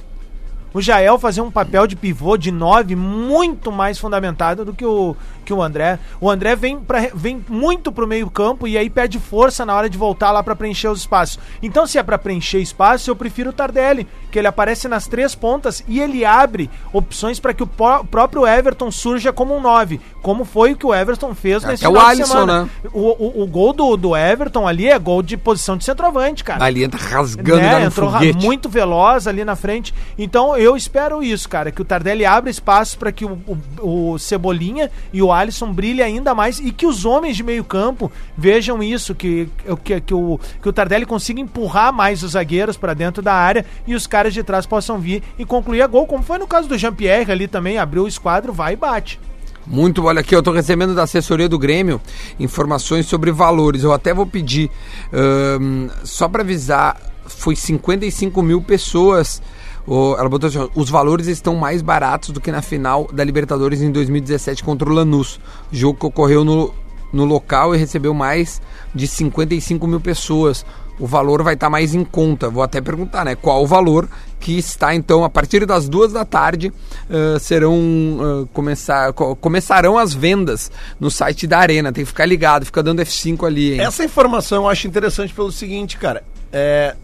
O 0.75 0.83
Jael 0.83 1.21
fazia 1.21 1.45
um 1.45 1.53
papel 1.53 1.87
de 1.87 1.95
pivô 1.95 2.37
de 2.37 2.51
9 2.51 2.97
muito 2.97 3.71
mais 3.71 3.97
fundamentado 3.97 4.65
do 4.65 4.75
que 4.75 4.85
o, 4.85 5.17
que 5.45 5.53
o 5.53 5.63
André. 5.63 5.99
O 6.21 6.29
André 6.31 6.57
vem, 6.57 6.79
pra, 6.81 7.09
vem 7.15 7.45
muito 7.49 7.93
pro 7.93 8.07
meio 8.07 8.29
campo 8.31 8.67
e 8.67 8.77
aí 8.77 8.91
perde 8.91 9.19
força 9.21 9.65
na 9.65 9.75
hora 9.75 9.89
de 9.89 9.97
voltar 9.97 10.31
lá 10.33 10.43
para 10.43 10.57
preencher 10.57 10.89
os 10.89 11.01
espaços. 11.01 11.39
Então, 11.63 11.87
se 11.87 11.99
é 11.99 12.03
para 12.03 12.19
preencher 12.19 12.59
espaço, 12.61 13.11
eu 13.11 13.15
prefiro 13.17 13.51
o 13.51 13.53
Tardelli, 13.53 14.09
que 14.31 14.39
ele 14.39 14.49
aparece 14.49 14.89
nas 14.89 15.07
três 15.07 15.35
pontas 15.35 15.85
e 15.87 16.01
ele 16.01 16.25
abre 16.25 16.69
opções 16.93 17.39
para 17.39 17.53
que 17.55 17.63
o 17.63 17.67
pró- 17.67 18.03
próprio 18.05 18.47
Everton 18.47 18.91
surja 18.91 19.33
como 19.33 19.57
um 19.57 19.61
9, 19.61 20.01
como 20.23 20.45
foi 20.45 20.73
o 20.73 20.77
que 20.77 20.87
o 20.87 20.95
Everton 20.95 21.35
fez 21.35 21.63
É, 21.63 21.69
nesse 21.69 21.85
é 21.85 21.89
o 21.89 21.99
Alisson, 22.01 22.27
semana. 22.33 22.63
né? 22.65 22.71
O, 22.93 23.41
o, 23.41 23.43
o 23.43 23.47
gol 23.47 23.73
do, 23.73 23.97
do 23.97 24.17
Everton 24.17 24.67
ali 24.67 24.89
é 24.89 24.99
gol 24.99 25.23
de 25.23 25.37
posição 25.37 25.77
de 25.77 25.85
centroavante, 25.85 26.43
cara 26.43 26.65
Ali 26.65 26.83
entra 26.83 26.99
rasgando 27.01 27.61
né, 27.61 27.85
entrou 27.85 28.11
foguete. 28.11 28.45
muito 28.45 28.69
veloz 28.69 29.27
ali 29.27 29.45
na 29.45 29.55
frente. 29.55 29.95
Então 30.19 30.57
eu 30.57 30.77
espero 30.77 31.23
isso, 31.23 31.49
cara, 31.49 31.71
que 31.71 31.83
o 31.83 31.85
Tardelli 31.85 32.25
abra 32.25 32.49
espaço 32.51 32.97
para 32.99 33.13
que 33.13 33.25
o, 33.25 33.39
o- 33.79 34.13
o 34.15 34.19
Cebolinha 34.19 34.91
e 35.13 35.21
o 35.23 35.31
Alisson 35.35 35.73
brilhem 35.73 36.05
ainda 36.05 36.35
mais 36.35 36.59
e 36.59 36.71
que 36.71 36.87
os 36.87 37.05
homens 37.05 37.37
de 37.37 37.43
meio 37.43 37.65
campo 37.65 38.11
vejam 38.37 38.83
isso, 38.83 39.15
que, 39.15 39.49
que, 39.85 40.01
que, 40.01 40.15
o, 40.15 40.41
que 40.63 40.69
o 40.69 40.73
Tardelli 40.73 41.05
consiga 41.05 41.41
empurrar 41.41 41.93
mais 41.93 42.23
os 42.23 42.33
zagueiros 42.33 42.77
para 42.77 42.95
dentro 42.95 43.23
da 43.23 43.35
área 43.35 43.65
e 43.87 43.95
os 43.95 44.07
caras 44.07 44.33
de 44.33 44.43
trás 44.43 44.67
possam 44.67 44.99
vir 44.99 45.23
e 45.39 45.45
concluir 45.45 45.83
a 45.83 45.87
gol, 45.87 46.07
como 46.07 46.23
foi 46.23 46.39
no 46.39 46.47
caso 46.47 46.69
do 46.69 46.79
Jean-Pierre 46.79 47.31
ali 47.31 47.49
também, 47.49 47.79
abriu 47.79 48.05
o 48.05 48.09
esquadro, 48.09 48.53
vai 48.53 48.75
e 48.75 48.77
bate. 48.77 49.21
Muito, 49.67 50.05
olha 50.05 50.21
aqui, 50.21 50.37
eu 50.37 50.43
tô 50.43 50.53
recebendo 50.53 50.95
da 50.95 51.05
assessoria 51.05 51.49
do 51.49 51.59
Grêmio 51.59 52.01
informações 52.39 53.07
sobre 53.07 53.33
valores. 53.33 53.83
Eu 53.83 53.93
até 53.93 54.13
vou 54.13 54.27
pedir, 54.27 54.71
ahn, 55.11 55.89
só 56.05 56.29
para 56.29 56.43
avisar, 56.43 57.01
foi 57.27 57.57
55 57.57 58.43
mil 58.43 58.61
pessoas. 58.61 59.41
O- 59.87 60.17
ela 60.19 60.29
botou 60.29 60.49
assim, 60.49 60.69
os 60.75 60.89
valores 60.89 61.27
estão 61.27 61.55
mais 61.57 61.83
baratos 61.83 62.31
do 62.31 62.41
que 62.41 62.51
na 62.51 62.63
final 62.63 63.09
da 63.13 63.23
Libertadores 63.23 63.83
em 63.83 63.91
2017 63.93 64.65
contra 64.65 64.89
o 64.89 64.93
Lanús. 64.93 65.39
Jogo 65.71 65.99
que 65.99 66.07
ocorreu 66.07 66.45
no, 66.45 66.73
no 67.13 67.25
local 67.25 67.75
e 67.75 67.79
recebeu 67.79 68.15
mais 68.15 68.61
de 68.95 69.07
55 69.07 69.87
mil 69.87 70.01
pessoas. 70.01 70.65
O 70.99 71.09
valor 71.09 71.43
vai 71.43 71.55
estar 71.55 71.69
mais 71.69 71.93
em 71.93 72.05
conta. 72.05 72.49
Vou 72.49 72.63
até 72.63 72.81
perguntar, 72.81 73.25
né? 73.25 73.35
Qual 73.35 73.61
o 73.63 73.67
valor 73.67 74.09
que 74.39 74.57
está, 74.57 74.95
então, 74.95 75.25
a 75.25 75.29
partir 75.29 75.67
das 75.67 75.89
duas 75.89 76.13
da 76.13 76.25
tarde, 76.25 76.73
ah, 77.11 77.37
serão 77.41 77.75
ah, 78.21 78.49
começar, 78.53 79.13
co- 79.13 79.35
começarão 79.35 79.99
as 79.99 80.15
vendas 80.15 80.71
no 81.01 81.11
site 81.11 81.49
da 81.49 81.59
Arena. 81.59 81.93
Tem 81.93 82.05
que 82.05 82.09
ficar 82.09 82.27
ligado, 82.27 82.65
fica 82.65 82.81
dando 82.81 83.03
F5 83.03 83.45
ali, 83.45 83.73
hein? 83.75 83.81
Essa 83.81 84.05
informação 84.05 84.63
eu 84.63 84.69
acho 84.69 84.87
interessante 84.87 85.35
pelo 85.35 85.51
seguinte, 85.51 85.97
cara. 85.99 86.23
É, 86.53 86.95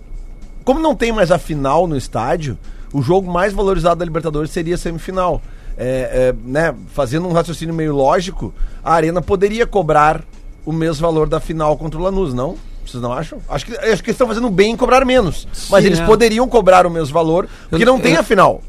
como 0.65 0.81
não 0.81 0.95
tem 0.95 1.13
mais 1.13 1.31
a 1.31 1.39
final 1.39 1.87
no 1.87 1.97
estádio, 1.97 2.59
o 2.93 3.03
jogo 3.03 3.31
mais 3.31 3.53
valorizado 3.53 3.99
da 4.01 4.05
Libertadores 4.05 4.51
seria 4.51 4.75
a 4.75 4.79
semifinal. 4.79 5.41
É, 5.83 6.33
é, 6.35 6.35
né, 6.45 6.75
fazendo 6.93 7.27
um 7.27 7.33
raciocínio 7.33 7.75
meio 7.75 7.95
lógico, 7.95 8.53
a 8.85 8.93
Arena 8.93 9.23
poderia 9.23 9.67
cobrar 9.67 10.23
o 10.67 10.73
mesmo 10.73 11.01
valor 11.07 11.27
da 11.27 11.41
final 11.41 11.77
contra 11.79 11.99
o 11.99 12.03
Lanús, 12.03 12.35
não? 12.35 12.57
Vocês 12.85 13.03
não 13.03 13.13
acham? 13.13 13.39
Acho 13.49 13.65
que, 13.67 13.73
acho 13.73 14.03
que 14.03 14.11
eles 14.11 14.15
estão 14.17 14.27
fazendo 14.27 14.51
bem 14.51 14.73
em 14.73 14.77
cobrar 14.77 15.05
menos. 15.07 15.47
mas 15.71 15.83
Sim, 15.83 15.87
eles 15.89 16.01
é. 16.01 16.05
poderiam 16.05 16.47
cobrar 16.49 16.85
o 16.87 16.91
mesmo 16.91 17.15
valor, 17.15 17.49
porque 17.71 17.85
Eu- 17.85 17.87
não 17.87 17.99
tem 18.01 18.15
eu- 18.15 18.21
a 18.21 18.23
final. 18.23 18.61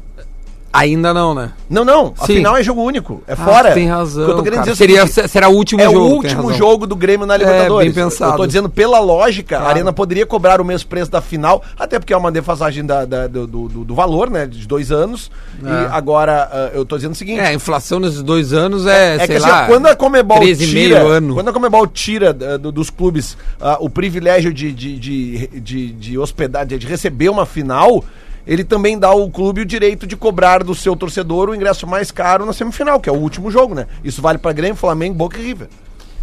Ainda 0.72 1.12
não, 1.12 1.34
né? 1.34 1.50
Não, 1.68 1.84
não. 1.84 2.14
Sim. 2.24 2.36
final 2.36 2.56
é 2.56 2.62
jogo 2.62 2.80
único. 2.82 3.22
É 3.26 3.34
Ah, 3.34 3.36
fora. 3.36 3.72
tem 3.72 3.88
razão, 3.88 4.26
O 4.26 4.30
eu 4.30 4.36
tô 4.36 4.42
querendo 4.42 4.60
cara. 4.60 4.72
dizer 4.72 4.90
é 4.90 5.02
o 5.02 5.06
Seria- 5.06 5.28
será 5.28 5.48
o 5.48 5.52
último 5.54 5.82
é 5.82 5.84
jogo, 5.84 5.98
o 5.98 6.06
tem 6.08 6.16
último 6.16 6.52
jogo 6.54 6.86
do 6.86 6.96
Grêmio 6.96 7.26
na 7.26 7.36
Libertadores. 7.36 7.92
bem 7.92 8.04
pensado. 8.04 8.32
Eu 8.32 8.36
tô 8.38 8.46
dizendo, 8.46 8.70
pela 8.70 8.98
lógica, 8.98 9.56
Claro. 9.56 9.66
a 9.66 9.68
Arena 9.68 9.92
poderia 9.92 10.24
cobrar 10.24 10.60
o 10.62 10.64
mesmo 10.64 10.88
preço 10.88 11.10
da 11.10 11.20
final, 11.20 11.62
até 11.78 11.98
porque 11.98 12.14
é 12.14 12.16
uma 12.16 12.32
defasagem 12.32 12.86
da, 12.86 13.04
da- 13.04 13.26
do, 13.26 13.46
do- 13.46 13.68
do 13.84 13.94
valor, 13.94 14.30
né? 14.30 14.46
De 14.46 14.66
dois 14.66 14.90
anos. 14.90 15.30
É. 15.62 15.66
E 15.68 15.86
agora, 15.92 16.48
ah, 16.50 16.70
eu 16.72 16.86
tô 16.86 16.96
dizendo 16.96 17.12
o 17.12 17.16
seguinte. 17.16 17.40
É, 17.40 17.48
a 17.48 17.52
inflação 17.54 18.00
nesses 18.00 18.22
dois 18.22 18.54
anos 18.54 18.86
é, 18.86 19.16
É 19.16 19.18
sei 19.18 19.26
que 19.26 19.32
assim, 19.34 19.46
lá, 19.50 19.64
ó, 19.64 19.66
quando 19.66 19.86
a 19.86 19.94
Comebol 19.94 20.38
13,5 20.40 20.70
tira, 20.70 20.98
ano. 21.02 21.34
quando 21.34 21.48
a 21.48 21.52
Comebol 21.52 21.86
tira 21.86 22.30
uh, 22.30 22.58
do- 22.58 22.72
dos 22.72 22.88
clubes 22.88 23.34
uh, 23.60 23.76
o 23.78 23.90
privilégio 23.90 24.52
de, 24.54 24.72
de, 24.72 24.98
de, 24.98 25.46
de, 25.60 25.92
de 25.92 26.18
hospedar, 26.18 26.64
de 26.64 26.78
receber 26.86 27.28
uma 27.28 27.44
final, 27.44 28.02
ele 28.46 28.64
também 28.64 28.98
dá 28.98 29.08
ao 29.08 29.30
clube 29.30 29.60
o 29.60 29.66
direito 29.66 30.06
de 30.06 30.16
cobrar 30.16 30.62
do 30.62 30.74
seu 30.74 30.96
torcedor 30.96 31.48
o 31.48 31.54
ingresso 31.54 31.86
mais 31.86 32.10
caro 32.10 32.44
na 32.44 32.52
semifinal, 32.52 33.00
que 33.00 33.08
é 33.08 33.12
o 33.12 33.16
último 33.16 33.50
jogo, 33.50 33.74
né? 33.74 33.86
Isso 34.02 34.20
vale 34.20 34.38
para 34.38 34.52
Grêmio, 34.52 34.76
Flamengo, 34.76 35.14
Boca 35.14 35.38
e 35.38 35.42
River. 35.42 35.68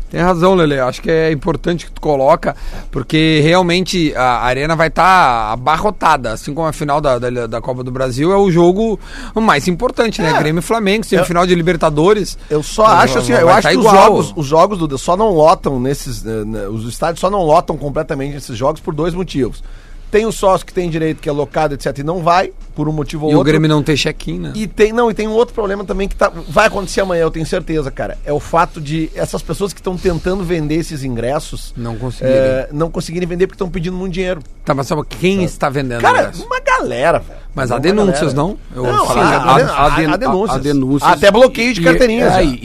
Tem 0.10 0.22
razão, 0.22 0.56
Lele. 0.56 0.80
Acho 0.80 1.02
que 1.02 1.12
é 1.12 1.32
importante 1.32 1.86
que 1.86 1.92
tu 1.92 2.02
coloca, 2.02 2.56
porque 2.90 3.42
realmente 3.44 4.14
a 4.16 4.40
arena 4.40 4.76
vai 4.76 4.88
estar 4.88 5.52
abarrotada, 5.52 6.32
assim 6.32 6.54
como 6.54 6.68
a 6.68 6.74
final 6.74 7.00
da, 7.00 7.20
da, 7.20 7.46
da 7.46 7.62
Copa 7.62 7.84
do 7.84 7.92
Brasil 7.92 8.32
é 8.32 8.36
o 8.38 8.50
jogo 8.50 9.00
mais 9.36 9.68
importante, 9.68 10.22
né? 10.22 10.32
É. 10.32 10.40
Grêmio 10.40 10.60
e 10.60 10.64
Flamengo, 10.64 11.06
semifinal 11.06 11.46
de 11.46 11.54
Libertadores. 11.54 12.38
Eu 12.50 12.64
só 12.64 12.86
Vai- 12.86 13.04
acho 13.06 13.20
assim, 13.20 13.34
eu 13.34 13.50
acho 13.50 13.62
tá 13.62 13.70
que 13.70 13.78
os 13.78 13.84
jogos, 13.84 14.34
os 14.36 14.46
jogos 14.48 14.80
do 14.80 14.98
só 14.98 15.16
não 15.16 15.30
lotam 15.30 15.80
nesses, 15.80 16.26
eh, 16.26 16.44
né, 16.44 16.68
os 16.68 16.86
estádios 16.86 17.20
só 17.20 17.30
não 17.30 17.44
lotam 17.44 17.78
completamente 17.78 18.36
esses 18.36 18.58
jogos 18.58 18.82
por 18.82 18.96
dois 18.96 19.14
motivos. 19.14 19.64
Tem 20.12 20.26
o 20.26 20.32
sócio 20.32 20.66
que 20.66 20.74
tem 20.74 20.90
direito 20.90 21.22
que 21.22 21.30
é 21.30 21.32
locado, 21.32 21.76
etc, 21.76 21.98
e 22.00 22.04
não 22.04 22.24
vai 22.24 22.52
por 22.76 22.88
um 22.90 22.92
motivo 22.92 23.26
ou 23.26 23.32
E 23.32 23.36
o 23.36 23.38
outro. 23.38 23.52
Grêmio 23.52 23.70
não 23.70 23.84
tem 23.84 23.96
check-in, 23.96 24.40
né? 24.40 24.54
E 24.56 24.66
tem, 24.68 24.92
não, 24.92 25.12
e 25.12 25.14
tem 25.14 25.28
um 25.28 25.32
outro 25.34 25.54
problema 25.54 25.84
também 25.86 26.08
que 26.08 26.16
tá, 26.16 26.32
vai 26.48 26.66
acontecer 26.68 27.02
amanhã, 27.02 27.22
eu 27.24 27.30
tenho 27.32 27.46
certeza, 27.46 27.92
cara. 27.92 28.18
É 28.26 28.34
o 28.34 28.40
fato 28.40 28.82
de 28.82 29.12
essas 29.14 29.42
pessoas 29.44 29.72
que 29.74 29.80
estão 29.80 29.96
tentando 29.98 30.44
vender 30.44 30.76
esses 30.76 31.04
ingressos 31.04 31.74
Não 31.78 31.96
conseguirem. 31.96 32.36
é, 32.38 32.70
não 32.72 32.90
conseguirem 32.90 33.28
vender 33.28 33.46
porque 33.48 33.56
estão 33.56 33.70
pedindo 33.70 33.96
muito 33.96 34.14
dinheiro. 34.14 34.42
Tá, 34.66 34.74
mas 34.74 34.88
sabe 34.88 35.04
quem 35.08 35.44
está 35.44 35.70
vendendo 35.70 36.02
Cara, 36.02 36.22
ingresso? 36.22 36.46
uma 36.46 36.60
galera, 36.60 37.20
velho. 37.20 37.40
Mas 37.54 37.72
há 37.72 37.78
denúncias, 37.78 38.34
galera. 38.34 38.36
não? 38.36 38.58
Eu 38.76 38.84
Não, 38.92 39.06
falar 39.06 39.14
sim, 39.14 39.20
há- 39.20 39.38
há- 39.38 39.56
há- 39.82 39.86
há 39.86 39.90
den- 39.96 40.18
denúncias. 40.18 40.58
há 40.58 40.60
denúncias. 40.60 41.12
Até 41.12 41.30
bloqueio 41.32 41.74
de 41.74 41.82
E- 41.82 41.84
carteirinhas, 41.84 42.32
É, 42.32 42.36
já. 42.36 42.44
e, 42.44 42.56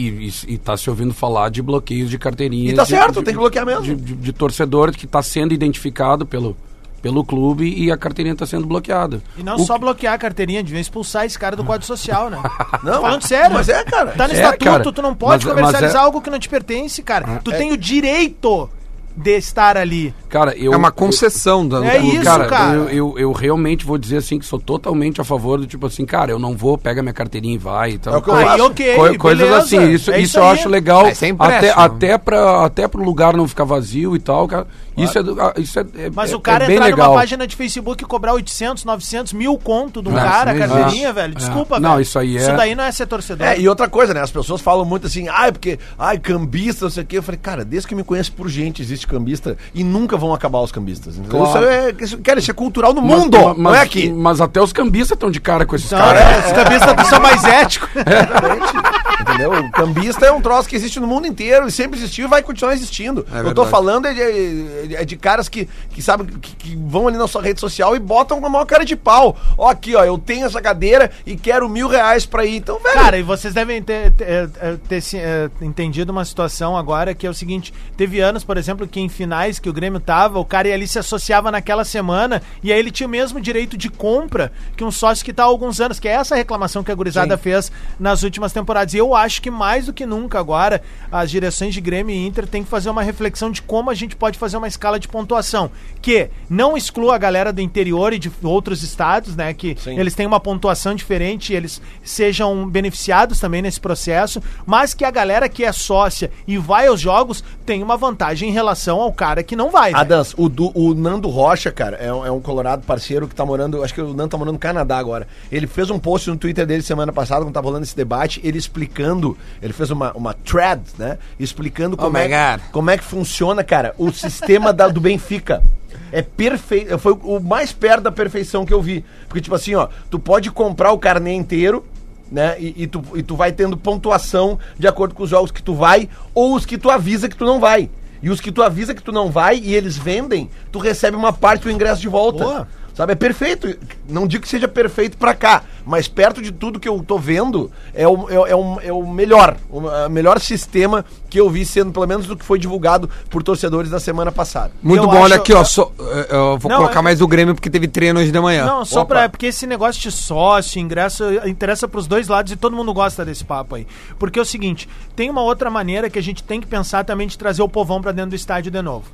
e, 0.48 0.54
e 0.54 0.58
tá 0.58 0.76
se 0.76 0.88
ouvindo 0.88 1.12
falar 1.12 1.50
de 1.50 1.60
bloqueios 1.62 2.08
de 2.08 2.18
carteirinhas. 2.18 2.72
E 2.72 2.76
tá 2.76 2.84
certo, 2.86 3.18
de- 3.18 3.24
tem 3.24 3.34
que 3.34 3.40
bloquear 3.40 3.66
mesmo. 3.66 3.82
De, 3.82 3.94
de- 3.96 4.14
de 4.14 4.32
torcedor 4.32 4.92
que 4.92 5.04
está 5.06 5.22
sendo 5.22 5.52
identificado 5.52 6.24
pelo, 6.26 6.56
pelo 7.04 7.22
clube 7.22 7.70
e 7.70 7.92
a 7.92 7.98
carteirinha 7.98 8.32
está 8.32 8.46
sendo 8.46 8.66
bloqueada. 8.66 9.22
E 9.36 9.42
não 9.42 9.56
O 9.56 9.58
só 9.66 9.76
bloquear 9.76 10.14
a 10.14 10.18
carteirinha, 10.18 10.62
devia 10.62 10.80
expulsar 10.80 11.26
esse 11.26 11.38
cara 11.38 11.54
do 11.54 11.62
quadro 11.62 11.86
social, 11.86 12.30
né? 12.30 12.38
Não, 12.82 13.02
falando 13.02 13.20
sério. 13.28 13.52
Mas 13.52 13.68
é, 13.68 13.84
cara. 13.84 14.12
Tá 14.12 14.26
no 14.26 14.32
É, 14.32 14.36
estatuto, 14.36 14.64
cara. 14.64 14.92
tu 14.92 15.02
não 15.02 15.14
pode 15.14 15.44
Mas- 15.44 15.54
comercializar 15.54 15.82
mas 15.92 15.94
é- 15.94 15.98
algo 16.02 16.22
que 16.22 16.30
não 16.30 16.38
te 16.38 16.48
pertence, 16.48 17.02
cara. 17.02 17.42
Tu 17.44 17.52
É. 17.52 17.58
tem 17.58 17.72
o 17.72 17.76
direito 17.76 18.70
de 19.14 19.36
estar 19.36 19.76
ali. 19.76 20.14
Cara, 20.34 20.52
eu. 20.58 20.72
É 20.72 20.76
uma 20.76 20.90
concessão 20.90 21.64
da 21.64 21.86
É 21.86 21.96
isso, 22.02 22.24
cara, 22.24 22.46
cara. 22.46 22.74
Eu, 22.74 22.88
eu, 22.88 23.18
eu 23.20 23.32
realmente 23.32 23.86
vou 23.86 23.96
dizer 23.96 24.16
assim 24.16 24.36
que 24.36 24.44
sou 24.44 24.58
totalmente 24.58 25.20
a 25.20 25.24
favor 25.24 25.60
do 25.60 25.64
tipo 25.68 25.86
assim, 25.86 26.04
cara, 26.04 26.32
eu 26.32 26.40
não 26.40 26.56
vou, 26.56 26.76
pega 26.76 27.02
minha 27.02 27.12
carteirinha 27.12 27.54
e 27.54 27.58
vai 27.58 27.92
e 27.92 27.98
tal. 27.98 28.14
É 28.14 28.16
o 28.16 28.22
que 28.22 28.30
eu 28.30 28.34
Aí, 28.34 28.44
acho. 28.44 28.64
ok, 28.64 28.94
Co- 28.96 29.18
coisas 29.18 29.44
beleza. 29.48 29.58
assim, 29.64 29.90
isso, 29.92 30.10
É 30.10 30.18
isso, 30.18 30.36
eu 30.36 30.42
aí. 30.44 30.50
acho 30.50 30.68
legal. 30.68 31.06
Até, 31.38 31.70
até, 31.70 32.18
pra, 32.18 32.64
até 32.66 32.88
pro 32.88 33.00
lugar 33.04 33.36
não 33.36 33.46
ficar 33.46 33.62
vazio 33.62 34.16
e 34.16 34.18
tal, 34.18 34.48
cara. 34.48 34.66
Isso 34.96 35.18
é, 35.18 35.22
do- 35.22 35.40
ah, 35.40 35.52
isso 35.56 35.78
é, 35.78 35.84
é- 35.98 36.10
Mas 36.12 36.32
é- 36.32 36.36
o 36.36 36.40
cara 36.40 36.64
é 36.64 36.72
entrar 36.72 36.86
legal. 36.86 37.08
numa 37.10 37.20
página 37.20 37.46
de 37.46 37.54
Facebook 37.56 38.02
e 38.02 38.06
cobrar 38.06 38.32
800, 38.34 38.84
900, 38.84 39.32
mil 39.32 39.56
conto 39.58 40.00
de 40.02 40.08
um 40.08 40.12
Não, 40.12 40.20
cara, 40.20 40.50
a 40.50 40.54
isso 40.56 40.66
não 40.68 40.76
carteirinha, 40.76 41.12
velho. 41.12 41.32
É. 41.32 41.36
Desculpa, 41.36 41.78
Não, 41.80 41.90
velho. 41.92 42.02
isso 42.02 42.18
aí 42.18 42.36
Isso 42.36 42.50
é- 42.50 42.56
daí 42.56 42.74
não 42.74 42.82
é 42.84 42.90
ser 42.92 43.06
torcedor. 43.06 43.46
É, 43.46 43.58
e 43.58 43.68
outra 43.68 43.88
coisa, 43.88 44.12
né? 44.14 44.20
As 44.20 44.30
pessoas 44.30 44.60
falam 44.60 44.84
muito 44.84 45.06
assim, 45.08 45.28
ai, 45.28 45.50
porque, 45.52 45.78
ai, 45.98 46.18
cambista, 46.18 46.84
não 46.86 46.90
sei 46.90 47.02
o 47.02 47.06
quê. 47.06 47.18
Eu 47.18 47.22
falei, 47.24 47.40
cara, 47.42 47.64
desde 47.64 47.88
que 47.88 47.94
eu 47.94 47.98
me 47.98 48.04
conheço 48.04 48.32
por 48.32 48.48
gente, 48.48 48.82
existe 48.82 49.04
cambista 49.06 49.56
e 49.74 49.82
nunca 49.82 50.16
vão 50.26 50.34
acabar 50.34 50.60
os 50.60 50.72
cambistas. 50.72 51.14
Claro. 51.28 51.46
Isso 51.46 51.58
é, 51.58 51.94
isso, 52.00 52.18
cara, 52.18 52.38
isso 52.38 52.50
é 52.50 52.54
cultural 52.54 52.92
no 52.92 53.02
Mas- 53.02 53.18
mundo, 53.18 53.38
mas- 53.48 53.56
não 53.58 53.74
é 53.74 53.80
aqui. 53.80 54.12
Mas 54.12 54.40
até 54.40 54.60
os 54.60 54.72
cambistas 54.72 55.16
estão 55.16 55.30
de 55.30 55.40
cara 55.40 55.64
com 55.66 55.76
esses 55.76 55.90
caras. 55.90 56.20
é, 56.20 56.46
os 56.46 56.52
cambistas 56.52 57.06
são 57.08 57.20
mais 57.20 57.44
éticos. 57.44 57.88
Exatamente. 57.94 58.93
Entendeu? 59.34 59.52
O 59.52 59.70
cambista 59.70 60.26
é 60.26 60.32
um 60.32 60.40
troço 60.40 60.68
que 60.68 60.76
existe 60.76 61.00
no 61.00 61.06
mundo 61.06 61.26
inteiro 61.26 61.66
e 61.66 61.72
sempre 61.72 61.98
existiu 61.98 62.26
e 62.26 62.28
vai 62.28 62.42
continuar 62.42 62.72
existindo. 62.72 63.26
É 63.32 63.40
eu 63.40 63.52
tô 63.54 63.66
falando 63.66 64.06
é 64.06 64.14
de, 64.14 64.94
é 64.94 65.04
de 65.04 65.16
caras 65.16 65.48
que, 65.48 65.68
que 65.90 66.00
sabem, 66.00 66.26
que, 66.26 66.54
que 66.54 66.76
vão 66.76 67.08
ali 67.08 67.16
na 67.16 67.26
sua 67.26 67.42
rede 67.42 67.60
social 67.60 67.96
e 67.96 67.98
botam 67.98 68.40
com 68.40 68.46
a 68.46 68.50
maior 68.50 68.64
cara 68.64 68.84
de 68.84 68.94
pau. 68.94 69.36
Ó, 69.58 69.68
aqui, 69.68 69.94
ó, 69.96 70.04
eu 70.04 70.16
tenho 70.16 70.46
essa 70.46 70.60
cadeira 70.60 71.10
e 71.26 71.36
quero 71.36 71.68
mil 71.68 71.88
reais 71.88 72.24
pra 72.24 72.44
ir. 72.44 72.56
Então, 72.56 72.78
velho. 72.78 72.94
Cara, 72.94 73.18
e 73.18 73.22
vocês 73.22 73.52
devem 73.52 73.82
ter, 73.82 74.12
ter, 74.12 74.50
eh, 74.60 74.76
ter 74.88 75.00
se, 75.00 75.18
eh, 75.18 75.50
entendido 75.60 76.12
uma 76.12 76.24
situação 76.24 76.76
agora 76.76 77.14
que 77.14 77.26
é 77.26 77.30
o 77.30 77.34
seguinte: 77.34 77.74
teve 77.96 78.20
anos, 78.20 78.44
por 78.44 78.56
exemplo, 78.56 78.86
que 78.86 79.00
em 79.00 79.08
finais 79.08 79.58
que 79.58 79.68
o 79.68 79.72
Grêmio 79.72 80.00
tava, 80.00 80.38
o 80.38 80.44
cara 80.44 80.72
ali 80.72 80.86
se 80.86 80.98
associava 80.98 81.50
naquela 81.50 81.84
semana 81.84 82.40
e 82.62 82.72
aí 82.72 82.78
ele 82.78 82.90
tinha 82.90 83.06
o 83.06 83.10
mesmo 83.10 83.40
direito 83.40 83.76
de 83.76 83.90
compra 83.90 84.52
que 84.76 84.84
um 84.84 84.90
sócio 84.90 85.24
que 85.24 85.32
tá 85.32 85.42
há 85.42 85.46
alguns 85.46 85.80
anos, 85.80 85.98
que 85.98 86.08
é 86.08 86.12
essa 86.12 86.34
reclamação 86.34 86.82
que 86.84 86.92
a 86.92 86.94
gurizada 86.94 87.36
Sim. 87.36 87.42
fez 87.42 87.72
nas 87.98 88.22
últimas 88.22 88.52
temporadas. 88.52 88.94
E 88.94 88.98
eu 88.98 89.14
acho 89.14 89.23
que 89.40 89.50
mais 89.50 89.86
do 89.86 89.92
que 89.92 90.06
nunca 90.06 90.38
agora, 90.38 90.82
as 91.10 91.30
direções 91.30 91.74
de 91.74 91.80
Grêmio 91.80 92.14
e 92.14 92.26
Inter 92.26 92.46
têm 92.46 92.62
que 92.64 92.70
fazer 92.70 92.90
uma 92.90 93.02
reflexão 93.02 93.50
de 93.50 93.60
como 93.62 93.90
a 93.90 93.94
gente 93.94 94.16
pode 94.16 94.38
fazer 94.38 94.56
uma 94.56 94.68
escala 94.68 94.98
de 94.98 95.08
pontuação 95.08 95.70
que 96.02 96.28
não 96.48 96.76
exclua 96.76 97.14
a 97.14 97.18
galera 97.18 97.52
do 97.52 97.60
interior 97.60 98.12
e 98.12 98.18
de 98.18 98.30
outros 98.42 98.82
estados, 98.82 99.34
né? 99.34 99.54
Que 99.54 99.76
Sim. 99.78 99.98
eles 99.98 100.14
têm 100.14 100.26
uma 100.26 100.38
pontuação 100.40 100.94
diferente, 100.94 101.52
e 101.52 101.56
eles 101.56 101.80
sejam 102.02 102.68
beneficiados 102.68 103.40
também 103.40 103.62
nesse 103.62 103.80
processo, 103.80 104.42
mas 104.66 104.92
que 104.94 105.04
a 105.04 105.10
galera 105.10 105.48
que 105.48 105.64
é 105.64 105.72
sócia 105.72 106.30
e 106.46 106.58
vai 106.58 106.86
aos 106.86 107.00
jogos 107.00 107.42
tem 107.64 107.82
uma 107.82 107.96
vantagem 107.96 108.50
em 108.50 108.52
relação 108.52 109.00
ao 109.00 109.12
cara 109.12 109.42
que 109.42 109.56
não 109.56 109.70
vai. 109.70 109.90
velho. 109.92 109.96
Adams, 110.00 110.34
o, 110.36 110.48
Du- 110.48 110.72
o 110.74 110.94
Nando 110.94 111.28
Rocha, 111.28 111.72
cara, 111.72 111.96
é 111.96 112.12
um, 112.12 112.26
é 112.26 112.30
um 112.30 112.40
colorado 112.40 112.82
parceiro 112.86 113.26
que 113.26 113.34
tá 113.34 113.44
morando, 113.46 113.82
acho 113.82 113.94
que 113.94 114.00
o 114.02 114.12
Nando 114.12 114.28
tá 114.28 114.36
morando 114.36 114.54
no 114.54 114.58
Canadá 114.58 114.98
agora. 114.98 115.26
Ele 115.50 115.66
fez 115.66 115.88
um 115.90 115.98
post 115.98 116.28
no 116.28 116.36
Twitter 116.36 116.66
dele 116.66 116.82
semana 116.82 117.12
passada, 117.12 117.44
quando 117.44 117.54
tava 117.54 117.66
rolando 117.68 117.84
esse 117.84 117.96
debate, 117.96 118.40
ele 118.44 118.58
explicando, 118.58 119.13
ele 119.62 119.72
fez 119.72 119.90
uma, 119.90 120.12
uma 120.12 120.34
thread, 120.34 120.82
né? 120.98 121.18
Explicando 121.38 121.96
como, 121.96 122.10
my 122.18 122.24
é, 122.24 122.28
God. 122.56 122.66
como 122.72 122.90
é 122.90 122.98
que 122.98 123.04
funciona, 123.04 123.62
cara, 123.62 123.94
o 123.98 124.10
sistema 124.12 124.72
da- 124.72 124.88
do 124.88 125.00
Benfica. 125.00 125.62
É 126.10 126.22
perfeito, 126.22 126.98
foi 126.98 127.12
o 127.22 127.40
mais 127.40 127.72
perto 127.72 128.02
da 128.04 128.12
perfeição 128.12 128.64
que 128.64 128.72
eu 128.74 128.80
vi. 128.82 129.04
Porque, 129.28 129.40
tipo 129.40 129.54
assim, 129.54 129.74
ó, 129.74 129.88
tu 130.10 130.18
pode 130.18 130.50
comprar 130.50 130.92
o 130.92 130.98
carnê 130.98 131.32
inteiro, 131.34 131.84
né? 132.30 132.56
E, 132.58 132.84
e 132.84 132.86
tu, 132.86 133.02
e 133.14 133.22
tu 133.22 133.36
vai 133.36 133.52
tendo 133.52 133.76
pontuação 133.76 134.58
de 134.78 134.86
acordo 134.88 135.14
com 135.14 135.22
os 135.22 135.30
jogos 135.30 135.50
que 135.50 135.62
tu 135.62 135.74
vai 135.74 136.08
ou 136.34 136.54
os 136.54 136.66
que 136.66 136.78
tu 136.78 136.90
avisa 136.90 137.28
que 137.28 137.36
tu 137.36 137.44
não 137.44 137.60
vai. 137.60 137.88
E 138.22 138.30
os 138.30 138.40
que 138.40 138.50
tu 138.50 138.62
avisa 138.62 138.94
que 138.94 139.02
tu 139.02 139.12
não 139.12 139.30
vai 139.30 139.58
e 139.58 139.74
eles 139.74 139.96
vendem, 139.98 140.48
tu 140.72 140.78
recebe 140.78 141.16
uma 141.16 141.32
parte 141.32 141.62
do 141.64 141.70
ingresso 141.70 142.00
de 142.00 142.08
volta. 142.08 142.44
Boa. 142.44 142.68
Sabe, 142.94 143.12
é 143.12 143.16
perfeito. 143.16 143.76
Não 144.08 144.24
digo 144.24 144.42
que 144.44 144.48
seja 144.48 144.68
perfeito 144.68 145.18
pra 145.18 145.34
cá, 145.34 145.64
mas 145.84 146.06
perto 146.06 146.40
de 146.40 146.52
tudo 146.52 146.78
que 146.78 146.88
eu 146.88 147.02
tô 147.02 147.18
vendo, 147.18 147.68
é 147.92 148.06
o, 148.06 148.30
é, 148.30 148.50
é 148.52 148.54
o, 148.56 148.80
é 148.80 148.92
o 148.92 149.04
melhor. 149.04 149.56
O 149.68 149.80
melhor 150.08 150.38
sistema 150.40 151.04
que 151.28 151.40
eu 151.40 151.50
vi 151.50 151.66
sendo, 151.66 151.90
pelo 151.90 152.06
menos, 152.06 152.26
do 152.26 152.36
que 152.36 152.44
foi 152.44 152.56
divulgado 152.56 153.10
por 153.28 153.42
torcedores 153.42 153.90
na 153.90 153.98
semana 153.98 154.30
passada. 154.30 154.70
Muito 154.80 155.02
Eu 155.02 155.08
bom, 155.08 155.16
olha 155.16 155.34
acho- 155.34 155.42
aqui, 155.42 155.52
ó. 155.52 155.64
só- 155.64 155.90
eh, 155.98 156.26
eu 156.30 156.56
vou 156.56 156.70
Não, 156.70 156.76
colocar 156.78 157.00
é- 157.00 157.02
mais 157.02 157.20
o 157.20 157.26
Grêmio 157.26 157.52
porque 157.56 157.68
teve 157.68 157.88
treino 157.88 158.20
hoje 158.20 158.30
de 158.30 158.38
manhã. 158.40 158.64
Não, 158.64 158.84
só 158.84 159.00
Opa. 159.00 159.14
pra. 159.16 159.28
Porque 159.28 159.46
esse 159.46 159.66
negócio 159.66 160.00
de 160.00 160.12
sócio, 160.12 160.80
ingresso, 160.80 161.24
interessa 161.46 161.88
pros 161.88 162.06
dois 162.06 162.28
lados 162.28 162.52
e 162.52 162.56
todo 162.56 162.76
mundo 162.76 162.94
gosta 162.94 163.24
desse 163.24 163.44
papo 163.44 163.74
aí. 163.74 163.88
Porque 164.20 164.38
é 164.38 164.42
o 164.42 164.44
seguinte: 164.44 164.88
tem 165.16 165.28
uma 165.28 165.42
outra 165.42 165.68
maneira 165.68 166.08
que 166.08 166.18
a 166.18 166.22
gente 166.22 166.44
tem 166.44 166.60
que 166.60 166.66
pensar 166.68 167.04
também 167.04 167.26
de 167.26 167.36
trazer 167.36 167.60
o 167.62 167.68
povão 167.68 168.00
pra 168.00 168.12
dentro 168.12 168.30
do 168.30 168.36
estádio 168.36 168.70
de 168.70 168.80
novo. 168.80 169.06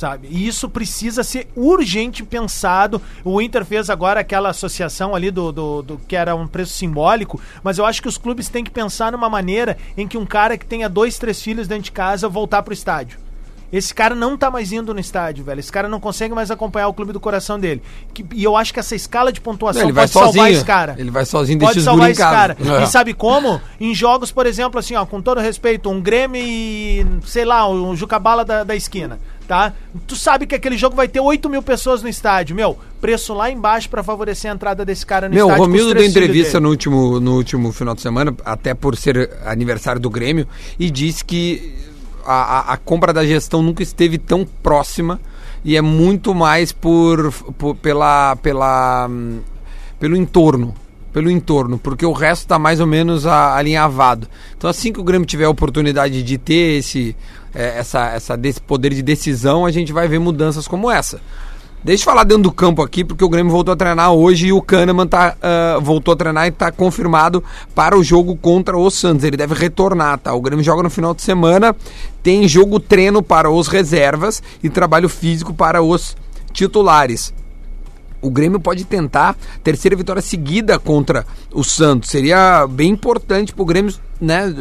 Sabe? 0.00 0.28
E 0.30 0.48
isso 0.48 0.66
precisa 0.66 1.22
ser 1.22 1.46
urgente 1.54 2.22
pensado. 2.24 3.02
O 3.22 3.38
Inter 3.38 3.66
fez 3.66 3.90
agora 3.90 4.20
aquela 4.20 4.48
associação 4.48 5.14
ali 5.14 5.30
do, 5.30 5.52
do, 5.52 5.82
do- 5.82 6.00
que 6.08 6.16
era 6.16 6.34
um 6.34 6.46
preço 6.46 6.72
simbólico, 6.72 7.38
mas 7.62 7.76
eu 7.76 7.84
acho 7.84 8.00
que 8.00 8.08
os 8.08 8.16
clubes 8.16 8.48
têm 8.48 8.64
que 8.64 8.70
pensar 8.70 9.12
numa 9.12 9.28
maneira 9.28 9.76
em 9.98 10.08
que 10.08 10.16
um 10.16 10.24
cara 10.24 10.56
que 10.56 10.64
tenha 10.64 10.88
dois, 10.88 11.18
três 11.18 11.42
filhos 11.42 11.68
dentro 11.68 11.84
de 11.84 11.92
casa 11.92 12.26
voltar 12.30 12.62
pro 12.62 12.72
estádio. 12.72 13.18
Esse 13.72 13.94
cara 13.94 14.16
não 14.16 14.36
tá 14.38 14.50
mais 14.50 14.72
indo 14.72 14.92
no 14.92 14.98
estádio, 14.98 15.44
velho. 15.44 15.60
Esse 15.60 15.70
cara 15.70 15.86
não 15.88 16.00
consegue 16.00 16.34
mais 16.34 16.50
acompanhar 16.50 16.88
o 16.88 16.92
clube 16.94 17.12
do 17.12 17.20
coração 17.20 17.56
dele. 17.56 17.80
Que- 18.12 18.24
e 18.34 18.42
eu 18.42 18.56
acho 18.56 18.72
que 18.74 18.80
essa 18.80 18.96
escala 18.96 19.30
de 19.32 19.40
pontuação 19.40 19.82
Não, 19.86 19.94
pode 19.94 20.10
salvar 20.10 20.50
esse 20.50 20.64
cara. 20.64 20.96
Ele 20.98 21.10
vai 21.10 21.24
sozinho, 21.26 21.58
deixa 21.58 21.74
Pode 21.74 21.84
salvar 21.84 22.10
esse 22.10 22.20
cara. 22.20 22.56
É. 22.80 22.82
E 22.82 22.86
sabe 22.88 23.12
como? 23.14 23.60
Em 23.78 23.94
jogos, 23.94 24.32
por 24.32 24.44
exemplo, 24.46 24.80
assim, 24.80 24.94
ó, 24.96 25.04
com 25.06 25.20
todo 25.22 25.40
respeito, 25.40 25.88
um 25.90 26.00
Grêmio 26.00 26.42
e, 26.42 27.06
sei 27.26 27.44
lá, 27.44 27.68
um 27.68 27.94
Jucabala 27.94 28.44
da, 28.44 28.64
da 28.64 28.74
esquina, 28.74 29.20
tá? 29.50 29.72
Tu 30.06 30.14
sabe 30.14 30.46
que 30.46 30.54
aquele 30.54 30.78
jogo 30.78 30.94
vai 30.94 31.08
ter 31.08 31.18
8 31.18 31.50
mil 31.50 31.60
pessoas 31.60 32.04
no 32.04 32.08
estádio. 32.08 32.54
Meu, 32.54 32.78
preço 33.00 33.34
lá 33.34 33.50
embaixo 33.50 33.90
pra 33.90 34.00
favorecer 34.00 34.48
a 34.48 34.54
entrada 34.54 34.84
desse 34.84 35.04
cara 35.04 35.28
no 35.28 35.34
Meu, 35.34 35.46
o 35.46 35.48
estádio. 35.48 35.64
com 35.64 35.70
os 35.72 35.76
Romildo 35.80 35.94
deu 35.98 36.08
entrevista 36.08 36.52
dele. 36.52 36.62
no 36.62 36.68
último, 36.70 37.18
no 37.18 37.34
último 37.34 37.72
final 37.72 37.92
de 37.96 38.00
semana, 38.00 38.32
até 38.44 38.74
por 38.74 38.96
ser 38.96 39.28
aniversário 39.44 40.00
do 40.00 40.08
Grêmio, 40.08 40.46
e 40.78 40.88
disse 40.88 41.24
que 41.24 41.74
a, 42.24 42.32
a- 42.70 42.72
a 42.74 42.76
compra 42.76 43.12
da 43.12 43.26
gestão 43.26 43.60
nunca 43.60 43.82
esteve 43.82 44.18
tão 44.18 44.46
próxima 44.62 45.20
e 45.64 45.76
é 45.76 45.82
muito 45.82 46.32
mais 46.32 46.70
por, 46.70 47.32
por- 47.58 47.74
pela, 47.74 48.36
pela, 48.36 49.10
pelo 49.98 50.16
entorno. 50.16 50.72
Pelo 51.12 51.28
entorno, 51.28 51.76
porque 51.76 52.06
o 52.06 52.12
resto 52.12 52.42
está 52.42 52.56
mais 52.56 52.78
ou 52.78 52.86
menos 52.86 53.26
alinhavado. 53.26 54.28
Então, 54.56 54.70
assim 54.70 54.92
que 54.92 55.00
o 55.00 55.02
Grêmio 55.02 55.26
tiver 55.26 55.44
a 55.44 55.50
oportunidade 55.50 56.22
de 56.22 56.38
ter 56.38 56.78
esse, 56.78 57.16
eh, 57.54 57.78
essa, 57.78 58.08
essa, 58.08 58.36
desse 58.36 58.60
poder 58.60 58.94
de 58.94 59.02
decisão, 59.02 59.66
a 59.66 59.70
gente 59.70 59.92
vai 59.92 60.08
ver 60.08 60.18
mudanças 60.18 60.66
como 60.68 60.90
essa. 60.90 61.20
Deixa 61.82 62.02
eu 62.02 62.04
falar 62.04 62.24
dentro 62.24 62.42
do 62.42 62.52
campo 62.52 62.82
aqui, 62.82 63.02
porque 63.02 63.24
o 63.24 63.28
Grêmio 63.28 63.50
voltou 63.50 63.72
a 63.72 63.76
treinar 63.76 64.12
hoje 64.12 64.48
e 64.48 64.52
o 64.52 64.60
Kahneman 64.60 65.06
tá, 65.06 65.34
ah, 65.40 65.78
voltou 65.80 66.12
a 66.12 66.16
treinar 66.16 66.44
e 66.44 66.50
está 66.50 66.70
confirmado 66.70 67.42
para 67.74 67.96
o 67.96 68.04
jogo 68.04 68.36
contra 68.36 68.76
o 68.76 68.90
Santos. 68.90 69.24
Ele 69.24 69.36
deve 69.36 69.54
retornar, 69.54 70.18
tá? 70.18 70.34
O 70.34 70.42
Grêmio 70.42 70.62
joga 70.62 70.82
no 70.82 70.90
final 70.90 71.14
de 71.14 71.22
semana, 71.22 71.74
tem 72.22 72.46
jogo 72.46 72.78
treino 72.78 73.22
para 73.22 73.50
os 73.50 73.66
reservas 73.66 74.42
e 74.62 74.68
trabalho 74.68 75.08
físico 75.08 75.54
para 75.54 75.82
os 75.82 76.14
titulares. 76.52 77.32
O 78.22 78.30
Grêmio 78.30 78.60
pode 78.60 78.84
tentar 78.84 79.36
terceira 79.64 79.96
vitória 79.96 80.20
seguida 80.20 80.78
contra 80.78 81.24
o 81.52 81.64
Santos. 81.64 82.10
Seria 82.10 82.66
bem 82.66 82.90
importante 82.90 83.52
para 83.52 83.62
o 83.62 83.66
Grêmio 83.66 83.94
né, 84.20 84.52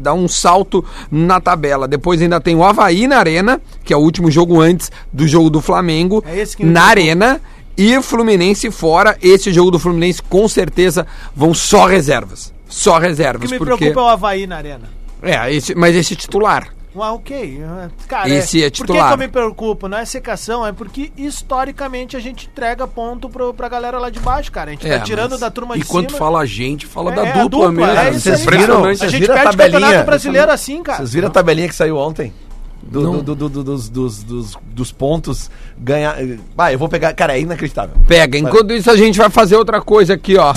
dar 0.00 0.14
um 0.14 0.28
salto 0.28 0.84
na 1.10 1.40
tabela. 1.40 1.88
Depois 1.88 2.20
ainda 2.20 2.40
tem 2.40 2.54
o 2.54 2.62
Havaí 2.64 3.06
na 3.06 3.18
Arena, 3.18 3.60
que 3.84 3.92
é 3.92 3.96
o 3.96 4.00
último 4.00 4.30
jogo 4.30 4.60
antes 4.60 4.90
do 5.12 5.26
jogo 5.26 5.48
do 5.48 5.60
Flamengo. 5.60 6.22
É 6.26 6.38
esse 6.38 6.56
que 6.56 6.64
me 6.64 6.72
na. 6.72 6.84
Arena. 6.84 7.40
E 7.78 8.00
Fluminense 8.00 8.70
fora. 8.70 9.16
Esse 9.22 9.52
jogo 9.52 9.70
do 9.70 9.78
Fluminense 9.78 10.22
com 10.22 10.48
certeza 10.48 11.06
vão 11.34 11.52
só 11.52 11.86
reservas. 11.86 12.52
Só 12.68 12.96
O 12.96 12.98
reservas. 12.98 13.50
que 13.50 13.52
me 13.52 13.58
porque... 13.58 13.76
preocupa 13.76 14.00
é 14.00 14.02
o 14.02 14.08
Havaí 14.08 14.46
na 14.46 14.56
arena. 14.56 14.88
É, 15.22 15.52
esse, 15.52 15.74
mas 15.74 15.94
esse 15.94 16.16
titular. 16.16 16.68
Ah, 16.98 17.12
ok. 17.12 17.60
Cara, 18.08 18.28
Esse 18.28 18.58
é 18.62 18.70
Por 18.70 18.72
que, 18.72 18.82
titular. 18.82 19.08
que 19.08 19.14
eu 19.14 19.18
me 19.18 19.28
preocupo? 19.28 19.88
Não 19.88 19.98
é 19.98 20.04
secação, 20.04 20.66
é 20.66 20.72
porque 20.72 21.12
historicamente 21.16 22.16
a 22.16 22.20
gente 22.20 22.46
entrega 22.46 22.86
ponto 22.86 23.28
pro, 23.28 23.52
pra 23.54 23.68
galera 23.68 23.98
lá 23.98 24.10
de 24.10 24.18
baixo, 24.20 24.50
cara. 24.50 24.70
A 24.70 24.72
gente 24.74 24.86
É, 24.88 24.98
tá 24.98 25.04
tirando 25.04 25.32
mas- 25.32 25.40
da 25.40 25.50
turma 25.50 25.76
E 25.76 25.80
de 25.80 25.84
quando 25.84 26.08
cima. 26.08 26.18
fala 26.18 26.40
a 26.40 26.46
gente, 26.46 26.86
fala 26.86 27.12
É, 27.12 27.14
da 27.16 27.26
é 27.26 27.30
a 27.30 27.42
dupla, 27.42 27.68
dupla, 27.68 27.70
mesmo. 27.86 27.98
é 28.00 28.10
isso 28.10 28.20
Vocês 28.20 28.48
aí, 28.48 28.58
viram? 28.58 28.84
A 28.84 28.94
gente 28.94 29.18
viram 29.18 29.34
a 29.34 29.38
perde 29.38 29.48
o 29.48 29.50
tabelinha? 29.58 29.80
campeonato 29.80 30.06
brasileiro 30.06 30.52
assim, 30.52 30.82
cara. 30.82 30.98
Vocês 30.98 31.12
viram 31.12 31.28
a 31.28 31.30
tabelinha 31.30 31.68
que 31.68 31.74
saiu 31.74 31.96
ontem? 31.96 32.32
Do, 32.82 33.20
do- 33.20 33.34
do- 33.34 33.48
do- 33.48 33.64
dos, 33.64 33.88
dos, 33.88 34.22
dos, 34.22 34.56
dos 34.62 34.92
pontos 34.92 35.50
ganhar. 35.76 36.16
Ah, 36.56 36.72
eu 36.72 36.78
vou 36.78 36.88
pegar. 36.88 37.12
Cara, 37.14 37.36
é 37.36 37.40
inacreditável. 37.40 37.96
Pega. 38.06 38.38
Enquanto 38.38 38.72
isso, 38.72 38.88
a 38.90 38.96
gente 38.96 39.18
vai 39.18 39.28
fazer 39.28 39.56
outra 39.56 39.80
coisa 39.80 40.14
aqui, 40.14 40.36
ó. 40.36 40.54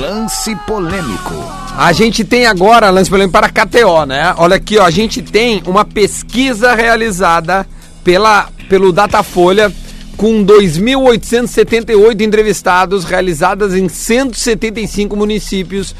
Lance 0.00 0.54
polêmico. 0.66 1.59
A 1.76 1.92
gente 1.92 2.24
tem 2.24 2.46
agora, 2.46 2.90
lance 2.90 3.08
polêmico 3.08 3.32
para 3.32 3.46
a 3.46 3.50
KTO, 3.50 4.04
né? 4.04 4.34
Olha 4.36 4.56
aqui, 4.56 4.76
ó, 4.78 4.84
a 4.84 4.90
gente 4.90 5.22
tem 5.22 5.62
uma 5.66 5.84
pesquisa 5.84 6.74
realizada 6.74 7.66
pela, 8.04 8.48
pelo 8.68 8.92
Datafolha 8.92 9.72
com 10.16 10.44
2.878 10.44 12.20
entrevistados 12.20 13.04
realizadas 13.04 13.74
em 13.74 13.88
175 13.88 15.16
municípios 15.16 15.94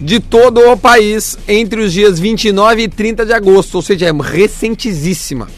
de 0.00 0.20
todo 0.20 0.60
o 0.70 0.76
país 0.76 1.36
entre 1.46 1.82
os 1.82 1.92
dias 1.92 2.18
29 2.18 2.82
e 2.84 2.88
30 2.88 3.26
de 3.26 3.34
agosto, 3.34 3.74
ou 3.74 3.82
seja, 3.82 4.06
é 4.06 4.12
recentíssima. 4.12 5.48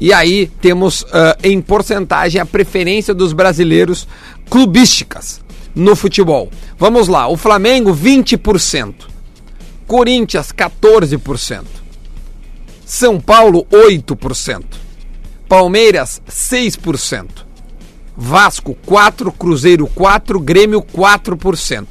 E 0.00 0.12
aí 0.12 0.50
temos 0.60 1.06
ah, 1.12 1.36
em 1.44 1.60
porcentagem 1.60 2.40
a 2.40 2.46
preferência 2.46 3.14
dos 3.14 3.32
brasileiros 3.32 4.08
clubísticas 4.50 5.41
no 5.74 5.96
futebol. 5.96 6.50
Vamos 6.78 7.08
lá, 7.08 7.28
o 7.28 7.36
Flamengo 7.36 7.94
20%, 7.94 8.94
Corinthians 9.86 10.52
14%, 10.52 11.64
São 12.84 13.20
Paulo 13.20 13.66
8%, 13.70 14.64
Palmeiras 15.48 16.20
6%, 16.28 17.28
Vasco 18.16 18.76
4, 18.86 19.32
Cruzeiro 19.32 19.86
4, 19.86 20.40
Grêmio 20.40 20.82
4%, 20.82 21.86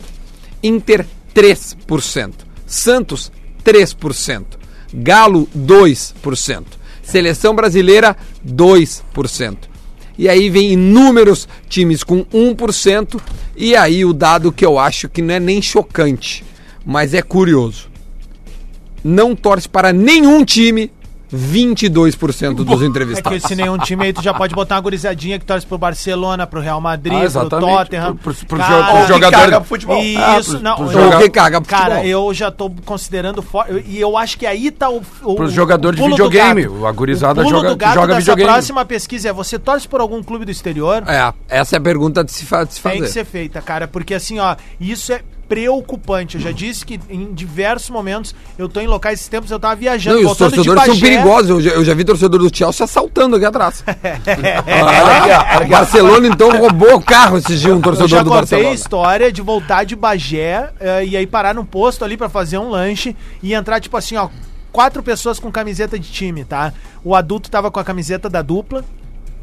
Inter 0.63 1.05
3%, 1.33 2.33
Santos 2.65 3.31
3%, 3.63 4.45
Galo 4.93 5.47
2%, 5.57 6.65
Seleção 7.01 7.55
Brasileira 7.55 8.15
2%. 8.45 9.70
E 10.17 10.29
aí 10.29 10.49
vem 10.49 10.73
inúmeros 10.73 11.47
times 11.67 12.03
com 12.03 12.23
1%, 12.25 13.19
e 13.55 13.75
aí 13.75 14.05
o 14.05 14.13
dado 14.13 14.51
que 14.51 14.65
eu 14.65 14.77
acho 14.77 15.09
que 15.09 15.21
não 15.21 15.33
é 15.33 15.39
nem 15.39 15.61
chocante, 15.61 16.43
mas 16.85 17.13
é 17.13 17.21
curioso. 17.21 17.89
Não 19.03 19.35
torce 19.35 19.67
para 19.67 19.91
nenhum 19.91 20.45
time 20.45 20.91
22% 21.33 22.63
dos 22.63 22.81
É 22.81 22.85
entrevistados. 22.85 23.41
que 23.41 23.47
se 23.47 23.55
nenhum 23.55 23.77
time 23.77 24.05
aí 24.05 24.13
tu 24.13 24.21
já 24.21 24.33
pode 24.33 24.53
botar 24.53 24.75
uma 24.75 24.81
gurizadinha 24.81 25.39
que 25.39 25.45
torce 25.45 25.65
pro 25.65 25.77
Barcelona, 25.77 26.45
pro 26.45 26.59
Real 26.59 26.79
Madrid, 26.81 27.13
Ah, 27.35 27.39
pro. 27.47 27.59
Tottenham. 27.59 28.15
Pro- 28.17 28.33
pro- 28.33 28.45
pro 28.45 28.57
Cara, 28.57 28.83
pro 28.83 28.95
Ou 28.95 29.01
que 29.01 29.07
jogador- 29.13 29.37
caga 29.39 29.59
pro 29.61 29.69
futebol. 29.69 30.01
Isso, 30.03 30.19
Ah, 30.21 30.41
pro- 30.43 30.59
não. 30.59 30.75
pro 30.75 30.85
eu- 30.85 30.91
jogador 30.91 31.23
que 31.23 31.29
caga 31.29 31.61
pro 31.61 31.69
Cara, 31.69 31.95
futebol. 31.97 32.27
eu 32.27 32.33
já 32.33 32.51
tô 32.51 32.69
considerando 32.85 33.41
forte. 33.41 33.83
E 33.87 33.99
eu 33.99 34.17
acho 34.17 34.37
que 34.37 34.45
aí 34.45 34.71
tá 34.71 34.89
o. 34.89 35.01
o 35.23 35.35
Pro 35.35 35.45
o 35.45 35.49
jogador 35.49 35.95
de 35.95 36.01
pulo 36.01 36.15
do 36.15 36.23
videogame, 36.23 36.63
gato. 36.63 36.85
a 36.85 36.91
gurizada 36.91 37.41
o 37.41 37.43
pulo 37.43 37.55
joga- 37.57 37.69
do 37.69 37.75
gato 37.77 37.93
joga 37.95 38.15
videogame. 38.17 38.49
próxima 38.51 38.85
pesquisa 38.85 39.29
é: 39.29 39.33
você 39.33 39.57
torce 39.57 39.87
por 39.87 40.01
algum 40.01 40.21
clube 40.21 40.45
do 40.45 40.51
exterior? 40.51 41.03
É, 41.07 41.33
essa 41.49 41.75
é 41.75 41.77
a 41.77 41.81
pergunta 41.81 42.23
de 42.23 42.31
se, 42.31 42.45
fa 42.45 42.63
de 42.63 42.73
se 42.73 42.81
Tem 42.81 42.93
fazer. 42.93 43.05
que 43.05 43.11
ser 43.11 43.25
feita, 43.25 43.61
cara, 43.61 43.87
porque 43.87 44.13
assim, 44.13 44.39
ó, 44.39 44.55
isso 44.79 45.11
é 45.13 45.21
preocupante. 45.51 46.35
Eu 46.35 46.41
já 46.41 46.51
disse 46.53 46.85
que 46.85 46.97
em 47.09 47.33
diversos 47.33 47.89
momentos 47.89 48.33
eu 48.57 48.69
tô 48.69 48.79
em 48.79 48.87
locais 48.87 49.19
esses 49.19 49.27
tempos, 49.27 49.51
eu 49.51 49.59
tava 49.59 49.75
viajando, 49.75 50.15
Não, 50.15 50.23
e 50.23 50.25
os 50.25 50.37
torcedores 50.37 50.85
são 50.85 50.97
perigosos. 50.97 51.49
Eu 51.49 51.61
já, 51.61 51.71
eu 51.71 51.83
já 51.83 51.93
vi 51.93 52.05
torcedor 52.05 52.39
do 52.39 52.55
Chelsea 52.55 52.85
assaltando 52.85 53.35
aqui 53.35 53.43
atrás. 53.43 53.83
Ó. 55.61 55.67
Barcelona, 55.67 56.25
então, 56.25 56.57
roubou 56.57 56.95
o 56.95 57.01
carro 57.01 57.37
esses 57.37 57.59
dias, 57.59 57.73
um 57.73 57.79
Eu 57.79 57.81
torcedor 57.81 58.07
já 58.07 58.23
do 58.23 58.29
contei 58.29 58.37
a 58.37 58.39
Barcelona. 58.39 58.73
história 58.73 59.29
de 59.29 59.41
voltar 59.41 59.83
de 59.83 59.93
Bagé 59.93 60.69
eh, 60.79 61.05
e 61.07 61.17
aí 61.17 61.27
parar 61.27 61.53
num 61.53 61.65
posto 61.65 62.05
ali 62.05 62.15
pra 62.15 62.29
fazer 62.29 62.57
um 62.57 62.69
lanche 62.69 63.13
e 63.43 63.53
entrar, 63.53 63.81
tipo 63.81 63.97
assim, 63.97 64.15
ó, 64.15 64.29
quatro 64.71 65.03
pessoas 65.03 65.37
com 65.37 65.51
camiseta 65.51 65.99
de 65.99 66.09
time, 66.09 66.45
tá? 66.45 66.71
O 67.03 67.13
adulto 67.13 67.51
tava 67.51 67.69
com 67.69 67.79
a 67.79 67.83
camiseta 67.83 68.29
da 68.29 68.41
dupla 68.41 68.85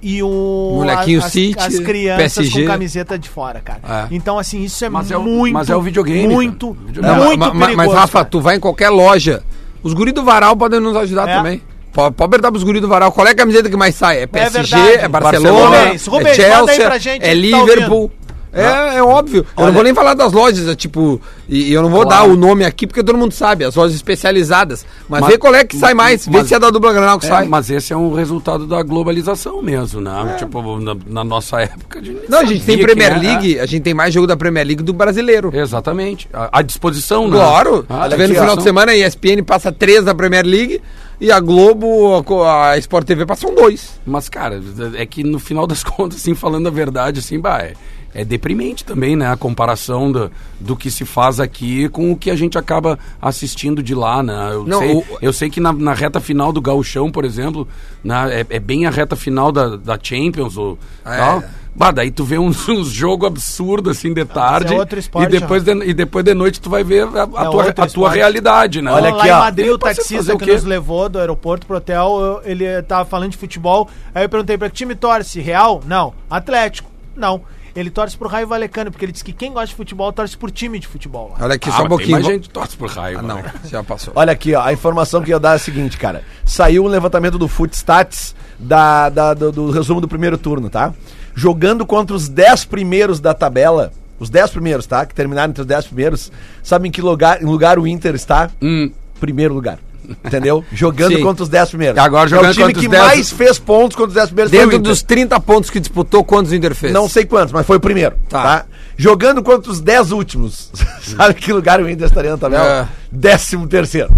e 0.02 0.22
o 0.22 0.72
Molequinho 0.74 1.18
as, 1.18 1.32
City, 1.32 1.56
as 1.58 1.78
crianças 1.80 2.34
PSG. 2.34 2.62
com 2.62 2.66
camiseta 2.68 3.18
de 3.18 3.28
fora, 3.28 3.60
cara. 3.60 3.80
É. 4.10 4.14
Então 4.14 4.38
assim, 4.38 4.62
isso 4.62 4.84
é 4.84 4.88
Mas 4.88 5.10
é 5.10 5.16
o- 5.16 5.22
muito 5.22 5.52
mas 5.54 5.68
é 5.70 5.76
o 5.76 5.80
videogame, 5.82 6.32
muito. 6.32 6.72
Videogame. 6.86 7.16
Não, 7.18 7.24
muito 7.26 7.38
ma- 7.40 7.46
ma- 7.54 7.66
perigoso. 7.66 7.88
mas, 7.88 7.92
Rafa, 8.00 8.12
cara. 8.18 8.24
tu 8.26 8.40
vai 8.40 8.56
em 8.56 8.60
qualquer 8.60 8.90
loja. 8.90 9.42
Os 9.82 9.92
guris 9.94 10.12
do 10.14 10.24
Varal 10.24 10.56
podem 10.56 10.80
nos 10.80 10.96
ajudar 10.96 11.28
É. 11.28 11.36
também. 11.36 11.62
Pode, 11.92 12.14
apertar 12.22 12.50
pros 12.52 12.62
guris 12.62 12.80
do 12.82 12.86
Varal. 12.88 13.10
Qual 13.10 13.26
é 13.26 13.30
a 13.30 13.34
camiseta 13.34 13.68
que 13.68 13.76
mais 13.76 13.94
sai? 13.94 14.22
É 14.22 14.26
PSG, 14.26 14.76
verdade. 14.76 15.04
é, 15.04 15.08
Barcelona, 15.08 15.78
Rubens, 15.84 16.06
Rubens, 16.06 16.28
é 16.28 16.34
Chelsea, 16.34 16.84
pra 16.86 16.98
gente 16.98 17.24
é 17.24 17.28
tá 17.28 17.34
Liverpool. 17.34 18.12
É, 18.52 18.96
é 18.96 19.02
óbvio. 19.02 19.44
Eu 19.56 19.66
não 19.66 19.72
vou 19.72 19.82
nem 19.82 19.94
falar 19.94 20.14
das 20.14 20.32
lojas, 20.32 20.66
é 20.68 20.74
tipo. 20.74 21.20
E, 21.48 21.70
e 21.70 21.72
eu 21.72 21.82
não 21.82 21.88
vou 21.90 22.02
Claro. 22.02 22.26
dar 22.26 22.32
o 22.32 22.36
nome 22.36 22.64
aqui 22.64 22.86
porque 22.86 23.02
todo 23.02 23.16
mundo 23.16 23.32
sabe, 23.32 23.64
as 23.64 23.74
lojas 23.74 23.94
especializadas. 23.96 24.84
Mas, 25.08 25.20
Mas- 25.22 25.30
vê 25.30 25.38
qual 25.38 25.54
é 25.54 25.64
que 25.64 25.76
sai 25.76 25.94
mais. 25.94 26.26
Vê 26.26 26.38
mas- 26.38 26.48
se 26.48 26.54
é 26.54 26.58
da 26.58 26.70
dupla 26.70 26.92
granal 26.92 27.18
que 27.18 27.26
É, 27.26 27.28
sai. 27.28 27.46
mas 27.48 27.70
esse 27.70 27.92
é 27.92 27.96
um 27.96 28.12
resultado 28.14 28.66
da 28.66 28.82
globalização 28.82 29.62
mesmo, 29.62 30.00
né? 30.00 30.36
Tipo, 30.38 30.78
na, 30.78 30.96
na 31.06 31.24
nossa 31.24 31.60
época. 31.60 32.00
nem 32.00 32.18
Não, 32.28 32.40
a 32.40 32.44
gente 32.44 32.64
tem 32.64 32.78
Premier. 32.78 33.18
League, 33.18 33.58
a 33.60 33.66
gente 33.66 33.82
tem 33.82 33.94
mais 33.94 34.12
jogo 34.12 34.26
da 34.26 34.36
Premier 34.36 34.66
League 34.66 34.82
do 34.82 34.92
brasileiro. 34.92 35.50
Exatamente. 35.54 36.28
À 36.32 36.62
disposição, 36.62 37.28
né? 37.28 37.36
Claro. 37.36 37.84
Ah, 37.88 38.08
tá 38.08 38.16
vendo 38.16 38.30
no 38.30 38.34
final 38.40 38.56
de 38.56 38.62
semana 38.62 38.92
a 38.92 38.96
ESPN 38.96 39.42
passa 39.42 39.70
três 39.72 40.04
da 40.04 40.14
Premier 40.14 40.44
League 40.44 40.80
e 41.20 41.32
a 41.32 41.40
Globo, 41.40 42.24
a 42.44 42.70
a 42.72 42.78
Sport 42.78 43.06
TV 43.06 43.24
passam 43.26 43.54
dois. 43.54 43.98
Mas, 44.06 44.28
cara, 44.28 44.60
é 44.96 45.06
que 45.06 45.24
no 45.24 45.38
final 45.38 45.66
das 45.66 45.82
contas, 45.84 46.18
assim, 46.18 46.34
falando 46.34 46.66
a 46.66 46.70
verdade, 46.70 47.20
assim, 47.20 47.38
bah, 47.40 47.60
é, 47.62 47.72
é 48.14 48.24
deprimente 48.24 48.84
também, 48.84 49.14
né? 49.16 49.30
A 49.30 49.36
comparação 49.36 50.10
do, 50.10 50.30
do 50.58 50.74
que 50.76 50.90
se 50.90 51.04
faz 51.04 51.38
aqui 51.40 51.88
com 51.90 52.10
o 52.10 52.16
que 52.16 52.30
a 52.30 52.36
gente 52.36 52.56
acaba 52.58 52.98
assistindo 53.20 53.82
de 53.82 53.94
lá, 53.94 54.22
né? 54.22 54.50
Eu, 54.52 54.64
Não, 54.64 54.78
sei, 54.78 54.94
o- 54.94 55.04
eu 55.20 55.32
sei 55.32 55.50
que 55.50 55.60
na, 55.60 55.72
na 55.72 55.92
reta 55.94 56.18
final 56.20 56.52
do 56.52 56.60
Gauchão, 56.60 57.10
por 57.10 57.24
exemplo, 57.24 57.68
né, 58.02 58.40
é, 58.50 58.56
é 58.56 58.58
bem 58.58 58.86
a 58.86 58.90
reta 58.90 59.14
final 59.14 59.52
da, 59.52 59.76
da 59.76 59.98
Champions 60.02 60.56
ou 60.56 60.78
É. 61.04 61.16
tal. 61.16 61.42
Bah, 61.76 61.92
daí 61.92 62.10
tu 62.10 62.24
vê 62.24 62.36
uns, 62.40 62.68
uns 62.68 62.88
jogos 62.88 63.26
absurdos 63.28 63.96
assim 63.98 64.12
de 64.12 64.24
tarde. 64.24 64.74
outro 64.74 64.98
esporte, 64.98 65.28
e, 65.28 65.38
depois 65.40 65.62
de, 65.62 65.70
e 65.84 65.94
depois 65.94 66.24
de 66.24 66.34
noite 66.34 66.60
tu 66.60 66.68
vai 66.68 66.82
ver 66.82 67.04
a, 67.04 67.22
a 67.22 67.46
É 67.46 67.50
tua, 67.50 67.68
a 67.68 67.86
tua 67.86 68.10
realidade, 68.10 68.82
né? 68.82 68.90
Olha 68.90 69.10
lá 69.14 69.18
aqui, 69.18 69.28
em 69.28 69.32
ó. 69.32 69.38
Madrid, 69.38 69.68
o 69.70 69.78
taxista 69.78 70.34
o 70.34 70.38
que 70.38 70.50
nos 70.52 70.64
levou 70.64 71.08
do 71.08 71.20
aeroporto 71.20 71.66
pro 71.66 71.76
hotel, 71.76 72.18
eu- 72.20 72.50
ele 72.50 72.82
tava 72.82 73.04
falando 73.04 73.30
de 73.30 73.36
futebol. 73.36 73.88
Aí 74.12 74.24
eu 74.24 74.28
perguntei 74.28 74.58
pra 74.58 74.68
que 74.68 74.74
time 74.76 74.96
torce? 74.96 75.40
Real? 75.40 75.80
Não. 75.86 76.14
Atlético? 76.28 76.90
Não. 77.14 77.42
Ele 77.78 77.90
torce 77.90 78.16
pro 78.16 78.28
Raio 78.28 78.46
Valecano, 78.46 78.90
porque 78.90 79.04
ele 79.04 79.12
disse 79.12 79.24
que 79.24 79.32
quem 79.32 79.52
gosta 79.52 79.68
de 79.68 79.74
futebol 79.74 80.12
torce 80.12 80.36
por 80.36 80.50
time 80.50 80.78
de 80.78 80.86
futebol. 80.86 81.30
lá. 81.38 81.44
Olha 81.44 81.54
aqui, 81.54 81.68
Ah, 81.68 81.72
só 81.72 81.78
um 81.78 81.82
mas 81.82 81.88
pouquinho. 81.90 82.10
mais 82.12 82.24
Vou- 82.24 82.34
gente 82.34 82.48
que 82.48 82.54
torce 82.54 82.76
por 82.76 82.88
raiva. 82.90 83.20
Ah, 83.20 83.22
não, 83.22 83.36
né? 83.36 83.52
já 83.66 83.84
passou. 83.84 84.12
Olha 84.16 84.32
aqui, 84.32 84.54
ó, 84.54 84.62
a 84.62 84.72
informação 84.72 85.22
que 85.22 85.30
eu 85.30 85.36
ia 85.36 85.40
dar 85.40 85.52
é 85.52 85.54
a 85.56 85.58
seguinte, 85.58 85.96
cara. 85.96 86.22
Saiu 86.44 86.84
um 86.84 86.88
levantamento 86.88 87.38
do 87.38 87.46
Footstats 87.46 88.34
da, 88.58 89.08
da- 89.08 89.34
do, 89.34 89.52
do 89.52 89.70
resumo 89.70 90.00
do 90.00 90.08
primeiro 90.08 90.36
turno, 90.36 90.68
tá? 90.68 90.92
Jogando 91.34 91.86
contra 91.86 92.16
os 92.16 92.28
10 92.28 92.64
primeiros 92.64 93.20
da 93.20 93.32
tabela, 93.32 93.92
os 94.18 94.28
10 94.28 94.50
primeiros, 94.50 94.86
tá? 94.86 95.06
Que 95.06 95.14
terminaram 95.14 95.50
entre 95.50 95.60
os 95.60 95.66
10 95.66 95.86
primeiros, 95.86 96.32
sabe 96.62 96.88
em 96.88 96.90
que 96.90 97.00
lugar, 97.00 97.40
em 97.40 97.46
lugar 97.46 97.78
o 97.78 97.86
Inter 97.86 98.14
está? 98.16 98.50
Hum. 98.60 98.90
Primeiro 99.20 99.54
lugar. 99.54 99.78
Entendeu? 100.24 100.64
Jogando 100.72 101.16
Sim. 101.16 101.22
contra 101.22 101.42
os 101.42 101.48
10 101.48 101.68
primeiros. 101.68 101.96
E 101.96 102.00
agora 102.00 102.28
jogando 102.28 102.46
é 102.46 102.50
o 102.50 102.54
time 102.54 102.74
que 102.74 102.88
10 102.88 103.02
mais 103.04 103.30
fez 103.30 103.58
pontos 103.58 103.94
contra 103.96 104.08
os 104.08 104.14
10 104.14 104.26
primeiros 104.28 104.50
foi 104.50 104.60
o 104.64 104.70
Dentro 104.70 104.82
dos 104.90 105.02
30 105.02 105.38
pontos 105.40 105.68
que 105.70 105.78
disputou, 105.78 106.24
quantos 106.24 106.50
o 106.50 106.54
Inter 106.54 106.74
fez? 106.74 106.92
Não 106.92 107.08
sei 107.08 107.24
quantos, 107.24 107.52
mas 107.52 107.66
foi 107.66 107.76
o 107.76 107.80
primeiro. 107.80 108.16
Tá. 108.28 108.42
Tá. 108.42 108.64
Jogando 108.96 109.42
contra 109.42 109.70
os 109.70 109.80
10 109.80 110.10
últimos. 110.12 110.70
Sabe 111.16 111.34
que 111.34 111.52
lugar 111.52 111.80
o 111.80 111.88
Inter 111.88 112.06
estaria 112.06 112.30
na 112.30 112.38
tabela? 112.38 112.64
É. 112.64 112.88
Décimo 113.12 113.66
terceiro. 113.66 114.10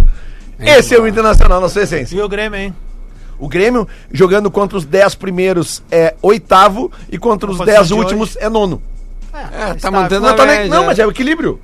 Esse 0.58 0.94
é 0.94 1.00
o 1.00 1.08
Internacional 1.08 1.60
na 1.60 1.68
sua 1.68 1.82
essência. 1.82 2.14
E 2.16 2.20
o 2.20 2.28
Grêmio, 2.28 2.58
hein? 2.58 2.74
O 3.38 3.48
Grêmio, 3.48 3.88
jogando 4.12 4.50
contra 4.50 4.76
os 4.76 4.84
10 4.84 5.14
primeiros, 5.14 5.82
é 5.90 6.14
oitavo 6.20 6.92
e 7.10 7.16
contra 7.18 7.50
os 7.50 7.56
posição 7.56 7.74
10 7.78 7.88
de 7.88 7.94
últimos 7.94 8.36
é 8.36 8.48
nono. 8.50 8.82
É, 9.32 9.38
tá 9.68 9.74
está- 9.76 9.90
mantendo 9.90 10.22
Não, 10.22 10.28
a 10.28 10.34
tá 10.34 10.44
média. 10.44 10.68
não, 10.68 10.84
mas 10.84 10.98
é 10.98 11.06
o 11.06 11.10
equilíbrio. 11.10 11.58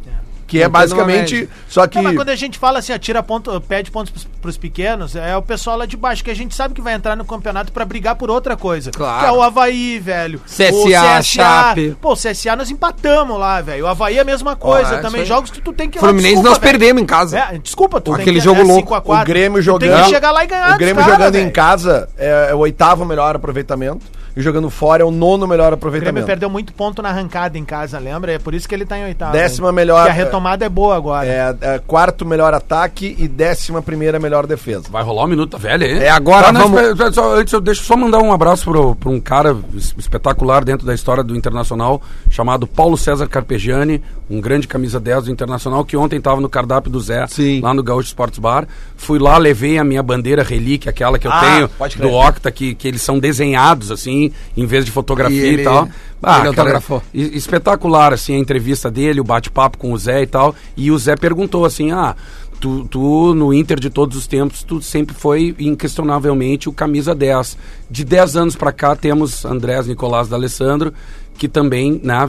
Que 0.46 0.62
é 0.62 0.68
basicamente. 0.68 1.48
Só 1.68 1.86
que. 1.86 1.96
Não, 1.96 2.04
mas 2.04 2.16
quando 2.16 2.28
a 2.28 2.36
gente 2.36 2.58
fala 2.58 2.78
assim, 2.78 2.92
ó, 2.92 2.98
tira 2.98 3.22
ponto, 3.22 3.60
pede 3.62 3.90
pontos 3.90 4.12
pros, 4.12 4.24
pros 4.40 4.56
pequenos, 4.56 5.16
é 5.16 5.36
o 5.36 5.42
pessoal 5.42 5.76
lá 5.76 5.86
de 5.86 5.96
baixo, 5.96 6.22
que 6.22 6.30
a 6.30 6.34
gente 6.36 6.54
sabe 6.54 6.72
que 6.74 6.80
vai 6.80 6.94
entrar 6.94 7.16
no 7.16 7.24
campeonato 7.24 7.72
pra 7.72 7.84
brigar 7.84 8.14
por 8.14 8.30
outra 8.30 8.56
coisa. 8.56 8.90
Claro. 8.90 9.20
Que 9.20 9.26
é 9.26 9.32
o 9.32 9.42
Havaí, 9.42 9.98
velho. 9.98 10.40
CSA, 10.46 11.22
Chape. 11.22 11.96
Pô, 12.00 12.12
o 12.12 12.16
CSA 12.16 12.54
nós 12.54 12.70
empatamos 12.70 13.38
lá, 13.38 13.60
velho. 13.60 13.84
O 13.84 13.88
Havaí 13.88 14.18
é 14.18 14.20
a 14.20 14.24
mesma 14.24 14.54
coisa. 14.54 14.94
Ó, 14.94 14.98
é 14.98 15.00
também 15.00 15.24
jogos 15.24 15.50
que 15.50 15.60
tu 15.60 15.72
tem 15.72 15.90
que 15.90 15.98
Fluminense 15.98 16.34
desculpa, 16.34 16.48
nós 16.48 16.58
velho. 16.58 16.70
perdemos 16.70 17.02
em 17.02 17.06
casa. 17.06 17.38
É, 17.38 17.58
desculpa, 17.58 18.00
tu 18.00 18.12
Aquele 18.12 18.24
tem 18.26 18.34
que, 18.34 18.40
jogo 18.40 18.60
é 18.60 18.64
louco. 18.64 18.80
5 18.82 18.94
a 18.94 19.00
4. 19.00 19.22
O 19.22 19.26
Grêmio 19.26 19.62
jogando. 19.62 19.90
Tem 19.90 20.04
que 20.04 20.10
chegar 20.10 20.30
lá 20.30 20.44
e 20.44 20.46
ganhar 20.46 20.74
O 20.74 20.78
Grêmio 20.78 21.02
cara, 21.02 21.12
jogando 21.12 21.34
em 21.34 21.40
velho. 21.40 21.52
casa 21.52 22.08
é, 22.16 22.48
é 22.50 22.54
o 22.54 22.58
oitavo 22.58 23.04
melhor 23.04 23.34
aproveitamento. 23.34 24.06
E 24.36 24.42
jogando 24.42 24.68
fora 24.68 25.02
é 25.02 25.04
o 25.06 25.10
nono 25.10 25.46
melhor 25.46 25.68
O 25.72 25.76
Grêmio 25.76 25.76
aproveitamento. 25.78 26.26
perdeu 26.26 26.50
muito 26.50 26.70
ponto 26.74 27.00
na 27.00 27.08
arrancada 27.08 27.56
em 27.56 27.64
casa, 27.64 27.98
lembra? 27.98 28.32
É 28.32 28.38
por 28.38 28.52
isso 28.52 28.68
que 28.68 28.74
ele 28.74 28.84
tá 28.84 28.98
em 28.98 29.04
oitavo. 29.04 29.32
Décima 29.32 29.68
hein? 29.68 29.74
melhor- 29.74 30.04
Que 30.04 30.10
a 30.10 30.12
retomada 30.12 30.64
é 30.64 30.68
boa 30.68 30.94
agora. 30.94 31.26
É, 31.26 31.56
é 31.62 31.78
quarto 31.78 32.26
melhor 32.26 32.52
ataque 32.52 33.16
e 33.18 33.26
décima 33.26 33.80
primeira 33.80 34.18
melhor 34.18 34.46
defesa. 34.46 34.88
Vai 34.90 35.02
rolar 35.02 35.24
um 35.24 35.28
minuto 35.28 35.52
da 35.52 35.58
velha 35.58 35.86
aí? 35.86 35.98
É, 36.04 36.10
agora 36.10 36.52
não, 36.52 36.62
vamos- 36.68 36.76
espera- 36.80 36.92
espera 36.92 37.12
só, 37.12 37.34
antes 37.34 37.52
eu 37.54 37.60
deixo 37.62 37.82
só 37.82 37.96
mandar 37.96 38.18
um 38.18 38.30
abraço 38.30 38.64
pro, 38.70 38.94
pro 38.94 39.10
um 39.10 39.18
cara 39.20 39.56
es- 39.74 39.94
espetacular 39.96 40.62
dentro 40.64 40.86
da 40.86 40.92
história 40.92 41.24
do 41.24 41.34
Internacional, 41.34 42.02
chamado 42.28 42.66
Paulo 42.66 42.98
César 42.98 43.26
Carpegiani, 43.28 44.02
um 44.28 44.38
grande 44.38 44.68
camisa 44.68 45.00
10 45.00 45.24
do 45.24 45.30
Internacional, 45.30 45.82
que 45.82 45.96
ontem 45.96 46.16
estava 46.18 46.42
no 46.42 46.48
cardápio 46.50 46.90
do 46.90 47.00
Zé, 47.00 47.26
Sim. 47.28 47.60
lá 47.62 47.72
no 47.72 47.82
Gaúcho 47.82 48.08
Sports 48.08 48.38
Bar. 48.38 48.66
Fui 48.98 49.18
lá, 49.18 49.38
levei 49.38 49.78
a 49.78 49.84
minha 49.84 50.02
bandeira 50.02 50.42
relíquia, 50.42 50.90
aquela 50.90 51.18
que 51.18 51.26
eu 51.26 51.32
Ah, 51.32 51.40
tenho, 51.40 51.70
do 52.02 52.12
Octa, 52.12 52.50
que, 52.50 52.74
que 52.74 52.86
eles 52.86 53.00
são 53.00 53.18
desenhados, 53.18 53.90
assim, 53.90 54.25
em 54.56 54.66
vez 54.66 54.84
de 54.84 54.90
fotografia 54.90 55.42
E 55.42 55.50
e, 55.50 55.54
ele- 55.54 55.64
tal. 55.64 55.84
ele 55.84 55.92
cara, 56.22 56.48
autografou. 56.48 57.02
e- 57.12 57.36
espetacular, 57.36 58.12
assim, 58.12 58.34
a 58.34 58.38
entrevista 58.38 58.90
dele, 58.90 59.20
o 59.20 59.24
bate-papo 59.24 59.78
com 59.78 59.92
o 59.92 59.98
Zé 59.98 60.22
e 60.22 60.26
tal. 60.26 60.54
E 60.76 60.90
o 60.90 60.98
Zé 60.98 61.16
perguntou 61.16 61.64
assim: 61.64 61.90
ah, 61.92 62.14
tu, 62.60 62.86
tu 62.88 63.34
no 63.34 63.52
Inter 63.52 63.78
de 63.78 63.90
todos 63.90 64.16
os 64.16 64.26
tempos, 64.26 64.62
tu 64.62 64.80
sempre 64.82 65.14
foi 65.14 65.54
inquestionavelmente 65.58 66.68
o 66.68 66.72
camisa 66.72 67.14
10. 67.14 67.56
De 67.90 68.04
10 68.04 68.36
anos 68.36 68.56
pra 68.56 68.72
cá 68.72 68.94
temos 68.96 69.44
Andrés 69.44 69.86
Nicolás 69.86 70.28
D'Alessandro, 70.28 70.92
que 71.38 71.48
também 71.48 72.00
né, 72.02 72.28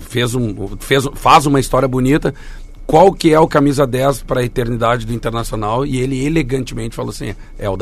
fez 0.00 0.34
um, 0.34 0.68
fez, 0.80 1.04
faz 1.14 1.46
uma 1.46 1.60
história 1.60 1.86
bonita. 1.88 2.34
Qual 2.88 3.12
que 3.12 3.34
é 3.34 3.38
o 3.38 3.46
camisa 3.46 3.86
10 3.86 4.22
para 4.22 4.40
a 4.40 4.42
eternidade 4.42 5.04
do 5.04 5.12
Internacional? 5.12 5.84
E 5.84 5.98
ele 6.00 6.24
elegantemente 6.24 6.96
falou 6.96 7.10
assim: 7.10 7.34
é 7.58 7.68
o 7.68 7.76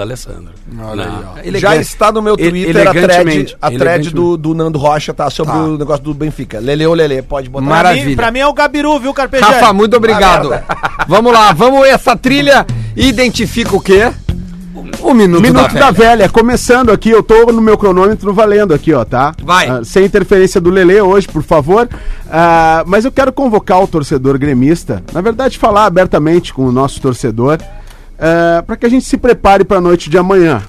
aí, 1.05 1.09
ó. 1.09 1.39
Elegante- 1.39 1.61
Já 1.61 1.77
está 1.77 2.11
no 2.11 2.21
meu 2.21 2.35
ele- 2.37 2.51
Twitter 2.65 2.89
a 2.89 2.91
thread, 2.91 2.99
elegantemente- 3.13 3.57
a 3.63 3.67
thread 3.69 3.83
elegantemente. 3.85 4.15
do, 4.17 4.37
do 4.37 4.53
Nando 4.53 4.79
Rocha, 4.81 5.15
tá? 5.15 5.31
Sobre 5.31 5.53
Tá. 5.53 5.61
o 5.61 5.79
negócio 5.79 6.03
do 6.03 6.13
Benfica. 6.13 6.59
Lele 6.59 6.85
ou 6.85 6.93
Lele, 6.93 7.23
pode 7.23 7.49
botar. 7.49 7.65
Maravilha. 7.65 8.05
mim, 8.05 8.17
pra 8.17 8.33
mim 8.33 8.41
é 8.41 8.47
o 8.49 8.53
Gabiru, 8.53 8.99
viu, 8.99 9.15
Carpejani? 9.15 9.53
Rafa, 9.55 9.73
muito 9.73 9.97
obrigado. 9.97 10.51
vamos 11.07 11.33
lá, 11.33 11.53
vamos 11.53 11.87
essa 11.87 12.17
trilha. 12.17 12.67
Identifica 12.97 13.77
o 13.77 13.81
quê? 13.81 14.13
O 15.01 15.15
minuto, 15.15 15.41
Minuto 15.41 15.73
da, 15.75 15.81
da 15.81 15.91
velha. 15.91 16.17
velha. 16.17 16.29
começando 16.29 16.91
aqui, 16.91 17.09
eu 17.11 17.23
tô 17.23 17.47
no 17.47 17.63
meu 17.63 17.79
cronômetro 17.79 18.33
valendo 18.35 18.75
aqui, 18.75 18.93
ó, 18.93 19.05
tá? 19.05 19.35
Vai. 19.43 19.69
Ah, 19.69 19.83
sem 19.83 20.05
interferência 20.05 20.61
do 20.61 20.69
Lelê 20.69 21.01
hoje, 21.01 21.27
por 21.27 21.43
favor. 21.43 21.89
Ah, 22.31 22.85
mas 22.87 23.05
eu 23.05 23.13
quero 23.13 23.33
convocar 23.33 23.83
o 23.83 23.87
torcedor 23.87 24.37
gremista, 24.39 25.03
na 25.13 25.21
verdade, 25.23 25.59
falar 25.59 25.87
abertamente 25.87 26.53
com 26.53 26.67
o 26.67 26.73
nosso 26.73 27.01
torcedor, 27.01 27.59
para 28.67 28.77
que 28.77 28.85
a 28.85 28.89
gente 28.89 29.05
se 29.07 29.17
prepare 29.17 29.65
para 29.65 29.79
a 29.79 29.81
noite 29.81 30.11
de 30.11 30.19
amanhã. 30.19 30.63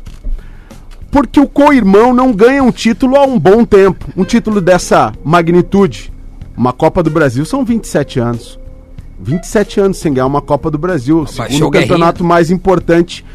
Porque 1.11 1.39
o 1.39 1.47
co-irmão 1.47 2.13
não 2.13 2.31
ganha 2.31 2.63
um 2.63 2.71
título 2.71 3.15
há 3.17 3.23
um 3.25 3.39
bom 3.39 3.65
tempo. 3.65 4.05
Um 4.15 4.23
título 4.23 4.61
dessa 4.61 5.13
magnitude. 5.23 6.11
Uma 6.55 6.73
Copa 6.73 7.01
do 7.01 7.09
Brasil 7.09 7.45
são 7.45 7.63
27 7.65 8.19
anos. 8.19 8.59
27 9.19 9.79
anos 9.79 9.97
sem 9.97 10.13
ganhar 10.13 10.27
uma 10.27 10.41
Copa 10.41 10.69
do 10.69 10.77
Brasil. 10.77 11.19
Baixou 11.23 11.45
Segundo 11.47 11.67
o 11.67 11.69
Guerrinha. 11.71 11.89
campeonato 11.89 12.23
mais 12.23 12.51
importante 12.51 13.25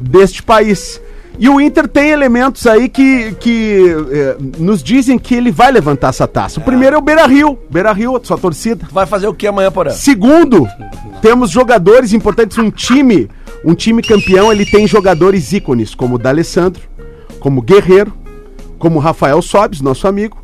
deste 0.00 0.42
país. 0.42 1.00
E 1.38 1.48
o 1.48 1.60
Inter 1.60 1.88
tem 1.88 2.10
elementos 2.10 2.64
aí 2.66 2.88
que, 2.88 3.32
que 3.40 3.78
eh, 4.12 4.36
nos 4.58 4.82
dizem 4.82 5.18
que 5.18 5.34
ele 5.34 5.50
vai 5.50 5.72
levantar 5.72 6.08
essa 6.08 6.28
taça. 6.28 6.60
O 6.60 6.62
primeiro 6.62 6.94
é 6.94 6.98
o 6.98 7.02
Beira 7.02 7.26
Rio. 7.26 7.58
Beira 7.68 7.92
Rio, 7.92 8.20
sua 8.22 8.38
torcida. 8.38 8.86
Vai 8.92 9.04
fazer 9.04 9.26
o 9.26 9.34
que 9.34 9.46
amanhã, 9.46 9.70
Porã? 9.70 9.90
Segundo, 9.90 10.68
temos 11.20 11.50
jogadores 11.50 12.12
importantes, 12.12 12.56
um 12.56 12.70
time, 12.70 13.28
um 13.64 13.74
time 13.74 14.00
campeão, 14.00 14.52
ele 14.52 14.64
tem 14.64 14.86
jogadores 14.86 15.52
ícones, 15.52 15.92
como 15.92 16.14
o 16.14 16.18
D'Alessandro, 16.18 16.82
como 17.40 17.60
Guerreiro, 17.60 18.14
como 18.78 19.00
Rafael 19.00 19.42
Sobes, 19.42 19.80
nosso 19.80 20.06
amigo, 20.06 20.38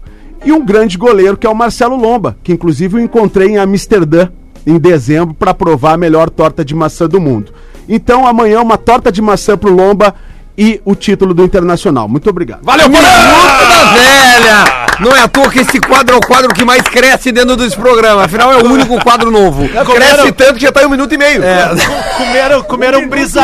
e 0.44 0.50
um 0.50 0.64
grande 0.64 0.98
goleiro 0.98 1.36
que 1.36 1.46
é 1.46 1.50
o 1.50 1.54
Marcelo 1.54 1.96
Lomba, 1.96 2.36
que 2.42 2.52
inclusive 2.52 2.96
eu 2.96 3.04
encontrei 3.04 3.48
em 3.50 3.58
Amsterdã 3.58 4.28
em 4.66 4.78
dezembro 4.78 5.34
para 5.34 5.54
provar 5.54 5.94
a 5.94 5.96
melhor 5.96 6.30
torta 6.30 6.64
de 6.64 6.74
maçã 6.74 7.08
do 7.08 7.20
mundo. 7.20 7.52
Então 7.88 8.26
amanhã 8.26 8.60
uma 8.60 8.78
torta 8.78 9.10
de 9.10 9.20
maçã 9.20 9.56
pro 9.56 9.72
Lomba 9.72 10.14
e 10.56 10.80
o 10.84 10.94
título 10.94 11.32
do 11.32 11.42
Internacional. 11.42 12.06
Muito 12.06 12.28
obrigado. 12.28 12.60
Valeu, 12.62 12.88
Minuto 12.88 13.06
da 13.06 13.92
velha! 13.94 14.90
Não 15.00 15.16
é 15.16 15.22
à 15.22 15.28
toa 15.28 15.48
que 15.48 15.60
esse 15.60 15.80
quadro 15.80 16.14
é 16.14 16.18
o 16.18 16.20
quadro 16.20 16.52
que 16.52 16.62
mais 16.64 16.82
cresce 16.82 17.32
dentro 17.32 17.56
desse 17.56 17.74
programa. 17.74 18.24
Afinal, 18.24 18.52
é 18.52 18.56
o 18.58 18.66
único 18.66 19.02
quadro 19.02 19.30
novo. 19.30 19.66
Cresce 19.66 20.32
tanto 20.32 20.54
que 20.54 20.60
já 20.60 20.70
tá 20.70 20.82
em 20.82 20.86
um 20.86 20.90
minuto 20.90 21.14
e 21.14 21.18
meio. 21.18 21.40
Comeram, 22.18 22.62
comeram 22.62 23.00
um 23.00 23.08
brisa 23.08 23.38